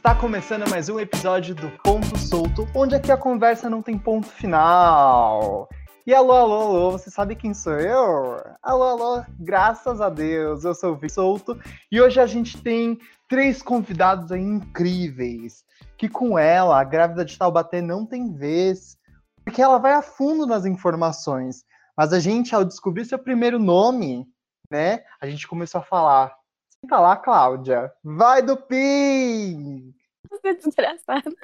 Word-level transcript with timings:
Está 0.00 0.14
começando 0.14 0.66
mais 0.70 0.88
um 0.88 0.98
episódio 0.98 1.54
do 1.54 1.70
Ponto 1.84 2.16
Solto, 2.16 2.66
onde 2.74 2.94
aqui 2.94 3.12
a 3.12 3.18
conversa 3.18 3.68
não 3.68 3.82
tem 3.82 3.98
ponto 3.98 4.26
final. 4.28 5.68
E 6.06 6.14
alô, 6.14 6.32
alô, 6.32 6.60
alô, 6.62 6.90
você 6.92 7.10
sabe 7.10 7.36
quem 7.36 7.52
sou 7.52 7.74
eu? 7.74 8.42
Alô, 8.62 8.82
alô, 8.82 9.24
graças 9.38 10.00
a 10.00 10.08
Deus, 10.08 10.64
eu 10.64 10.74
sou 10.74 10.94
o 10.94 10.96
Vi 10.96 11.10
Solto 11.10 11.60
e 11.92 12.00
hoje 12.00 12.18
a 12.18 12.24
gente 12.24 12.56
tem 12.62 12.98
três 13.28 13.60
convidados 13.60 14.32
aí 14.32 14.40
incríveis. 14.40 15.64
Que 15.98 16.08
com 16.08 16.38
ela, 16.38 16.80
a 16.80 16.84
grávida 16.84 17.22
de 17.22 17.36
Taubaté 17.36 17.82
não 17.82 18.06
tem 18.06 18.32
vez, 18.32 18.96
porque 19.44 19.60
ela 19.60 19.76
vai 19.76 19.92
a 19.92 20.00
fundo 20.00 20.46
nas 20.46 20.64
informações. 20.64 21.62
Mas 21.94 22.14
a 22.14 22.18
gente, 22.18 22.54
ao 22.54 22.64
descobrir 22.64 23.04
seu 23.04 23.18
primeiro 23.18 23.58
nome, 23.58 24.26
né, 24.70 25.02
a 25.20 25.26
gente 25.26 25.46
começou 25.46 25.82
a 25.82 25.84
falar: 25.84 26.39
Senta 26.82 26.98
lá, 26.98 27.14
Cláudia. 27.16 27.92
Vai 28.02 28.40
do 28.40 28.56
PIN! 28.56 29.94
Você 30.30 30.48
é 30.48 30.54
desgraçado. 30.54 31.36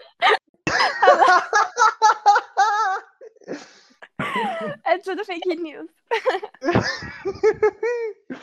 é 4.84 4.98
tudo 4.98 5.24
fake 5.24 5.56
news. 5.56 5.88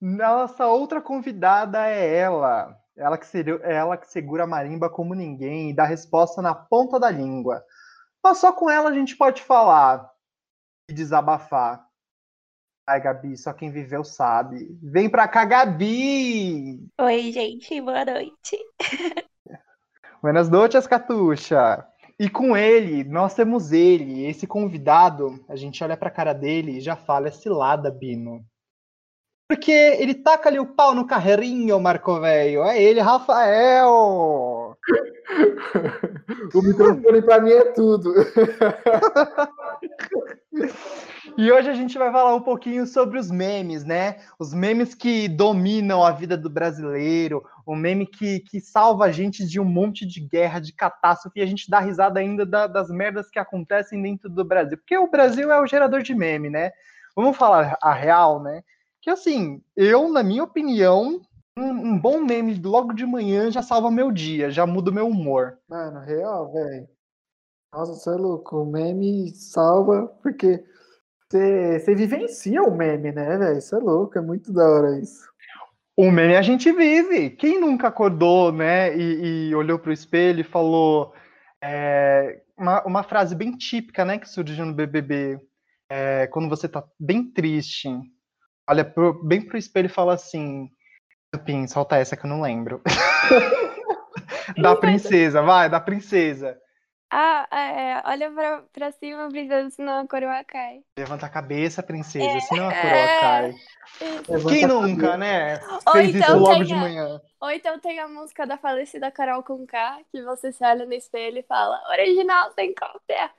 Nossa 0.00 0.66
outra 0.66 1.02
convidada 1.02 1.88
é 1.88 2.18
ela. 2.18 2.76
Ela 2.96 3.18
que, 3.18 3.26
seria, 3.26 3.54
ela 3.54 3.96
que 3.96 4.08
segura 4.08 4.44
a 4.44 4.46
marimba 4.46 4.88
como 4.88 5.12
ninguém 5.14 5.70
e 5.70 5.74
dá 5.74 5.84
resposta 5.84 6.40
na 6.40 6.54
ponta 6.54 7.00
da 7.00 7.10
língua. 7.10 7.64
Mas 8.22 8.38
só 8.38 8.52
com 8.52 8.70
ela 8.70 8.90
a 8.90 8.94
gente 8.94 9.16
pode 9.16 9.42
falar 9.42 10.08
e 10.88 10.94
desabafar. 10.94 11.84
Ai, 12.86 13.00
Gabi, 13.00 13.34
só 13.38 13.54
quem 13.54 13.70
viveu 13.70 14.04
sabe. 14.04 14.68
Vem 14.82 15.08
pra 15.08 15.26
cá, 15.26 15.46
Gabi! 15.46 16.86
Oi, 17.00 17.32
gente, 17.32 17.80
boa 17.80 18.04
noite. 18.04 18.58
Buenas 20.20 20.50
noites, 20.50 20.86
Catuxa. 20.86 21.82
E 22.20 22.28
com 22.28 22.54
ele, 22.54 23.02
nós 23.04 23.34
temos 23.34 23.72
ele, 23.72 24.26
esse 24.26 24.46
convidado, 24.46 25.42
a 25.48 25.56
gente 25.56 25.82
olha 25.82 25.96
pra 25.96 26.10
cara 26.10 26.34
dele 26.34 26.76
e 26.76 26.80
já 26.80 26.94
fala, 26.94 27.28
é 27.28 27.30
cilada, 27.30 27.90
Bino. 27.90 28.44
Porque 29.48 29.72
ele 29.72 30.14
taca 30.14 30.50
ali 30.50 30.58
o 30.58 30.74
pau 30.74 30.94
no 30.94 31.06
carreirinho, 31.06 31.80
Marco 31.80 32.20
Velho. 32.20 32.64
É 32.64 32.82
ele, 32.82 33.00
Rafael! 33.00 34.76
o 36.54 36.62
microfone 36.62 37.22
pra 37.22 37.40
mim 37.40 37.52
é 37.52 37.72
tudo. 37.72 38.12
E 41.36 41.50
hoje 41.50 41.70
a 41.70 41.74
gente 41.74 41.96
vai 41.96 42.12
falar 42.12 42.34
um 42.34 42.40
pouquinho 42.40 42.86
sobre 42.86 43.18
os 43.18 43.30
memes, 43.30 43.84
né? 43.84 44.18
Os 44.38 44.52
memes 44.52 44.94
que 44.94 45.26
dominam 45.26 46.04
a 46.04 46.10
vida 46.10 46.36
do 46.36 46.50
brasileiro, 46.50 47.42
o 47.66 47.74
meme 47.74 48.06
que, 48.06 48.40
que 48.40 48.60
salva 48.60 49.06
a 49.06 49.12
gente 49.12 49.46
de 49.46 49.58
um 49.58 49.64
monte 49.64 50.06
de 50.06 50.20
guerra, 50.20 50.60
de 50.60 50.72
catástrofe, 50.72 51.40
e 51.40 51.42
a 51.42 51.46
gente 51.46 51.70
dá 51.70 51.80
risada 51.80 52.20
ainda 52.20 52.44
da, 52.44 52.66
das 52.66 52.90
merdas 52.90 53.30
que 53.30 53.38
acontecem 53.38 54.00
dentro 54.02 54.28
do 54.28 54.44
Brasil. 54.44 54.76
Porque 54.76 54.96
o 54.96 55.10
Brasil 55.10 55.50
é 55.50 55.60
o 55.60 55.66
gerador 55.66 56.02
de 56.02 56.14
meme, 56.14 56.50
né? 56.50 56.70
Vamos 57.16 57.36
falar 57.36 57.76
a 57.82 57.92
real, 57.92 58.42
né? 58.42 58.62
Que 59.00 59.10
assim, 59.10 59.62
eu, 59.76 60.10
na 60.10 60.22
minha 60.22 60.44
opinião, 60.44 61.20
um, 61.56 61.70
um 61.70 61.98
bom 61.98 62.20
meme 62.20 62.54
logo 62.62 62.92
de 62.92 63.06
manhã 63.06 63.50
já 63.50 63.62
salva 63.62 63.90
meu 63.90 64.10
dia, 64.10 64.50
já 64.50 64.66
muda 64.66 64.90
o 64.90 64.94
meu 64.94 65.08
humor. 65.08 65.58
Mano, 65.68 66.00
real, 66.00 66.52
velho. 66.52 66.88
Nossa, 67.72 67.94
você 67.94 68.10
é 68.10 68.14
louco. 68.14 68.62
O 68.62 68.66
meme 68.66 69.30
salva 69.34 70.06
porque 70.22 70.64
você 71.38 71.94
vivencia 71.94 72.62
o 72.62 72.76
meme, 72.76 73.12
né, 73.12 73.36
velho? 73.36 73.58
Isso 73.58 73.74
é 73.74 73.78
louco, 73.78 74.18
é 74.18 74.20
muito 74.20 74.52
da 74.52 74.68
hora 74.68 74.98
isso. 74.98 75.24
O 75.96 76.10
meme 76.10 76.36
a 76.36 76.42
gente 76.42 76.72
vive. 76.72 77.30
Quem 77.30 77.60
nunca 77.60 77.88
acordou, 77.88 78.52
né, 78.52 78.96
e, 78.96 79.48
e 79.48 79.54
olhou 79.54 79.78
pro 79.78 79.92
espelho 79.92 80.40
e 80.40 80.44
falou 80.44 81.14
é, 81.62 82.42
uma, 82.56 82.82
uma, 82.84 83.02
frase 83.02 83.34
bem 83.34 83.52
típica, 83.52 84.04
né, 84.04 84.18
que 84.18 84.28
surgiu 84.28 84.64
no 84.66 84.74
BBB, 84.74 85.40
é, 85.88 86.26
quando 86.28 86.48
você 86.48 86.68
tá 86.68 86.84
bem 86.98 87.30
triste, 87.30 87.88
olha 88.68 88.84
pro, 88.84 89.22
bem 89.24 89.40
pro 89.40 89.58
espelho 89.58 89.86
e 89.86 89.88
fala 89.88 90.14
assim, 90.14 90.68
Pin, 91.44 91.66
solta 91.66 91.96
essa 91.96 92.16
que 92.16 92.26
eu 92.26 92.30
não 92.30 92.40
lembro. 92.40 92.80
da 94.60 94.76
princesa, 94.76 95.42
vai, 95.42 95.68
da 95.68 95.80
princesa. 95.80 96.56
Ah, 97.10 97.46
é, 97.52 98.02
olha 98.06 98.30
pra, 98.32 98.62
pra 98.72 98.92
cima, 98.92 99.28
princesa, 99.28 99.70
senão 99.70 100.00
a 100.00 100.08
coroa 100.08 100.42
cai. 100.42 100.82
Levanta 100.98 101.26
a 101.26 101.28
cabeça, 101.28 101.82
princesa, 101.82 102.36
é, 102.36 102.40
senão 102.40 102.68
a 102.68 102.74
coroa 102.74 102.96
é, 102.96 103.20
cai. 103.20 103.54
Quem 104.48 104.66
nunca, 104.66 105.16
né? 105.16 105.60
Fez 105.92 106.14
então 106.14 106.36
isso 106.36 106.38
logo 106.38 106.64
de 106.64 106.74
manhã. 106.74 107.20
Ou 107.40 107.50
então 107.50 107.78
tem 107.78 108.00
a 108.00 108.08
música 108.08 108.46
da 108.46 108.58
falecida 108.58 109.12
Carol 109.12 109.42
com 109.42 109.64
K, 109.66 110.00
que 110.10 110.22
você 110.22 110.50
se 110.50 110.64
olha 110.64 110.84
no 110.86 110.92
espelho 110.92 111.38
e 111.38 111.42
fala, 111.44 111.80
original 111.90 112.50
sem 112.52 112.74
cópia. 112.74 113.30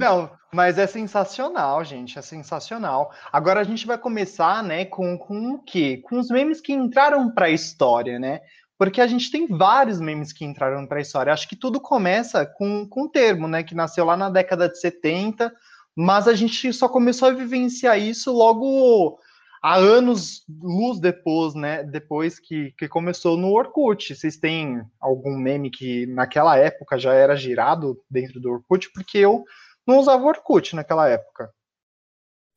Não, 0.00 0.36
mas 0.52 0.78
é 0.78 0.86
sensacional, 0.86 1.84
gente, 1.84 2.18
é 2.18 2.22
sensacional. 2.22 3.12
Agora 3.30 3.60
a 3.60 3.64
gente 3.64 3.86
vai 3.86 3.96
começar, 3.96 4.64
né, 4.64 4.84
com, 4.84 5.16
com 5.16 5.52
o 5.52 5.62
quê? 5.62 6.02
Com 6.02 6.18
os 6.18 6.28
memes 6.28 6.60
que 6.60 6.72
entraram 6.72 7.30
para 7.30 7.46
a 7.46 7.50
história, 7.50 8.18
né? 8.18 8.40
Porque 8.78 9.00
a 9.00 9.06
gente 9.08 9.30
tem 9.30 9.46
vários 9.48 10.00
memes 10.00 10.32
que 10.32 10.44
entraram 10.44 10.86
para 10.86 10.98
a 10.98 11.02
história. 11.02 11.32
Acho 11.32 11.48
que 11.48 11.56
tudo 11.56 11.80
começa 11.80 12.46
com, 12.46 12.88
com 12.88 13.02
um 13.02 13.08
termo, 13.08 13.48
né, 13.48 13.64
que 13.64 13.74
nasceu 13.74 14.04
lá 14.04 14.16
na 14.16 14.30
década 14.30 14.68
de 14.68 14.80
70, 14.80 15.52
mas 15.96 16.28
a 16.28 16.32
gente 16.32 16.72
só 16.72 16.88
começou 16.88 17.28
a 17.28 17.32
vivenciar 17.32 17.98
isso 17.98 18.32
logo 18.32 19.18
há 19.60 19.74
anos 19.76 20.44
luz 20.48 21.00
depois, 21.00 21.54
né, 21.56 21.82
depois 21.82 22.38
que, 22.38 22.72
que 22.78 22.86
começou 22.86 23.36
no 23.36 23.52
Orkut. 23.52 24.14
Vocês 24.14 24.36
têm 24.36 24.80
algum 25.00 25.36
meme 25.36 25.70
que 25.70 26.06
naquela 26.06 26.56
época 26.56 26.96
já 26.96 27.12
era 27.12 27.34
girado 27.34 28.00
dentro 28.08 28.38
do 28.38 28.52
Orkut? 28.52 28.92
Porque 28.92 29.18
eu 29.18 29.44
não 29.84 29.98
usava 29.98 30.24
Orkut 30.24 30.76
naquela 30.76 31.08
época. 31.08 31.52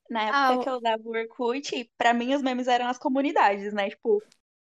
Na 0.08 0.22
época 0.24 0.38
ah, 0.38 0.58
que 0.59 0.70
eu 0.70 0.76
usava 0.76 1.02
o 1.03 1.18
Orkut, 1.18 1.92
para 1.98 2.14
mim 2.14 2.36
os 2.36 2.44
memes 2.44 2.68
eram 2.68 2.86
as 2.86 3.00
comunidades, 3.00 3.74
né? 3.74 3.90
Tipo, 3.90 4.22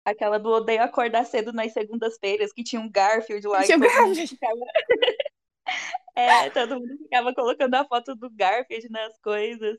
Aquela 0.09 0.39
do 0.39 0.49
Odeio 0.49 0.81
Acordar 0.81 1.25
Cedo 1.25 1.53
nas 1.53 1.73
segundas-feiras, 1.73 2.51
que 2.51 2.63
tinha 2.63 2.81
um 2.81 2.89
Garfield 2.89 3.47
lá. 3.47 3.63
Tinha 3.63 3.79
todo 3.79 4.07
mundo 4.07 4.27
ficava... 4.27 4.59
é, 6.15 6.49
todo 6.49 6.79
mundo 6.79 6.97
ficava 6.97 7.33
colocando 7.33 7.75
a 7.75 7.85
foto 7.85 8.15
do 8.15 8.29
Garfield 8.29 8.89
nas 8.89 9.17
coisas. 9.19 9.77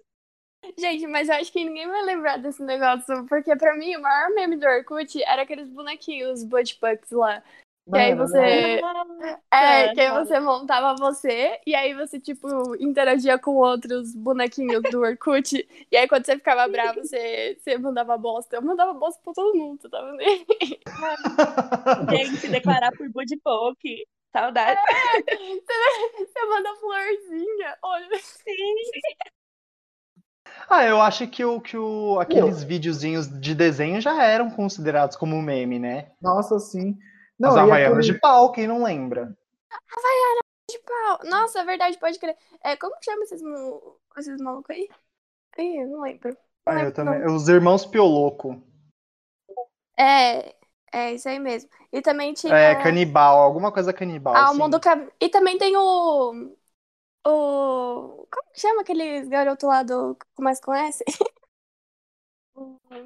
Gente, 0.79 1.07
mas 1.07 1.29
eu 1.29 1.37
acho 1.37 1.51
que 1.51 1.65
ninguém 1.65 1.89
vai 1.89 2.03
lembrar 2.03 2.37
desse 2.37 2.63
negócio, 2.63 3.27
porque 3.27 3.57
pra 3.57 3.77
mim 3.77 3.97
o 3.97 4.03
maior 4.03 4.31
meme 4.35 4.57
do 4.57 4.67
Orkut 4.67 5.23
era 5.23 5.43
aqueles 5.43 5.69
bonequinhos, 5.71 6.45
Buttpucks 6.45 7.11
lá. 7.11 7.43
Que 7.91 7.99
aí 7.99 8.15
você. 8.15 8.81
É, 9.51 9.95
que 9.95 10.01
aí 10.01 10.11
você 10.13 10.39
montava 10.39 10.95
você, 10.95 11.59
e 11.67 11.75
aí 11.75 11.95
você, 11.95 12.21
tipo, 12.21 12.49
interagia 12.77 13.39
com 13.39 13.57
outros 13.57 14.15
bonequinhos 14.15 14.83
do 14.91 15.01
Orkut. 15.01 15.67
E 15.91 15.97
aí, 15.97 16.07
quando 16.09 16.25
você 16.25 16.37
ficava 16.37 16.69
bravo, 16.69 17.01
você, 17.01 17.57
você 17.59 17.77
mandava 17.79 18.17
bosta. 18.17 18.57
Eu 18.57 18.63
mandava 18.63 18.93
bosta 18.95 19.21
pra 19.23 19.33
todo 19.33 19.57
mundo, 19.57 19.89
tá 19.89 20.01
vendo? 20.03 20.21
Gente, 22.11 22.49
declarar 22.49 22.93
por 22.93 23.09
Budipok. 23.11 24.07
Saudade. 24.33 24.79
É, 24.79 25.21
você, 25.23 26.25
você 26.25 26.47
manda 26.47 26.75
florzinha. 26.77 27.77
Olha. 27.83 28.19
Sim. 28.21 28.75
Ah, 30.69 30.85
eu 30.85 31.01
acho 31.01 31.27
que, 31.27 31.45
o, 31.45 31.61
que 31.61 31.77
o, 31.77 32.21
aqueles 32.21 32.63
videozinhos 32.63 33.29
de 33.41 33.55
desenho 33.55 34.01
já 34.01 34.23
eram 34.25 34.51
considerados 34.51 35.17
como 35.17 35.43
meme, 35.43 35.81
né? 35.81 36.13
Nossa, 36.23 36.61
sim. 36.61 36.97
Não, 37.41 37.51
As 37.51 37.57
Havaianas 37.57 37.99
aquele... 38.01 38.13
de 38.13 38.21
pau, 38.21 38.53
quem 38.53 38.67
não 38.67 38.83
lembra? 38.83 39.35
Havaianas 39.73 40.45
de 40.71 40.79
pau. 40.81 41.19
Nossa, 41.25 41.61
é 41.61 41.65
verdade, 41.65 41.99
pode 41.99 42.19
crer. 42.19 42.37
É, 42.63 42.77
como 42.77 42.95
que 42.99 43.07
chama 43.07 43.23
esses, 43.23 43.43
esses 44.19 44.41
malucos 44.43 44.77
aí? 44.77 44.87
Ih, 45.57 45.79
eu 45.79 45.89
não 45.89 46.03
lembro. 46.03 46.29
Não 46.31 46.37
ah, 46.67 46.73
lembro 46.73 46.89
eu 46.89 46.93
também. 46.93 47.25
Os 47.25 47.49
irmãos 47.49 47.87
Pioloco. 47.87 48.63
É, 49.99 50.55
é 50.93 51.15
isso 51.15 51.31
aí 51.31 51.39
mesmo. 51.39 51.71
E 51.91 52.03
também 52.03 52.35
tinha. 52.35 52.55
É, 52.55 52.83
canibal, 52.83 53.39
alguma 53.39 53.73
coisa 53.73 53.91
canibal. 53.91 54.35
Ah, 54.35 54.45
assim. 54.45 54.57
o 54.57 54.59
mundo. 54.59 54.79
E 55.19 55.29
também 55.31 55.57
tem 55.57 55.75
o. 55.75 56.55
O. 57.27 58.27
Como 58.31 58.53
que 58.53 58.61
chama 58.61 58.83
aqueles 58.83 59.29
garotos 59.29 59.67
lá 59.67 59.83
do. 59.83 60.15
Começa 60.35 60.61
com 60.61 60.75
S? 60.75 61.03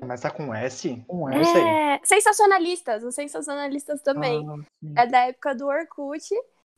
Começa 0.01 0.31
com 0.31 0.55
S? 0.55 1.05
Com 1.07 1.29
S 1.29 1.59
é... 1.59 2.01
Sensacionalistas, 2.05 3.05
os 3.05 3.15
sensacionalistas 3.15 4.01
também. 4.03 4.45
Ah, 4.97 5.03
é 5.03 5.07
da 5.07 5.19
época 5.27 5.55
do 5.55 5.67
Orkut. 5.67 6.29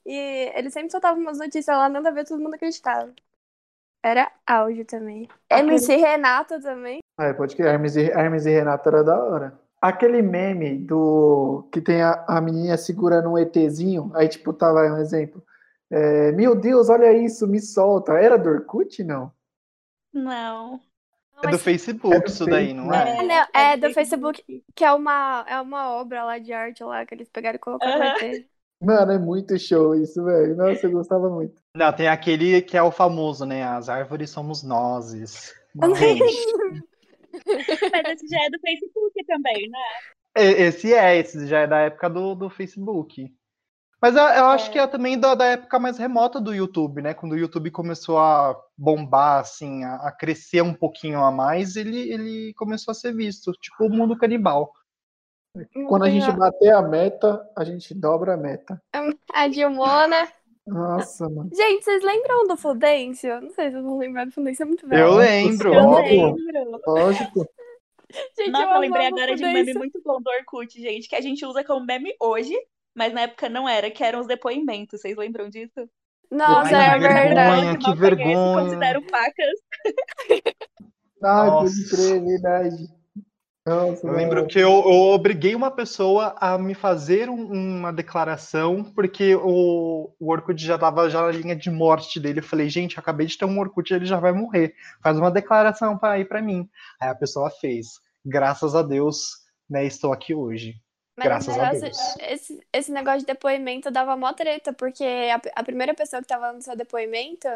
E 0.05 0.53
eles 0.55 0.73
sempre 0.73 0.91
soltavam 0.91 1.21
umas 1.21 1.39
notícias 1.39 1.77
lá, 1.77 1.89
nada 1.89 2.11
a 2.11 2.13
ver, 2.13 2.25
todo 2.25 2.41
mundo 2.41 2.55
acreditava. 2.55 3.13
Era 4.05 4.31
áudio 4.47 4.85
também. 4.85 5.29
Aquele... 5.51 5.73
MC 5.73 5.97
Renata 5.97 6.61
também. 6.61 7.01
É, 7.19 7.33
pode 7.33 7.57
que 7.57 7.63
Hermes 7.63 7.97
e, 7.97 8.03
Hermes 8.03 8.47
e 8.47 8.51
Renata 8.51 8.89
era 8.89 9.03
da 9.03 9.21
hora. 9.21 9.61
Aquele 9.81 10.23
meme 10.23 10.79
do 10.79 11.69
que 11.73 11.81
tem 11.81 12.03
a, 12.03 12.25
a 12.29 12.41
menina 12.41 12.77
segurando 12.77 13.31
um 13.31 13.39
ETzinho, 13.39 14.13
aí 14.15 14.29
tipo, 14.29 14.53
tava 14.53 14.87
tá 14.87 14.95
um 14.95 14.99
exemplo. 14.99 15.45
É, 15.91 16.31
Meu 16.33 16.55
Deus, 16.55 16.89
olha 16.89 17.13
isso, 17.13 17.47
me 17.49 17.61
solta. 17.61 18.13
Era 18.13 18.39
do 18.39 18.49
Orkut, 18.49 19.03
não? 19.03 19.33
Não. 20.13 20.81
É 21.45 21.51
do 21.51 21.59
Facebook 21.59 22.17
É 22.17 22.21
do 22.21 22.27
isso 22.27 22.47
daí, 22.47 22.73
não 22.73 22.93
é? 22.93 23.19
É, 23.19 23.23
não, 23.23 23.47
é 23.53 23.77
do 23.77 23.93
Facebook, 23.93 24.43
que 24.75 24.85
é 24.85 24.93
uma, 24.93 25.45
é 25.49 25.61
uma 25.61 25.95
obra 25.95 26.25
lá 26.25 26.39
de 26.39 26.53
arte 26.53 26.83
lá 26.83 27.05
que 27.05 27.15
eles 27.15 27.29
pegaram 27.29 27.57
e 27.57 27.59
colocaram 27.59 28.03
ET. 28.03 28.47
Mano, 28.81 29.13
é 29.13 29.19
muito 29.19 29.59
show 29.59 29.95
isso, 29.95 30.25
velho. 30.25 30.57
Nossa, 30.57 30.87
eu 30.87 30.91
gostava 30.91 31.31
muito. 31.31 31.55
Não, 31.75 31.93
tem 31.93 32.09
aquele 32.09 32.63
que 32.63 32.77
é 32.77 32.83
o 32.83 32.91
famoso, 32.91 33.45
né? 33.45 33.65
As 33.65 33.89
árvores 33.89 34.31
somos 34.31 34.63
nozes. 34.63 35.55
Mas 35.75 36.01
esse 36.01 36.47
já 38.29 38.45
é 38.45 38.51
do 38.51 38.59
Facebook 38.61 39.25
também, 39.27 39.69
né? 39.69 39.79
esse 40.39 40.93
é, 40.93 41.19
esse 41.19 41.47
já 41.47 41.61
é 41.61 41.67
da 41.67 41.79
época 41.81 42.11
do, 42.11 42.35
do 42.35 42.51
Facebook. 42.51 43.33
Mas 44.01 44.15
eu, 44.15 44.23
eu 44.23 44.45
acho 44.47 44.69
É. 44.69 44.73
que 44.73 44.79
é 44.79 44.87
também 44.87 45.19
da, 45.19 45.35
da 45.35 45.47
época 45.47 45.79
mais 45.79 45.97
remota 45.99 46.41
do 46.41 46.55
YouTube, 46.55 47.01
né? 47.01 47.15
Quando 47.15 47.33
o 47.33 47.39
YouTube 47.39 47.71
começou 47.71 48.19
a 48.19 48.55
bombar, 48.77 49.41
assim, 49.41 49.85
a, 49.85 49.97
a 49.97 50.13
crescer 50.13 50.63
um 50.63 50.75
pouquinho 50.75 51.21
a 51.23 51.31
mais, 51.31 51.77
ele, 51.77 52.13
ele 52.13 52.55
começou 52.55 52.93
a 52.93 52.95
ser 52.95 53.15
visto, 53.15 53.53
tipo 53.53 53.85
o 53.87 53.91
mundo 53.91 54.17
canibal. 54.17 54.73
Quando 55.89 56.05
a 56.05 56.11
gente 56.11 56.31
bater 56.33 56.73
a 56.75 56.83
meta, 56.83 57.43
a 57.57 57.65
gente 57.65 57.95
dobra 57.95 58.35
a 58.35 58.37
meta. 58.37 58.81
A 59.33 59.49
Dilmona. 59.49 60.29
Nossa, 60.67 61.29
mano. 61.31 61.49
Gente, 61.55 61.85
vocês 61.85 62.03
lembram 62.03 62.47
do 62.47 62.57
Fudêncio? 62.57 63.41
Não 63.41 63.51
sei 63.53 63.67
se 63.67 63.73
vocês 63.73 63.85
vão 63.85 63.99
lembrar 63.99 64.27
do 64.27 64.33
Fudêncio, 64.33 64.65
é 64.65 64.67
muito 64.67 64.87
velho. 64.87 65.03
Eu 65.03 65.15
lembro, 65.15 65.73
eu 65.73 65.81
óbvio. 65.85 66.35
lembro. 66.35 66.81
Lógico. 66.87 67.49
Gente, 68.37 68.51
Nossa, 68.51 68.65
eu 68.65 68.75
eu 68.75 68.81
lembrei 68.81 69.07
agora 69.07 69.35
de 69.37 69.45
um 69.45 69.53
meme 69.53 69.75
muito 69.75 70.01
bom 70.05 70.21
do 70.21 70.29
Orkut, 70.29 70.81
gente, 70.81 71.09
que 71.09 71.15
a 71.17 71.21
gente 71.21 71.45
usa 71.47 71.65
como 71.65 71.87
meme 71.87 72.15
hoje, 72.21 72.55
mas 72.97 73.13
na 73.13 73.23
época 73.23 73.49
não 73.49 73.69
era, 73.69 73.91
que 73.91 74.03
eram 74.03 74.21
os 74.21 74.27
depoimentos. 74.27 75.01
Vocês 75.01 75.17
lembram 75.17 75.49
disso? 75.49 75.89
Nossa, 76.31 76.77
Ai, 76.77 76.89
é 76.89 76.93
que 76.95 76.99
vergonha. 76.99 77.25
verdade. 77.25 77.79
que 77.79 77.95
vergonha. 77.95 78.63
Considero 78.65 79.03
pacas. 79.07 79.61
Ai, 81.23 81.47
Nossa. 81.47 81.65
pode 81.65 81.89
crer, 81.91 82.25
verdade. 82.25 82.77
Nossa, 83.67 84.07
Eu 84.07 84.13
lembro 84.13 84.47
que 84.47 84.59
eu, 84.61 84.71
eu 84.71 84.93
obriguei 85.13 85.55
uma 85.57 85.73
pessoa 85.73 86.37
a 86.41 86.57
me 86.57 86.73
fazer 86.73 87.29
um- 87.29 87.47
uma 87.79 87.93
declaração, 87.93 88.85
porque 88.85 89.35
o, 89.35 90.13
o 90.21 90.31
Orkut 90.31 90.63
já 90.65 90.77
estava 90.77 91.11
já 91.11 91.23
na 91.23 91.33
linha 91.33 91.57
de 91.57 91.69
morte 91.69 92.21
dele. 92.21 92.39
Eu 92.39 92.45
falei, 92.45 92.69
gente, 92.69 92.97
eu 92.97 93.01
acabei 93.01 93.27
de 93.27 93.37
ter 93.37 93.45
um 93.45 93.59
Orkut, 93.59 93.93
ele 93.93 94.07
já 94.07 94.21
vai 94.21 94.31
morrer. 94.33 94.73
Faz 95.03 95.19
uma 95.19 95.33
declaração 95.33 95.99
para 95.99 96.17
ir 96.21 96.27
para 96.29 96.41
mim. 96.41 96.69
Aí 97.01 97.09
a 97.09 97.15
pessoa 97.15 97.51
fez. 97.51 97.99
Graças 98.25 98.77
a 98.77 98.83
Deus, 98.83 99.31
né, 99.69 99.85
estou 99.85 100.13
aqui 100.13 100.33
hoje. 100.33 100.75
Mas 101.17 101.27
Graças 101.29 101.49
esse 101.49 101.61
a 101.61 101.73
Deus. 101.73 102.17
esse, 102.21 102.67
esse 102.73 102.93
negócio 102.93 103.21
de 103.21 103.27
depoimento 103.27 103.91
dava 103.91 104.17
mó 104.17 104.33
treta, 104.33 104.73
porque 104.73 105.05
a, 105.05 105.41
a 105.61 105.65
primeira 105.65 105.95
pessoa 105.95 106.21
que 106.23 106.29
tava 106.29 106.53
no 106.53 106.63
seu 106.63 106.77
depoimento 106.77 107.49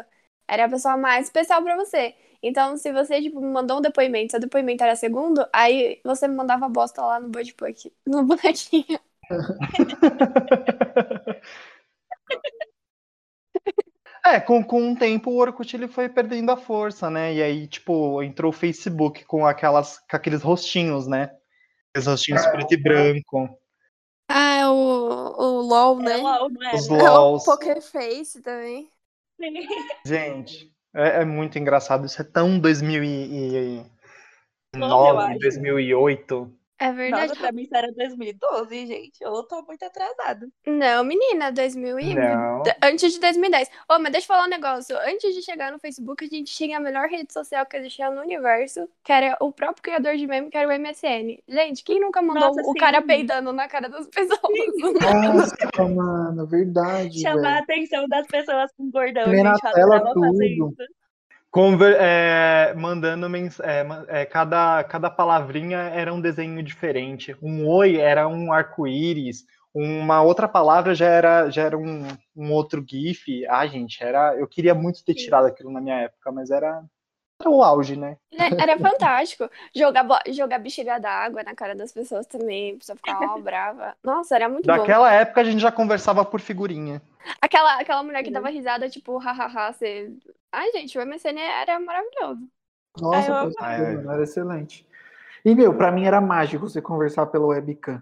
era 0.47 0.65
a 0.65 0.69
pessoa 0.69 0.97
mais 0.97 1.25
especial 1.27 1.63
pra 1.63 1.75
você. 1.75 2.15
Então, 2.43 2.75
se 2.77 2.91
você, 2.91 3.21
tipo, 3.21 3.39
mandou 3.41 3.77
um 3.77 3.81
depoimento, 3.81 4.31
seu 4.31 4.39
depoimento 4.39 4.83
era 4.83 4.95
segundo, 4.95 5.45
aí 5.53 6.01
você 6.03 6.27
me 6.27 6.35
mandava 6.35 6.67
bosta 6.67 7.01
lá 7.03 7.19
no 7.19 7.29
Budpuck, 7.29 7.93
no 8.05 8.23
bonequinho. 8.25 8.99
É, 14.25 14.39
com, 14.39 14.63
com 14.63 14.93
o 14.93 14.97
tempo 14.97 15.31
o 15.31 15.37
Orkut 15.37 15.75
ele 15.75 15.87
foi 15.87 16.07
perdendo 16.07 16.51
a 16.51 16.57
força, 16.57 17.09
né? 17.09 17.33
E 17.33 17.41
aí, 17.41 17.67
tipo, 17.67 18.21
entrou 18.21 18.49
o 18.51 18.53
Facebook 18.53 19.25
com 19.25 19.45
aquelas, 19.45 19.97
com 19.99 20.15
aqueles 20.15 20.41
rostinhos, 20.43 21.07
né? 21.07 21.31
Aqueles 21.91 22.07
rostinhos 22.07 22.45
preto 22.47 22.73
e 22.73 22.77
branco. 22.77 23.59
Ah, 24.29 24.55
é 24.55 24.67
o, 24.67 24.71
o 24.71 25.61
LOL, 25.61 26.01
Era 26.01 26.17
né? 26.17 26.23
LOL, 26.23 26.49
não 26.49 26.63
era? 26.63 26.75
Os 26.77 26.89
É 26.89 26.93
o 26.93 27.13
LOLs. 27.13 27.43
Poker 27.43 27.81
Face 27.81 28.41
também. 28.41 28.89
Gente, 30.05 30.71
é, 30.93 31.21
é 31.21 31.25
muito 31.25 31.59
engraçado. 31.59 32.05
Isso 32.05 32.21
é 32.21 32.25
tão 32.25 32.57
2009, 32.59 33.89
eu 34.73 35.19
acho. 35.19 35.39
2008. 35.39 36.57
É 36.81 36.91
verdade. 36.91 37.27
Nossa, 37.27 37.39
pra 37.39 37.51
mim 37.51 37.61
isso 37.61 37.75
era 37.75 37.91
2012, 37.93 38.87
gente. 38.87 39.21
Eu 39.21 39.43
tô 39.43 39.61
muito 39.61 39.85
atrasado. 39.85 40.51
Não, 40.65 41.03
menina, 41.03 41.51
2000 41.51 41.99
e... 41.99 42.15
Não. 42.15 42.63
Antes 42.81 43.13
de 43.13 43.19
2010. 43.19 43.69
Ô, 43.87 43.99
mas 43.99 44.11
deixa 44.11 44.25
eu 44.25 44.35
falar 44.35 44.47
um 44.47 44.49
negócio. 44.49 44.97
Antes 44.97 45.35
de 45.35 45.43
chegar 45.43 45.71
no 45.71 45.77
Facebook, 45.77 46.25
a 46.25 46.27
gente 46.27 46.51
tinha 46.51 46.77
a 46.77 46.79
melhor 46.79 47.07
rede 47.07 47.31
social 47.31 47.63
que 47.67 47.77
existia 47.77 48.09
no 48.09 48.21
universo, 48.21 48.89
que 49.03 49.11
era 49.11 49.37
o 49.39 49.51
próprio 49.51 49.83
criador 49.83 50.17
de 50.17 50.25
meme, 50.25 50.49
que 50.49 50.57
era 50.57 50.67
o 50.67 50.71
MSN. 50.71 51.37
Gente, 51.47 51.83
quem 51.83 51.99
nunca 51.99 52.19
mandou 52.19 52.47
Nossa, 52.47 52.61
o 52.61 52.73
sim. 52.73 52.79
cara 52.79 52.99
peidando 53.03 53.53
na 53.53 53.67
cara 53.67 53.87
das 53.87 54.07
pessoas? 54.07 54.41
Nossa, 55.35 55.87
mano, 55.87 56.47
verdade, 56.47 57.21
Chamar 57.21 57.57
a 57.57 57.59
atenção 57.59 58.07
das 58.07 58.25
pessoas 58.25 58.71
com 58.75 58.89
gordão, 58.89 59.27
na 59.27 59.35
gente. 59.35 59.61
Tela 59.71 59.97
adorava 59.97 60.19
fazer 60.19 60.55
tudo. 60.57 60.73
isso. 60.81 61.00
Conver- 61.51 61.97
é, 61.99 62.73
mandando 62.75 63.27
é, 63.35 64.21
é, 64.21 64.25
cada, 64.25 64.83
cada 64.85 65.09
palavrinha 65.09 65.79
era 65.79 66.13
um 66.13 66.21
desenho 66.21 66.63
diferente. 66.63 67.35
Um 67.41 67.67
oi 67.67 67.97
era 67.97 68.25
um 68.25 68.53
arco-íris, 68.53 69.45
uma 69.73 70.21
outra 70.21 70.47
palavra 70.47 70.95
já 70.95 71.07
era, 71.07 71.49
já 71.49 71.63
era 71.63 71.77
um, 71.77 72.07
um 72.35 72.51
outro 72.53 72.83
GIF. 72.87 73.45
Ah, 73.49 73.67
gente, 73.67 74.01
era. 74.01 74.33
Eu 74.37 74.47
queria 74.47 74.73
muito 74.73 75.03
ter 75.03 75.13
tirado 75.13 75.45
aquilo 75.45 75.71
na 75.71 75.81
minha 75.81 75.99
época, 75.99 76.31
mas 76.31 76.51
era, 76.51 76.83
era 77.39 77.49
o 77.49 77.61
auge, 77.61 77.97
né? 77.97 78.15
Né? 78.31 78.49
Era 78.57 78.77
fantástico. 78.77 79.49
Jogar, 79.75 80.07
jogar 80.29 80.59
bexiga 80.59 80.99
d'água 80.99 81.43
na 81.43 81.53
cara 81.53 81.75
das 81.75 81.91
pessoas 81.91 82.25
também, 82.27 82.75
a 82.75 82.77
pessoa 82.77 82.95
ficar 82.95 83.19
ó, 83.19 83.37
brava. 83.39 83.93
Nossa, 84.01 84.35
era 84.35 84.47
muito 84.47 84.65
bom. 84.67 84.77
Daquela 84.77 85.11
época 85.11 85.41
a 85.41 85.43
gente 85.43 85.59
já 85.59 85.71
conversava 85.71 86.23
por 86.23 86.39
figurinha. 86.39 87.01
Aquela, 87.41 87.79
aquela 87.79 88.03
mulher 88.03 88.23
que 88.23 88.31
dava 88.31 88.49
risada, 88.49 88.89
tipo, 88.89 89.17
hahaha, 89.17 89.73
você... 89.73 90.11
Ai, 90.51 90.71
gente, 90.71 90.97
o 90.97 91.01
MSN 91.01 91.39
era 91.39 91.79
maravilhoso. 91.79 92.47
Nossa, 92.99 93.31
eu 93.31 93.53
crer, 93.53 93.97
mano, 93.97 94.11
era 94.11 94.23
excelente. 94.23 94.85
E, 95.43 95.55
meu, 95.55 95.75
pra 95.75 95.91
mim 95.91 96.05
era 96.05 96.21
mágico 96.21 96.69
você 96.69 96.81
conversar 96.81 97.25
pelo 97.27 97.47
webcam. 97.47 98.01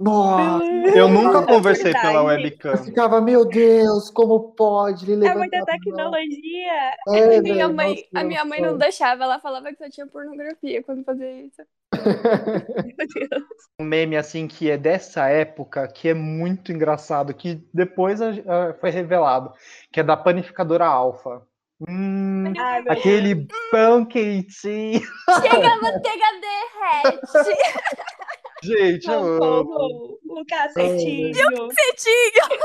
Nossa, 0.00 0.64
Eu 0.94 1.08
nunca 1.08 1.40
É 1.40 1.46
conversei 1.46 1.84
verdade. 1.92 2.06
pela 2.06 2.20
eu 2.20 2.24
webcam. 2.24 2.76
ficava, 2.84 3.20
meu 3.20 3.44
Deus, 3.44 4.08
como 4.10 4.52
pode? 4.52 5.10
Ele 5.12 5.26
É 5.26 5.34
muita 5.34 5.64
tecnologia. 5.64 6.72
É, 7.08 7.36
A 7.36 7.42
minha 7.42 7.66
velho, 7.66 7.74
mãe, 7.74 7.88
nossa, 7.90 8.04
a 8.14 8.24
minha 8.24 8.44
mãe 8.44 8.62
não 8.62 8.78
deixava, 8.78 9.24
ela 9.24 9.38
falava 9.38 9.70
que 9.70 9.76
só 9.76 9.90
tinha 9.90 10.06
pornografia 10.06 10.82
quando 10.82 11.04
fazia 11.04 11.30
isso. 11.42 11.62
Meu 12.96 13.06
Deus. 13.28 13.42
um 13.80 13.84
meme 13.84 14.16
assim 14.16 14.46
que 14.48 14.70
é 14.70 14.78
dessa 14.78 15.28
época, 15.28 15.86
que 15.88 16.08
é 16.08 16.14
muito 16.14 16.72
engraçado, 16.72 17.34
que 17.34 17.62
depois 17.74 18.22
a- 18.22 18.30
a- 18.30 18.74
foi 18.80 18.90
revelado, 18.90 19.52
que 19.92 20.00
é 20.00 20.02
da 20.02 20.16
panificadora 20.16 20.86
Alfa. 20.86 21.42
Hum, 21.88 22.52
Ai, 22.58 22.82
aquele 22.88 23.46
pão 23.70 24.04
quentinho. 24.04 25.00
Chega, 25.42 25.66
a 25.72 25.80
manteiga 25.80 26.26
derrete. 26.40 27.60
Gente, 28.62 29.08
eu 29.08 29.18
amo. 29.20 29.38
Socorro, 29.38 30.18
o 30.28 30.44
cacetinho. 30.46 31.34
Cetinho. 31.72 32.60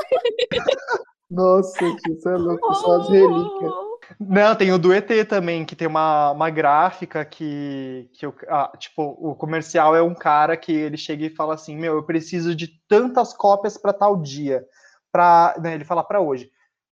Nossa, 1.30 1.80
você 2.08 2.30
é 2.30 2.36
louco, 2.38 2.74
só 2.76 2.98
as 2.98 3.10
relíquias. 3.10 3.72
Não, 4.20 4.56
tem 4.56 4.72
o 4.72 4.78
do 4.78 4.94
ET 4.94 5.10
também, 5.28 5.66
que 5.66 5.76
tem 5.76 5.88
uma, 5.88 6.32
uma 6.32 6.50
gráfica 6.52 7.26
que, 7.26 8.08
que 8.14 8.28
o- 8.28 8.36
ah, 8.48 8.72
tipo, 8.78 9.02
o 9.04 9.36
comercial 9.36 9.96
é 9.96 10.02
um 10.04 10.14
cara 10.14 10.56
que 10.56 10.72
ele 10.72 10.98
chega 10.98 11.26
e 11.26 11.36
fala 11.36 11.56
assim, 11.56 11.76
meu, 11.76 11.96
eu 11.96 12.04
preciso 12.04 12.54
de 12.56 12.70
tantas 12.88 13.34
cópias 13.34 13.76
para 13.78 13.92
tal 13.92 14.16
dia. 14.22 14.64
Pra, 15.12 15.56
né, 15.60 15.74
ele 15.74 15.84
fala 15.86 16.04
para 16.04 16.22
hoje. 16.22 16.52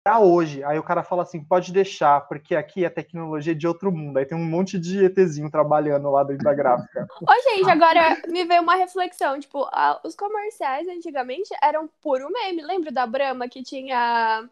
Para 0.08 0.20
hoje. 0.22 0.64
Aí 0.64 0.80
o 0.80 0.84
cara 0.84 1.04
fala 1.04 1.24
assim, 1.24 1.44
pode 1.44 1.74
deixar, 1.74 2.22
porque 2.30 2.56
aqui 2.56 2.86
a 2.86 2.90
tecnologia 2.90 3.52
é 3.52 3.56
de 3.56 3.68
outro 3.68 3.92
mundo. 3.92 4.18
Aí 4.18 4.26
tem 4.26 4.38
um 4.38 4.46
monte 4.46 4.80
de 4.80 5.04
ETzinho 5.04 5.52
trabalhando 5.52 6.10
lá 6.10 6.24
dentro 6.24 6.44
da 6.44 6.54
gráfica. 6.54 7.06
Ô, 7.26 7.34
gente, 7.44 7.70
agora 7.70 8.22
me 8.28 8.46
veio 8.46 8.62
uma 8.62 8.76
reflexão. 8.76 9.40
Tipo, 9.40 9.64
a- 9.72 10.00
os 10.04 10.16
comerciais 10.16 10.88
antigamente 10.88 11.50
eram 11.62 11.88
puro 12.02 12.30
meme. 12.32 12.62
Lembra 12.64 12.92
da 12.92 13.06
Brahma 13.06 13.48
que 13.50 13.64
tinha 13.64 14.50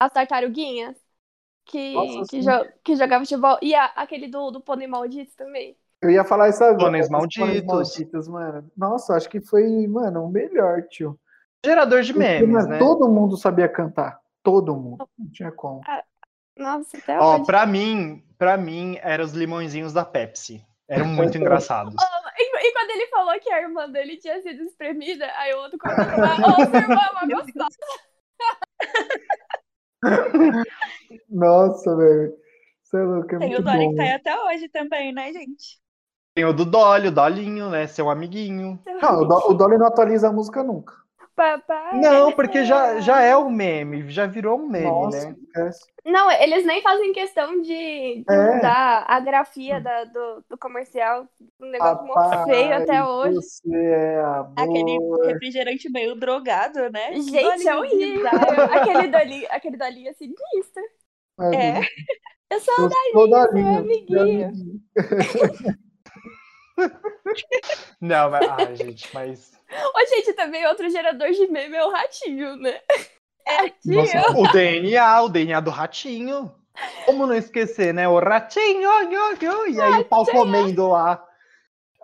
as 0.00 0.12
tartaruguinhas? 0.12 0.96
Que, 1.66 2.24
Nossa, 2.24 2.26
que, 2.26 2.40
jo- 2.42 2.72
que 2.84 2.96
jogava 2.96 3.24
futebol. 3.24 3.58
E 3.62 3.74
a- 3.74 3.86
aquele 3.86 4.28
do, 4.28 4.50
do 4.52 4.60
pônei 4.62 4.86
maldito 4.88 5.36
também. 5.36 5.76
Eu 6.00 6.10
ia 6.10 6.24
falar 6.24 6.48
isso 6.48 6.62
agora. 6.64 6.98
Pôneis 6.98 7.08
esses 7.14 7.30
pôneis 7.36 7.62
malditos. 7.62 7.62
malditos, 7.62 8.28
mano. 8.28 8.70
Nossa, 8.76 9.14
acho 9.14 9.28
que 9.28 9.40
foi, 9.40 9.86
mano, 9.86 10.24
o 10.24 10.30
melhor, 10.30 10.82
tio. 10.88 11.18
Gerador 11.64 12.02
de 12.02 12.12
Porque, 12.12 12.42
memes, 12.42 12.46
mano, 12.46 12.68
né? 12.68 12.78
Todo 12.78 13.08
mundo 13.08 13.36
sabia 13.36 13.68
cantar. 13.68 14.20
Todo 14.46 14.76
mundo. 14.76 15.08
Não 15.18 15.28
tinha 15.32 15.50
como. 15.50 15.80
Nossa, 16.56 16.96
até 16.98 17.18
Ó, 17.18 17.34
hoje. 17.34 17.46
pra 17.46 17.66
mim, 17.66 18.22
pra 18.38 18.56
mim, 18.56 18.96
eram 19.02 19.24
os 19.24 19.32
limõezinhos 19.32 19.92
da 19.92 20.04
Pepsi. 20.04 20.64
Eram 20.88 21.06
muito 21.06 21.36
engraçados. 21.36 21.92
E, 22.38 22.42
e 22.68 22.72
quando 22.72 22.90
ele 22.90 23.06
falou 23.08 23.40
que 23.40 23.50
a 23.50 23.60
irmã 23.60 23.90
dele 23.90 24.16
tinha 24.18 24.40
sido 24.40 24.62
espremida, 24.62 25.26
aí 25.36 25.52
o 25.54 25.58
outro 25.58 25.76
comentou, 25.78 26.04
ô, 26.04 26.64
sua 26.64 26.78
irmã 26.78 26.94
é 26.94 27.10
uma 27.12 27.26
gostosa. 27.42 27.76
Nossa, 31.28 31.96
velho. 31.96 32.34
Você 32.82 32.96
é 32.98 33.02
louco, 33.02 33.34
é 33.34 33.38
Tem 33.38 33.48
muito 33.48 33.60
o 33.60 33.64
Dolly 33.64 33.84
bom. 33.84 33.90
que 33.90 33.96
tá 33.96 34.02
aí 34.04 34.12
até 34.12 34.42
hoje 34.44 34.68
também, 34.68 35.12
né, 35.12 35.32
gente? 35.32 35.80
Tem 36.34 36.44
o 36.44 36.52
do 36.52 36.64
Dolly, 36.64 37.08
o 37.08 37.12
Dolinho, 37.12 37.70
né? 37.70 37.86
Seu 37.86 38.08
amiguinho. 38.08 38.78
Não, 39.02 39.22
o, 39.22 39.24
Do- 39.24 39.50
o 39.50 39.54
Dolly 39.54 39.76
não 39.78 39.86
atualiza 39.86 40.28
a 40.28 40.32
música 40.32 40.62
nunca. 40.62 40.94
Pra 41.36 41.90
Não, 41.92 42.32
porque 42.32 42.64
já, 42.64 42.98
já 42.98 43.20
é 43.20 43.36
o 43.36 43.50
meme, 43.50 44.10
já 44.10 44.26
virou 44.26 44.58
um 44.58 44.66
meme, 44.66 44.86
Nossa, 44.86 45.30
né? 45.30 45.70
Não, 46.04 46.30
eles 46.30 46.64
nem 46.64 46.80
fazem 46.80 47.12
questão 47.12 47.60
de, 47.60 47.68
de 47.68 48.24
é. 48.28 48.54
mudar 48.54 49.04
a 49.06 49.20
grafia 49.20 49.80
da, 49.80 50.04
do, 50.04 50.44
do 50.48 50.56
comercial. 50.58 51.28
Um 51.60 51.66
negócio 51.66 52.06
Papai, 52.06 52.36
muito 52.36 52.44
feio 52.46 52.74
até 52.74 53.04
hoje. 53.04 53.34
Você 53.34 53.76
é. 53.76 54.22
Aquele 54.56 54.98
refrigerante 55.26 55.90
meio 55.90 56.14
drogado, 56.14 56.90
né? 56.90 57.12
Gente, 57.14 57.68
é 57.68 57.76
horrível. 57.76 58.30
aquele 58.72 59.08
dolinho, 59.08 59.46
aquele 59.50 59.76
dolinho 59.76 60.14
sinistro. 60.14 60.82
É. 61.52 61.80
Eu 62.48 62.60
sou 62.60 62.84
o 62.84 62.88
Dalinho, 62.88 63.50
seu 63.50 63.76
amiguinho. 63.76 64.52
Não, 68.00 68.30
mas. 68.30 68.48
Ai, 68.50 68.76
gente, 68.76 69.12
mas. 69.12 69.55
Ô, 69.70 70.06
gente, 70.08 70.32
também 70.32 70.66
outro 70.66 70.88
gerador 70.88 71.30
de 71.30 71.46
meme 71.48 71.76
é 71.76 71.84
o 71.84 71.90
ratinho, 71.90 72.56
né? 72.56 72.80
É, 73.46 73.56
ratinho. 73.62 73.96
Nossa, 73.96 74.38
o 74.38 74.52
DNA, 74.52 75.22
o 75.22 75.28
DNA 75.28 75.60
do 75.60 75.70
ratinho. 75.70 76.52
Como 77.06 77.26
não 77.26 77.34
esquecer, 77.34 77.94
né? 77.94 78.06
O 78.08 78.18
ratinho, 78.18 78.90
e 79.68 79.80
aí 79.80 80.00
o 80.00 80.04
pau 80.04 80.26
comendo 80.26 80.88
lá. 80.88 81.22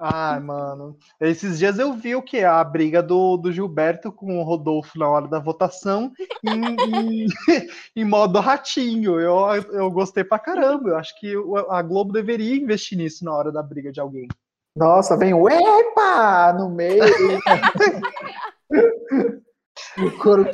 Ai, 0.05 0.41
mano. 0.41 0.97
Esses 1.21 1.61
dias 1.61 1.79
eu 1.79 1.93
vi 1.93 2.17
o 2.17 2.23
que? 2.23 2.43
A 2.43 2.65
briga 2.65 3.01
do, 3.01 3.37
do 3.37 3.53
Gilberto 3.53 4.11
com 4.11 4.41
o 4.41 4.43
Rodolfo 4.43 4.99
na 4.99 5.09
hora 5.09 5.29
da 5.29 5.39
votação 5.39 6.13
em, 6.43 7.27
em, 7.27 7.27
em 7.95 8.05
modo 8.05 8.41
ratinho. 8.41 9.21
Eu, 9.21 9.37
eu 9.73 9.91
gostei 9.93 10.25
pra 10.25 10.41
caramba. 10.41 10.91
Eu 10.91 10.97
acho 10.97 11.19
que 11.21 11.33
a 11.71 11.81
Globo 11.83 12.13
deveria 12.13 12.57
investir 12.57 12.99
nisso 12.99 13.25
na 13.25 13.33
hora 13.33 13.53
da 13.53 13.63
briga 13.63 13.93
de 13.93 14.01
alguém. 14.01 14.27
Nossa, 14.75 15.17
vem 15.17 15.35
o 15.35 15.49
EPA 15.49 16.55
no 16.59 16.71
meio. 16.71 17.05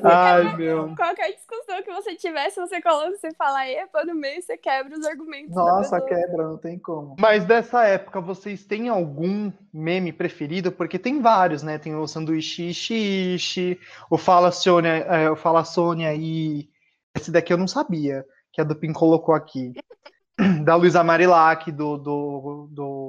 Ai, 0.03 0.57
meu. 0.57 0.95
Qualquer 0.97 1.33
discussão 1.33 1.83
que 1.83 1.93
você 1.93 2.17
tivesse, 2.17 2.59
você 2.59 2.83
coloca, 2.83 3.17
você 3.17 3.33
fala 3.35 3.69
epa 3.69 4.05
no 4.05 4.15
meio, 4.15 4.43
você 4.43 4.57
quebra 4.57 4.99
os 4.99 5.07
argumentos. 5.07 5.55
Nossa, 5.55 6.01
quebra, 6.01 6.45
não 6.45 6.59
tem 6.59 6.79
como. 6.79 7.15
Mas 7.19 7.45
dessa 7.45 7.85
época, 7.85 8.21
vocês 8.21 8.65
têm 8.65 8.89
algum 8.89 9.53
meme 9.73 10.13
preferido? 10.13 10.73
Porque 10.73 10.99
tem 10.99 11.21
vários, 11.21 11.63
né? 11.63 11.79
Tem 11.79 11.95
o 11.95 12.07
sanduíche 12.07 12.75
xixi, 12.75 13.79
o 14.11 14.19
Fala 14.19 14.51
Sônia, 14.51 14.91
é, 14.91 15.31
o 15.31 15.37
Fala 15.37 15.65
Sônia 15.65 16.15
e 16.15 16.69
esse 17.17 17.31
daqui 17.31 17.53
eu 17.53 17.59
não 17.59 17.69
sabia, 17.69 18.25
que 18.53 18.61
a 18.61 18.65
Dupin 18.65 18.93
colocou 18.93 19.35
aqui. 19.35 19.73
da 20.65 20.77
Luísa 20.77 21.03
Marilac, 21.03 21.71
do, 21.73 21.97
do, 21.97 22.69
do 22.71 23.08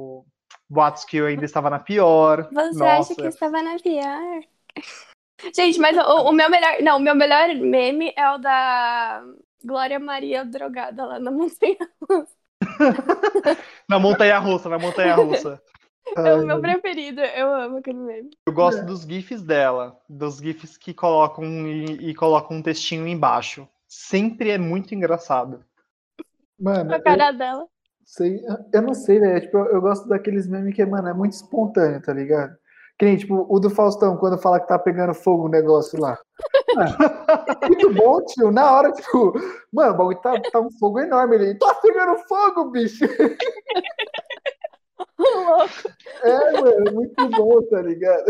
boatos 0.69 1.03
que 1.03 1.17
eu 1.17 1.25
ainda 1.25 1.45
estava 1.45 1.69
na 1.69 1.79
pior. 1.79 2.47
Você 2.51 2.79
Nossa. 2.79 2.85
acha 2.85 3.15
que 3.15 3.21
eu 3.21 3.29
estava 3.29 3.61
na 3.61 3.77
pior? 3.79 4.43
Gente, 5.55 5.79
mas 5.79 5.97
o, 5.97 6.29
o, 6.29 6.31
meu 6.31 6.49
melhor. 6.49 6.81
Não, 6.81 6.97
o 6.97 6.99
meu 6.99 7.15
melhor 7.15 7.55
meme 7.55 8.13
é 8.15 8.29
o 8.31 8.37
da 8.37 9.23
Glória 9.63 9.99
Maria 9.99 10.43
drogada 10.43 11.05
lá 11.05 11.19
na 11.19 11.31
montanha 11.31 11.77
russa. 12.01 12.35
na 13.87 13.99
montanha 13.99 14.37
russa, 14.37 14.69
na 14.69 14.77
montanha 14.77 15.15
russa. 15.15 15.61
É 16.17 16.33
o 16.33 16.43
meu 16.43 16.59
preferido, 16.59 17.21
eu 17.21 17.53
amo 17.53 17.77
aquele 17.77 17.99
meme. 17.99 18.31
Eu 18.43 18.51
gosto 18.51 18.83
dos 18.83 19.03
GIFs 19.03 19.43
dela, 19.43 19.95
dos 20.09 20.37
GIFs 20.37 20.75
que 20.75 20.91
colocam 20.91 21.45
e, 21.67 22.09
e 22.09 22.15
colocam 22.15 22.57
um 22.57 22.63
textinho 22.63 23.07
embaixo. 23.07 23.67
Sempre 23.87 24.49
é 24.49 24.57
muito 24.57 24.95
engraçado. 24.95 25.63
Mano, 26.59 26.95
a 26.95 26.99
cara 26.99 27.29
eu, 27.29 27.37
dela. 27.37 27.67
Sei, 28.09 28.41
eu 28.73 28.81
não 28.81 28.95
sei, 28.95 29.19
velho. 29.19 29.39
Tipo, 29.39 29.59
eu, 29.59 29.73
eu, 29.73 29.81
gosto 29.81 30.09
daqueles 30.09 30.47
memes 30.47 30.73
que, 30.73 30.83
mano, 30.83 31.09
é 31.09 31.13
muito 31.13 31.33
espontâneo, 31.33 32.01
tá 32.01 32.11
ligado? 32.11 32.57
Que 32.97 33.05
nem, 33.05 33.15
tipo, 33.15 33.45
o 33.47 33.59
do 33.59 33.69
Faustão, 33.69 34.17
quando 34.17 34.39
fala 34.39 34.59
que 34.59 34.67
tá 34.67 34.79
pegando 34.79 35.13
fogo 35.13 35.45
o 35.45 35.49
negócio 35.49 36.01
lá. 36.01 36.17
Ah, 36.75 36.77
muito 37.69 37.93
bom, 37.93 38.19
tio. 38.25 38.51
Na 38.51 38.71
hora, 38.71 38.91
tipo, 38.91 39.33
mano, 39.71 39.93
o 39.93 39.97
bagulho 39.97 40.19
tá, 40.21 40.41
tá 40.51 40.59
um 40.59 40.71
fogo 40.71 40.99
enorme 40.99 41.35
ali. 41.35 41.53
Tá 41.59 41.75
pegando 41.75 42.17
fogo, 42.27 42.71
bicho! 42.71 43.05
é, 46.23 46.61
mano, 46.61 46.91
muito 46.91 47.29
bom, 47.29 47.61
tá 47.69 47.83
ligado? 47.83 48.25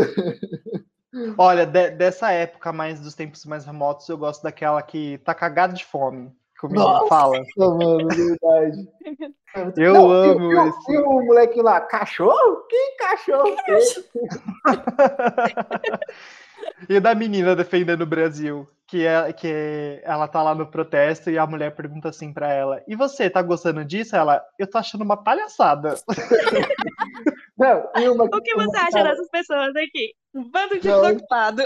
Olha, 1.37 1.65
de, 1.65 1.91
dessa 1.91 2.31
época 2.31 2.73
mais 2.73 2.99
dos 2.99 3.15
tempos 3.15 3.45
mais 3.45 3.65
remotos, 3.65 4.09
eu 4.09 4.17
gosto 4.17 4.43
daquela 4.43 4.81
que 4.81 5.19
tá 5.19 5.33
cagado 5.33 5.73
de 5.73 5.85
fome 5.85 6.37
que 6.59 6.65
o 6.65 6.69
menino 6.69 7.07
fala. 7.07 7.41
mano, 7.57 8.07
verdade. 8.07 8.87
Eu 9.77 9.93
não, 9.93 10.11
amo 10.11 10.53
e, 10.53 10.69
esse. 10.69 10.93
E 10.93 10.97
o 10.97 11.25
moleque 11.25 11.61
lá, 11.61 11.81
cachorro? 11.81 12.67
Que 12.69 12.95
cachorro? 12.99 13.55
e 16.87 16.99
da 16.99 17.15
menina 17.15 17.55
defendendo 17.55 18.01
o 18.01 18.05
Brasil, 18.05 18.67
que, 18.85 19.07
é, 19.07 19.33
que 19.33 19.47
é, 19.47 20.01
ela 20.03 20.27
tá 20.27 20.43
lá 20.43 20.53
no 20.53 20.67
protesto 20.67 21.31
e 21.31 21.37
a 21.39 21.47
mulher 21.47 21.73
pergunta 21.73 22.09
assim 22.09 22.31
pra 22.31 22.53
ela: 22.53 22.83
E 22.87 22.95
você, 22.95 23.27
tá 23.27 23.41
gostando 23.41 23.83
disso? 23.83 24.15
Ela, 24.15 24.45
eu 24.59 24.69
tô 24.69 24.77
achando 24.77 25.03
uma 25.03 25.17
palhaçada. 25.17 25.95
Não, 27.57 27.89
uma, 28.13 28.25
o 28.25 28.41
que 28.41 28.53
você 28.53 28.77
acha 28.77 28.91
cara... 28.91 29.09
dessas 29.09 29.29
pessoas 29.29 29.75
aqui? 29.75 30.13
Um 30.33 30.49
bando 30.49 30.75
de 30.75 30.81
desocupado. 30.81 31.63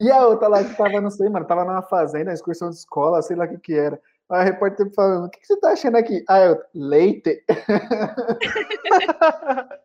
E 0.00 0.10
a 0.10 0.26
outra 0.26 0.48
lá 0.48 0.64
que 0.64 0.74
tava, 0.74 1.00
não 1.00 1.10
sei, 1.10 1.28
mano, 1.28 1.46
tava 1.46 1.64
numa 1.64 1.82
fazenda, 1.82 2.32
excursão 2.32 2.70
de 2.70 2.76
escola, 2.76 3.20
sei 3.20 3.36
lá 3.36 3.44
o 3.44 3.48
que 3.48 3.58
que 3.58 3.74
era. 3.74 4.00
Aí 4.30 4.40
a 4.40 4.44
repórter 4.44 4.90
falando, 4.94 5.26
o 5.26 5.30
que, 5.30 5.40
que 5.40 5.46
você 5.46 5.60
tá 5.60 5.72
achando 5.72 5.96
aqui? 5.96 6.24
Ah, 6.28 6.40
eu, 6.40 6.58
leite. 6.74 7.44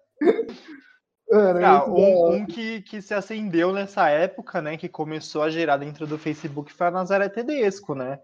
Mano, 1.30 1.66
ah, 1.66 1.90
um, 1.90 2.36
um, 2.36 2.46
que, 2.46 2.82
que 2.84 3.02
se 3.02 3.14
acendeu 3.14 3.74
nessa 3.74 4.08
época, 4.10 4.62
né, 4.62 4.78
que 4.78 4.88
começou 4.88 5.42
a 5.42 5.50
gerar 5.50 5.78
dentro 5.78 6.06
do 6.06 6.20
Facebook 6.20 6.72
foi 6.72 6.88
a 6.88 6.92
Nazaré 6.92 7.28
Tedesco, 7.28 7.96
né? 7.96 8.20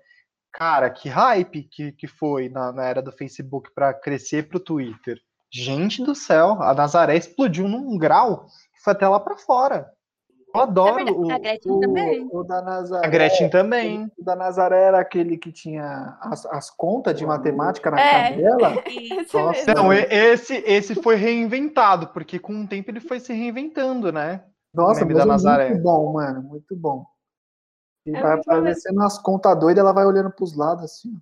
Cara, 0.53 0.89
que 0.89 1.09
hype 1.09 1.63
que, 1.63 1.91
que 1.93 2.07
foi 2.07 2.47
na, 2.47 2.71
na 2.71 2.85
era 2.85 3.01
do 3.01 3.11
Facebook 3.11 3.71
para 3.73 3.93
crescer 3.93 4.47
pro 4.47 4.59
Twitter. 4.59 5.19
Gente 5.51 6.03
do 6.03 6.13
céu, 6.13 6.61
a 6.61 6.73
Nazaré 6.73 7.17
explodiu 7.17 7.67
num 7.67 7.97
grau 7.97 8.45
que 8.45 8.83
foi 8.83 8.93
até 8.93 9.07
lá 9.07 9.19
para 9.19 9.37
fora. 9.37 9.91
Eu 10.53 10.61
adoro 10.61 11.19
o, 11.19 11.31
a 11.31 11.37
Gretchen 11.37 11.71
o, 11.71 11.79
também. 11.79 12.29
O 12.31 12.43
da 12.43 12.61
Nazaré. 12.61 13.07
A 13.07 13.09
Gretchen 13.09 13.49
também. 13.49 14.11
O 14.17 14.23
da 14.23 14.35
Nazaré 14.35 14.81
era 14.81 14.99
aquele 14.99 15.37
que 15.37 15.51
tinha 15.51 16.17
as, 16.21 16.45
as 16.47 16.69
contas 16.69 17.17
de 17.17 17.25
matemática 17.25 17.89
na 17.89 17.99
é. 17.99 18.11
cara 18.11 18.35
dela. 18.35 18.83
Nossa, 19.33 19.73
Não, 19.73 19.93
esse, 19.93 20.55
esse 20.57 20.95
foi 20.95 21.15
reinventado, 21.15 22.07
porque 22.07 22.37
com 22.37 22.61
o 22.61 22.67
tempo 22.67 22.91
ele 22.91 22.99
foi 22.99 23.19
se 23.19 23.33
reinventando, 23.33 24.11
né? 24.11 24.43
Nossa, 24.73 25.05
da 25.05 25.21
é 25.21 25.25
Nazaré. 25.25 25.69
muito 25.69 25.83
bom, 25.83 26.13
mano, 26.13 26.43
muito 26.43 26.75
bom. 26.75 27.05
E 28.05 28.15
é 28.15 28.21
vai 28.21 28.33
aparecendo 28.33 29.01
as 29.01 29.17
contas 29.17 29.57
doidas, 29.59 29.83
ela 29.83 29.93
vai 29.93 30.05
olhando 30.05 30.31
pros 30.31 30.55
lados 30.55 30.85
assim. 30.85 31.17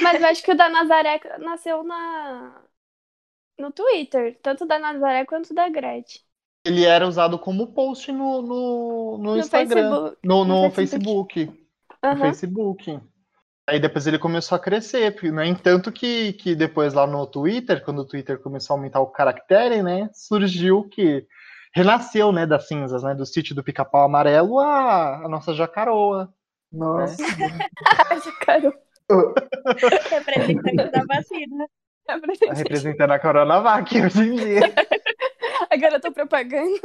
Mas 0.00 0.20
eu 0.20 0.28
acho 0.28 0.42
que 0.42 0.52
o 0.52 0.56
da 0.56 0.68
Nazaré 0.68 1.20
nasceu 1.38 1.82
na 1.82 2.62
no 3.58 3.72
Twitter, 3.72 4.38
tanto 4.42 4.66
da 4.66 4.78
Nazaré 4.78 5.24
quanto 5.24 5.54
da 5.54 5.68
Gretchen 5.68 6.25
ele 6.66 6.84
era 6.84 7.06
usado 7.06 7.38
como 7.38 7.68
post 7.68 8.10
no, 8.10 8.42
no, 8.42 9.18
no, 9.18 9.18
no 9.18 9.38
Instagram. 9.38 9.90
Facebook. 9.90 10.18
No, 10.24 10.44
no, 10.44 10.62
no 10.64 10.70
Facebook. 10.70 11.46
Facebook. 11.46 11.66
Uhum. 12.04 12.14
No 12.14 12.18
Facebook. 12.18 13.00
Aí 13.68 13.80
depois 13.80 14.06
ele 14.06 14.18
começou 14.18 14.56
a 14.56 14.60
crescer, 14.60 15.12
porque, 15.12 15.30
né? 15.30 15.46
Entanto 15.46 15.90
que, 15.90 16.32
que 16.34 16.54
depois 16.54 16.94
lá 16.94 17.06
no 17.06 17.26
Twitter, 17.26 17.84
quando 17.84 18.00
o 18.00 18.04
Twitter 18.04 18.38
começou 18.40 18.74
a 18.74 18.78
aumentar 18.78 19.00
o 19.00 19.06
caractere, 19.06 19.82
né? 19.82 20.08
Surgiu 20.12 20.88
que 20.88 21.26
renasceu, 21.74 22.32
né, 22.32 22.46
das 22.46 22.68
cinzas, 22.68 23.02
né? 23.02 23.14
Do 23.14 23.26
sítio 23.26 23.54
do 23.54 23.64
pica-pau 23.64 24.04
amarelo 24.04 24.60
a, 24.60 25.24
a 25.24 25.28
nossa 25.28 25.52
jacaroa. 25.52 26.32
Nossa. 26.72 27.22
Né? 27.22 27.68
jacaroa. 28.24 28.74
Representante 30.10 30.90
da 30.90 31.04
vacina. 31.04 31.66
Representando 32.54 33.10
a 33.10 33.18
Coronavac 33.18 34.00
hoje 34.00 34.22
em 34.22 34.34
dia. 34.36 34.60
Agora 35.76 35.96
eu 35.96 36.00
tô 36.00 36.10
propaganda. 36.10 36.80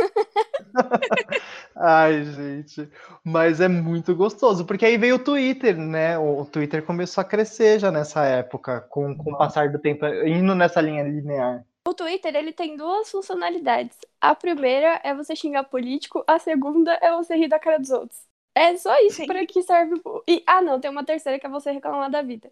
Ai, 1.75 2.25
gente. 2.25 2.89
Mas 3.23 3.61
é 3.61 3.67
muito 3.67 4.13
gostoso, 4.13 4.65
porque 4.65 4.85
aí 4.85 4.97
veio 4.97 5.15
o 5.15 5.23
Twitter, 5.23 5.77
né? 5.77 6.17
O 6.17 6.45
Twitter 6.45 6.83
começou 6.83 7.21
a 7.21 7.25
crescer 7.25 7.79
já 7.79 7.89
nessa 7.89 8.25
época, 8.25 8.81
com, 8.81 9.15
com 9.15 9.31
o 9.31 9.37
passar 9.37 9.69
do 9.69 9.79
tempo, 9.79 10.05
indo 10.05 10.53
nessa 10.53 10.81
linha 10.81 11.03
linear. 11.03 11.65
O 11.87 11.93
Twitter, 11.93 12.35
ele 12.35 12.51
tem 12.51 12.75
duas 12.75 13.09
funcionalidades. 13.09 13.97
A 14.19 14.35
primeira 14.35 14.99
é 15.03 15.15
você 15.15 15.35
xingar 15.35 15.63
político, 15.63 16.23
a 16.27 16.37
segunda 16.37 16.93
é 17.01 17.11
você 17.11 17.35
rir 17.35 17.47
da 17.47 17.59
cara 17.59 17.79
dos 17.79 17.89
outros. 17.89 18.19
É 18.53 18.75
só 18.75 18.99
isso 18.99 19.25
para 19.25 19.45
que 19.45 19.63
serve. 19.63 20.01
E, 20.27 20.43
ah, 20.45 20.61
não, 20.61 20.79
tem 20.79 20.91
uma 20.91 21.05
terceira 21.05 21.39
que 21.39 21.45
é 21.45 21.49
você 21.49 21.71
reclamar 21.71 22.11
da 22.11 22.21
vida. 22.21 22.51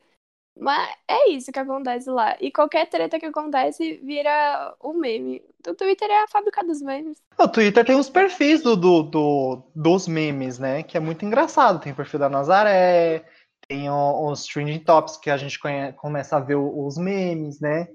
Mas 0.59 0.89
é 1.07 1.29
isso 1.29 1.53
que 1.53 1.59
acontece 1.59 2.09
lá. 2.09 2.35
E 2.41 2.51
qualquer 2.51 2.85
treta 2.87 3.17
que 3.17 3.25
acontece 3.25 3.97
vira 4.03 4.75
um 4.83 4.93
meme. 4.93 5.41
O 5.65 5.73
Twitter 5.73 6.09
é 6.09 6.23
a 6.23 6.27
fábrica 6.27 6.61
dos 6.65 6.81
memes. 6.81 7.17
O 7.39 7.47
Twitter 7.47 7.85
tem 7.85 7.95
os 7.95 8.09
perfis 8.09 8.61
do, 8.61 8.75
do, 8.75 9.03
do 9.03 9.63
dos 9.73 10.05
memes, 10.05 10.59
né? 10.59 10.83
Que 10.83 10.97
é 10.97 10.99
muito 10.99 11.23
engraçado. 11.23 11.79
Tem 11.79 11.93
o 11.93 11.95
perfil 11.95 12.19
da 12.19 12.27
Nazaré, 12.27 13.23
tem 13.69 13.89
os 13.89 14.45
trending 14.45 14.79
tops 14.79 15.15
que 15.15 15.29
a 15.29 15.37
gente 15.37 15.57
conhece, 15.57 15.93
começa 15.93 16.35
a 16.35 16.41
ver 16.41 16.55
os 16.55 16.97
memes, 16.97 17.61
né? 17.61 17.87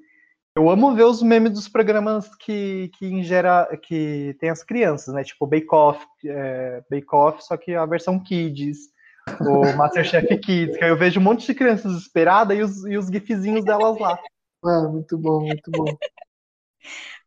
Eu 0.56 0.70
amo 0.70 0.94
ver 0.94 1.04
os 1.04 1.20
memes 1.20 1.52
dos 1.52 1.68
programas 1.68 2.34
que, 2.36 2.88
que 2.96 3.06
ingera, 3.06 3.68
que 3.82 4.36
tem 4.40 4.48
as 4.48 4.62
crianças, 4.62 5.12
né? 5.12 5.22
Tipo 5.22 5.46
Bake 5.46 5.66
Off, 5.70 6.06
é, 6.24 6.82
Bake 6.88 7.12
Off, 7.12 7.44
só 7.44 7.56
que 7.56 7.74
a 7.74 7.84
versão 7.84 8.22
Kids, 8.22 8.93
o 9.40 9.76
Masterchef 9.76 10.36
Kids, 10.38 10.76
que 10.76 10.84
eu 10.84 10.96
vejo 10.96 11.20
um 11.20 11.22
monte 11.22 11.46
de 11.46 11.54
crianças 11.54 11.92
desesperadas 11.92 12.56
e 12.56 12.62
os, 12.62 12.84
e 12.86 12.96
os 12.96 13.06
gifzinhos 13.06 13.64
delas 13.64 13.98
lá. 13.98 14.18
Ah, 14.64 14.88
muito 14.88 15.18
bom, 15.18 15.40
muito 15.40 15.70
bom. 15.70 15.84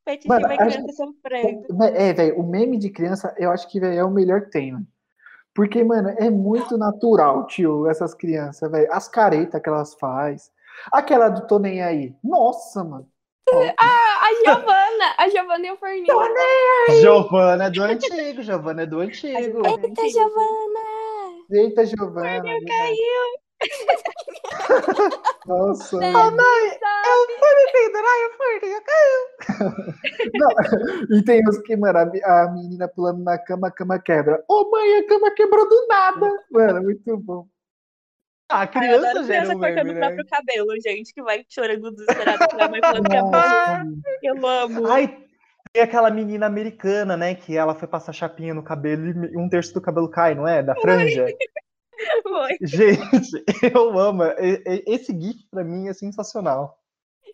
Petitiva 0.05 0.39
Mano, 0.39 0.53
é 0.53 0.57
criança 0.57 0.93
sofrendo. 0.93 1.83
É, 1.83 2.13
velho, 2.13 2.39
o 2.39 2.49
meme 2.49 2.77
de 2.77 2.89
criança 2.89 3.35
eu 3.37 3.51
acho 3.51 3.69
que 3.69 3.79
véio, 3.79 3.99
é 3.99 4.03
o 4.03 4.11
melhor 4.11 4.41
que 4.41 4.51
tem, 4.51 4.71
mano. 4.71 4.87
Porque, 5.53 5.83
mano, 5.83 6.09
é 6.17 6.29
muito 6.29 6.77
natural, 6.77 7.47
tio, 7.47 7.89
essas 7.89 8.13
crianças, 8.13 8.71
velho. 8.71 8.87
As 8.93 9.07
caretas 9.07 9.61
que 9.61 9.67
elas 9.67 9.95
fazem. 9.95 10.51
Aquela 10.91 11.29
do 11.29 11.47
Tô 11.47 11.57
Nem 11.57 11.81
Aí. 11.81 12.15
Nossa, 12.23 12.83
mano. 12.83 13.07
Ah, 13.79 14.19
a 14.23 14.43
Giovana! 14.43 15.15
A 15.17 15.29
Giovana 15.29 15.67
e 15.67 15.71
o 15.71 15.77
Forninho. 15.77 16.05
Tô 16.07 16.21
nem 16.21 16.89
aí! 16.89 17.01
Giovana 17.01 17.63
é 17.65 17.69
do 17.69 17.81
antigo, 17.81 18.43
Giovana 18.43 18.81
é 18.81 18.85
do 18.85 18.99
antigo. 18.99 19.61
Eita, 19.65 20.09
Giovana! 20.09 20.96
Eita, 21.49 21.85
Giovana! 21.85 22.39
O 22.39 22.41
Forninho 22.41 22.65
caiu! 22.65 23.47
Nossa. 25.47 25.97
Ô, 25.97 26.01
mãe, 26.01 26.79
eu 27.05 27.27
fui 27.39 27.55
me 27.55 27.71
pendurar 27.71 28.17
e 28.17 28.25
o 28.25 28.31
forninho 28.37 28.81
caiu. 28.83 29.21
Não, 30.35 31.17
e 31.17 31.23
tem 31.23 31.41
os 31.47 31.57
que, 31.59 31.75
mano, 31.75 31.99
a, 31.99 32.43
a 32.43 32.51
menina 32.51 32.87
pulando 32.87 33.23
na 33.23 33.37
cama, 33.37 33.67
a 33.67 33.71
cama 33.71 33.99
quebra. 33.99 34.43
Ô, 34.47 34.61
oh, 34.61 34.71
mãe, 34.71 34.97
a 34.97 35.07
cama 35.07 35.31
quebrou 35.31 35.67
do 35.67 35.87
nada. 35.87 36.31
Mano, 36.51 36.83
muito 36.83 37.17
bom. 37.17 37.47
Ah, 38.49 38.61
a 38.61 38.67
criança 38.67 39.07
Ai, 39.07 39.25
criança 39.25 39.55
um 39.55 39.59
cortando 39.59 39.91
o 39.91 39.95
próprio 39.95 40.25
cabelo, 40.25 40.69
gente, 40.81 41.13
que 41.13 41.21
vai 41.21 41.45
chorando 41.49 41.91
desesperado 41.91 42.47
com 42.49 42.63
a 42.63 42.69
mãe 42.69 42.79
falando 42.79 43.09
que 43.09 43.17
é 43.17 44.29
Eu 44.29 44.47
amo. 44.47 44.87
Ai, 44.87 45.26
tem 45.71 45.81
aquela 45.81 46.09
menina 46.09 46.45
americana, 46.45 47.17
né, 47.17 47.35
que 47.35 47.55
ela 47.55 47.75
foi 47.75 47.87
passar 47.87 48.13
chapinha 48.13 48.53
no 48.53 48.63
cabelo 48.63 49.25
e 49.25 49.37
um 49.37 49.49
terço 49.49 49.73
do 49.73 49.81
cabelo 49.81 50.09
cai, 50.09 50.35
não 50.35 50.47
é? 50.47 50.61
Da 50.61 50.75
franja. 50.75 51.25
Foi. 52.21 52.57
Gente, 52.61 53.43
eu 53.73 53.97
amo. 53.97 54.23
Esse 54.85 55.19
GIF 55.19 55.47
pra 55.49 55.63
mim 55.63 55.87
é 55.87 55.93
sensacional. 55.93 56.77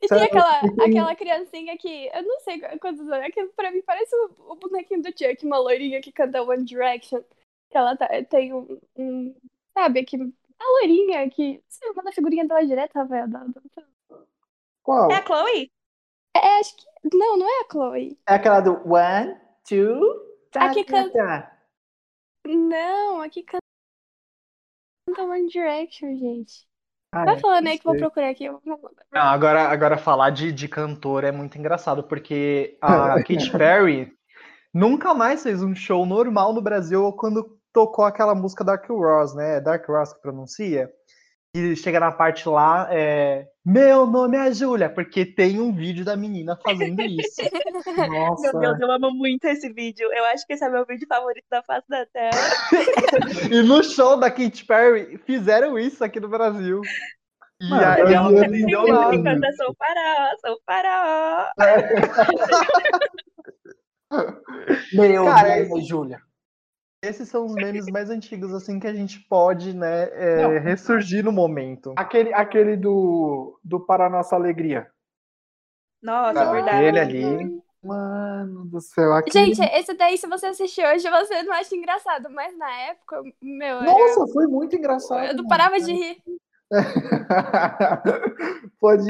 E 0.02 0.08
tem 0.08 0.24
aquela, 0.24 0.60
aquela 0.60 1.16
criancinha 1.16 1.78
que, 1.78 2.10
eu 2.14 2.24
não 2.24 2.40
sei 2.40 2.60
quantos 2.80 3.08
anos, 3.10 3.26
aquilo 3.26 3.50
pra 3.56 3.72
mim 3.72 3.82
parece 3.86 4.16
o, 4.16 4.52
o 4.52 4.56
bonequinho 4.56 5.02
do 5.02 5.10
Chuck, 5.10 5.46
uma 5.46 5.58
loirinha 5.58 6.02
que 6.02 6.12
canta 6.12 6.42
One 6.42 6.64
Direction. 6.64 7.22
Que 7.70 7.78
ela 7.78 7.98
tá, 7.98 8.08
tem 8.30 8.54
um, 8.54 8.80
um 8.96 9.36
sabe, 9.74 10.04
que 10.04 10.16
a 10.16 10.72
loirinha 10.80 11.30
que. 11.30 11.62
Você 11.68 11.92
manda 11.94 12.10
a 12.10 12.14
figurinha 12.14 12.48
dela 12.48 12.66
direto, 12.66 12.96
Rafael? 12.96 13.28
Qual? 14.82 15.12
É 15.12 15.16
a 15.16 15.26
Chloe? 15.26 15.72
É, 16.36 16.60
acho 16.60 16.76
que. 16.76 16.84
Não, 17.14 17.38
não 17.38 17.48
é 17.48 17.62
a 17.62 17.72
Chloe. 17.72 18.18
É 18.28 18.34
aquela 18.36 18.62
do 18.62 18.82
One, 18.88 19.36
Two, 19.68 20.00
tá, 20.52 20.66
aqui 20.66 20.84
tá, 20.86 21.04
canta... 21.04 21.18
Tá. 21.18 21.60
Não, 22.48 23.22
aqui 23.22 23.44
canta 23.44 23.62
One 25.22 25.48
Direction, 25.48 26.16
gente. 26.18 26.66
Ah, 27.14 27.26
Vai 27.26 27.36
é, 27.36 27.40
falando 27.40 27.68
aí 27.68 27.78
que 27.78 27.84
vou 27.84 27.96
procurar 27.96 28.30
aqui. 28.30 28.50
Não, 28.50 28.80
agora, 29.14 29.70
agora 29.70 29.98
falar 29.98 30.32
de, 30.32 30.52
de 30.52 30.68
cantor 30.68 31.24
é 31.24 31.32
muito 31.32 31.58
engraçado, 31.58 32.04
porque 32.04 32.76
a 32.82 33.16
Katy 33.22 33.52
Perry 33.52 34.12
nunca 34.74 35.14
mais 35.14 35.44
fez 35.44 35.62
um 35.62 35.76
show 35.76 36.06
normal 36.06 36.54
no 36.54 36.62
Brasil 36.62 37.14
quando 37.14 37.60
tocou 37.72 38.04
aquela 38.04 38.34
música 38.34 38.64
Dark 38.64 38.88
Ross, 38.90 39.36
né? 39.36 39.62
Dark 39.62 39.88
Ross 39.88 40.14
que 40.14 40.22
pronuncia. 40.22 40.92
E 41.56 41.76
chega 41.76 42.00
na 42.00 42.12
parte 42.12 42.50
lá, 42.50 42.88
é, 42.90 43.48
meu 43.64 44.08
nome 44.08 44.36
é 44.36 44.52
Júlia, 44.52 44.90
porque 44.90 45.24
tem 45.24 45.62
um 45.62 45.72
vídeo 45.72 46.04
da 46.04 46.18
menina 46.18 46.58
fazendo 46.66 47.00
isso. 47.04 47.42
Nossa. 48.12 48.52
Meu 48.54 48.60
Deus, 48.60 48.80
eu 48.80 48.92
amo 48.92 49.12
muito 49.12 49.46
esse 49.46 49.72
vídeo. 49.72 50.12
Eu 50.12 50.26
acho 50.26 50.48
que 50.48 50.54
esse 50.54 50.66
é 50.66 50.70
meu 50.70 50.84
vídeo 50.84 51.08
favorito 51.08 51.46
da 51.52 51.62
face 51.62 51.88
da 51.88 52.08
Terra. 52.08 52.32
e 53.54 53.62
no 53.62 53.84
show 53.84 54.18
da 54.18 54.32
Katy 54.32 54.66
Perry, 54.66 55.20
fizeram 55.28 55.78
isso 55.78 56.04
aqui 56.04 56.20
no 56.20 56.28
Brasil. 56.28 56.82
E 57.62 57.70
Mano, 57.70 57.86
aí 57.86 58.14
ela 58.14 58.32
não 58.32 58.44
entendeu 58.44 58.88
nada. 58.88 59.24
Canta, 59.24 59.52
sou 59.52 59.76
faraó, 59.78 60.36
sou 60.44 60.58
faraó. 60.66 61.52
Meu 64.92 65.26
Cara, 65.26 65.64
nome 65.64 65.80
é 65.80 65.84
Júlia. 65.84 66.20
Esses 67.04 67.28
são 67.28 67.46
os 67.46 67.54
memes 67.54 67.86
mais 67.88 68.10
antigos, 68.10 68.54
assim, 68.54 68.80
que 68.80 68.88
a 68.88 68.94
gente 68.94 69.20
pode, 69.28 69.76
né, 69.76 70.04
é, 70.14 70.58
ressurgir 70.58 71.22
no 71.22 71.34
momento. 71.34 71.94
Aquele, 71.98 72.34
aquele 72.34 72.78
do, 72.78 73.60
do 73.62 73.86
Para 73.86 74.10
Nossa 74.10 74.38
Alegria. 74.38 74.88
Nossa, 76.02 76.42
é 76.42 76.52
verdade. 76.52 76.84
Ele 76.86 77.00
ali. 77.00 77.64
Mano 77.84 78.66
do 78.66 78.80
céu. 78.80 79.14
Aquele... 79.14 79.54
Gente, 79.54 79.62
esse 79.74 79.94
daí, 79.96 80.18
se 80.18 80.26
você 80.26 80.46
assistir 80.46 80.86
hoje, 80.86 81.10
você 81.10 81.44
não 81.44 81.54
acha 81.54 81.76
engraçado, 81.76 82.30
mas 82.30 82.58
na 82.58 82.72
época, 82.72 83.22
meu. 83.42 83.84
Nossa, 83.84 84.22
era... 84.22 84.32
foi 84.32 84.48
muito 84.48 84.74
engraçado. 84.74 85.26
Eu 85.26 85.36
não 85.36 85.46
parava 85.46 85.78
de 85.82 85.92
rir. 85.92 86.24
Pode. 88.80 89.10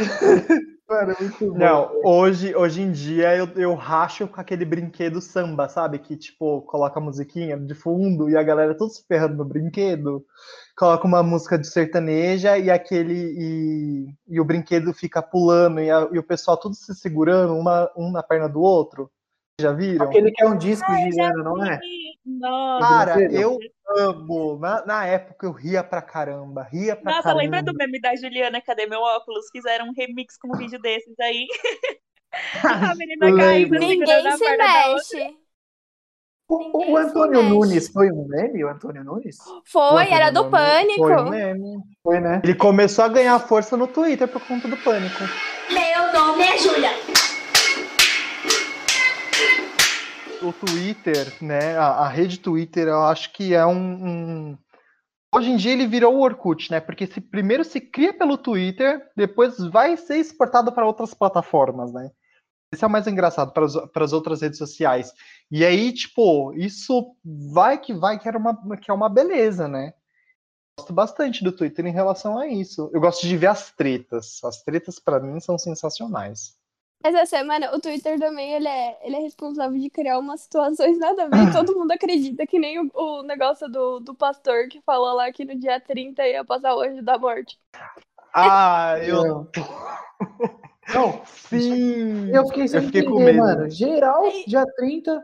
Mano, 0.87 1.15
muito 1.19 1.51
bom. 1.51 1.57
Não, 1.57 1.91
hoje, 2.03 2.53
hoje 2.55 2.81
em 2.81 2.91
dia 2.91 3.35
eu, 3.35 3.47
eu 3.55 3.73
racho 3.73 4.27
com 4.27 4.39
aquele 4.39 4.65
brinquedo 4.65 5.21
samba, 5.21 5.69
sabe? 5.69 5.97
Que, 5.97 6.17
tipo, 6.17 6.61
coloca 6.63 6.99
a 6.99 7.03
musiquinha 7.03 7.57
de 7.57 7.73
fundo 7.73 8.29
e 8.29 8.35
a 8.35 8.43
galera 8.43 8.75
tudo 8.75 8.91
se 8.91 9.03
ferrando 9.07 9.37
no 9.37 9.45
brinquedo. 9.45 10.25
Coloca 10.77 11.07
uma 11.07 11.23
música 11.23 11.57
de 11.57 11.67
sertaneja 11.67 12.57
e 12.57 12.69
aquele. 12.69 13.13
E, 13.15 14.15
e 14.27 14.39
o 14.39 14.45
brinquedo 14.45 14.93
fica 14.93 15.21
pulando 15.21 15.79
e, 15.79 15.89
a, 15.89 16.09
e 16.11 16.19
o 16.19 16.23
pessoal 16.23 16.57
tudo 16.57 16.75
se 16.75 16.93
segurando, 16.95 17.55
uma, 17.55 17.89
um 17.95 18.11
na 18.11 18.21
perna 18.21 18.49
do 18.49 18.61
outro. 18.61 19.09
Já 19.61 19.71
viram? 19.71 20.07
Aquele 20.07 20.31
que 20.31 20.43
é 20.43 20.47
um 20.47 20.57
disco 20.57 20.91
girando, 20.95 21.43
não 21.43 21.63
é? 21.63 21.79
Nossa. 22.25 22.87
Cara, 22.87 23.21
eu 23.31 23.59
amo. 23.97 24.57
Na, 24.57 24.85
na, 24.85 25.05
época 25.05 25.45
eu 25.45 25.51
ria 25.51 25.83
pra 25.83 26.01
caramba. 26.01 26.63
Ria 26.63 26.95
pra 26.95 27.11
Nossa, 27.11 27.23
caramba. 27.23 27.41
lembra 27.41 27.63
do 27.63 27.73
meme 27.73 28.01
da 28.01 28.15
Juliana? 28.15 28.61
Cadê 28.61 28.87
meu 28.87 28.99
óculos? 28.99 29.45
Fizeram 29.51 29.89
um 29.89 29.93
remix 29.95 30.37
com 30.37 30.47
um 30.53 30.57
vídeo 30.57 30.81
desses 30.81 31.19
aí. 31.19 31.47
a 32.63 32.95
menina 32.95 33.35
caindo. 33.35 33.77
Ninguém 33.77 34.31
se 34.31 34.57
mexe. 34.57 35.37
O, 36.49 36.91
o 36.91 36.97
Antônio 36.97 37.43
Nunes 37.43 37.87
foi 37.89 38.11
um 38.11 38.27
meme? 38.27 38.63
O 38.63 38.69
Antônio 38.69 39.03
Nunes? 39.03 39.37
Foi, 39.65 40.09
era 40.11 40.31
do 40.31 40.49
Pânico. 40.49 40.97
Foi 40.97 41.15
um 41.15 41.29
meme. 41.29 41.77
Foi, 42.01 42.19
né? 42.19 42.41
Ele 42.43 42.55
começou 42.55 43.05
a 43.05 43.07
ganhar 43.07 43.39
força 43.39 43.77
no 43.77 43.87
Twitter 43.87 44.27
por 44.27 44.41
conta 44.47 44.67
do 44.67 44.77
Pânico. 44.77 45.23
Meu 45.71 46.11
nome 46.11 46.43
é 46.43 46.57
Júlia. 46.57 46.91
O 50.43 50.53
Twitter, 50.53 51.33
né? 51.41 51.77
A, 51.77 51.87
a, 51.87 52.07
rede 52.07 52.39
Twitter, 52.39 52.87
eu 52.87 53.03
acho 53.03 53.31
que 53.33 53.53
é 53.53 53.65
um, 53.65 54.07
um, 54.07 54.57
Hoje 55.33 55.49
em 55.49 55.57
dia 55.57 55.71
ele 55.71 55.87
virou 55.87 56.15
o 56.15 56.21
Orkut, 56.21 56.69
né? 56.69 56.79
Porque 56.79 57.07
se 57.07 57.19
primeiro 57.19 57.63
se 57.63 57.81
cria 57.81 58.13
pelo 58.13 58.37
Twitter, 58.37 59.09
depois 59.17 59.57
vai 59.57 59.97
ser 59.97 60.17
exportado 60.17 60.71
para 60.71 60.85
outras 60.85 61.13
plataformas, 61.13 61.91
né? 61.91 62.11
Isso 62.71 62.85
é 62.85 62.87
o 62.87 62.91
mais 62.91 63.07
engraçado 63.07 63.51
para 63.51 63.65
as, 63.65 63.75
para 63.91 64.05
as 64.05 64.13
outras 64.13 64.41
redes 64.41 64.59
sociais. 64.59 65.11
E 65.49 65.65
aí, 65.65 65.91
tipo, 65.91 66.53
isso 66.53 67.15
vai 67.23 67.79
que 67.79 67.93
vai 67.93 68.19
que, 68.19 68.27
era 68.27 68.37
uma, 68.37 68.77
que 68.77 68.91
é 68.91 68.93
uma 68.93 69.09
beleza, 69.09 69.67
né? 69.67 69.93
Gosto 70.77 70.93
bastante 70.93 71.43
do 71.43 71.51
Twitter 71.51 71.85
em 71.85 71.91
relação 71.91 72.37
a 72.37 72.47
isso. 72.47 72.91
Eu 72.93 73.01
gosto 73.01 73.27
de 73.27 73.35
ver 73.35 73.47
as 73.47 73.71
tretas. 73.71 74.43
As 74.43 74.61
tretas, 74.61 74.99
para 74.99 75.19
mim, 75.19 75.39
são 75.39 75.57
sensacionais. 75.57 76.55
Essa 77.03 77.25
semana, 77.25 77.75
o 77.75 77.81
Twitter 77.81 78.17
também, 78.17 78.53
ele 78.53 78.67
é, 78.67 78.97
ele 79.05 79.17
é 79.17 79.19
responsável 79.19 79.77
de 79.77 79.89
criar 79.89 80.17
umas 80.17 80.39
situações 80.39 80.97
nada 80.97 81.25
a 81.25 81.27
ver. 81.27 81.51
todo 81.51 81.77
mundo 81.77 81.91
acredita, 81.91 82.47
que 82.47 82.57
nem 82.57 82.79
o, 82.79 82.89
o, 82.93 83.23
negócio 83.23 83.67
do, 83.67 83.99
do 83.99 84.15
pastor 84.15 84.69
que 84.69 84.79
falou 84.81 85.13
lá 85.13 85.29
que 85.29 85.43
no 85.43 85.53
dia 85.53 85.81
30 85.81 86.25
ia 86.25 86.45
passar 86.45 86.73
o 86.73 86.79
anjo 86.81 87.03
da 87.03 87.17
morte. 87.17 87.59
Ah, 88.33 88.95
eu... 89.03 89.45
Não, 90.93 91.21
sim! 91.27 92.29
Eu 92.33 92.47
fiquei 92.47 92.69
sem 92.69 92.79
eu 92.79 92.85
fiquei 92.85 93.01
entender, 93.01 93.17
com 93.17 93.19
medo. 93.19 93.37
mano. 93.37 93.69
Geral, 93.69 94.23
dia 94.47 94.63
30... 94.77 95.23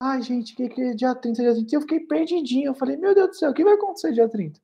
Ai, 0.00 0.22
gente, 0.22 0.54
que 0.54 0.68
que 0.68 0.80
é 0.80 0.94
dia 0.94 1.12
30, 1.12 1.42
dia 1.42 1.52
30? 1.54 1.74
Eu 1.74 1.80
fiquei 1.80 2.00
perdidinho. 2.00 2.68
Eu 2.68 2.74
falei, 2.74 2.96
meu 2.96 3.14
Deus 3.14 3.28
do 3.30 3.34
céu, 3.34 3.50
o 3.50 3.54
que 3.54 3.64
vai 3.64 3.74
acontecer 3.74 4.12
dia 4.12 4.28
30? 4.28 4.60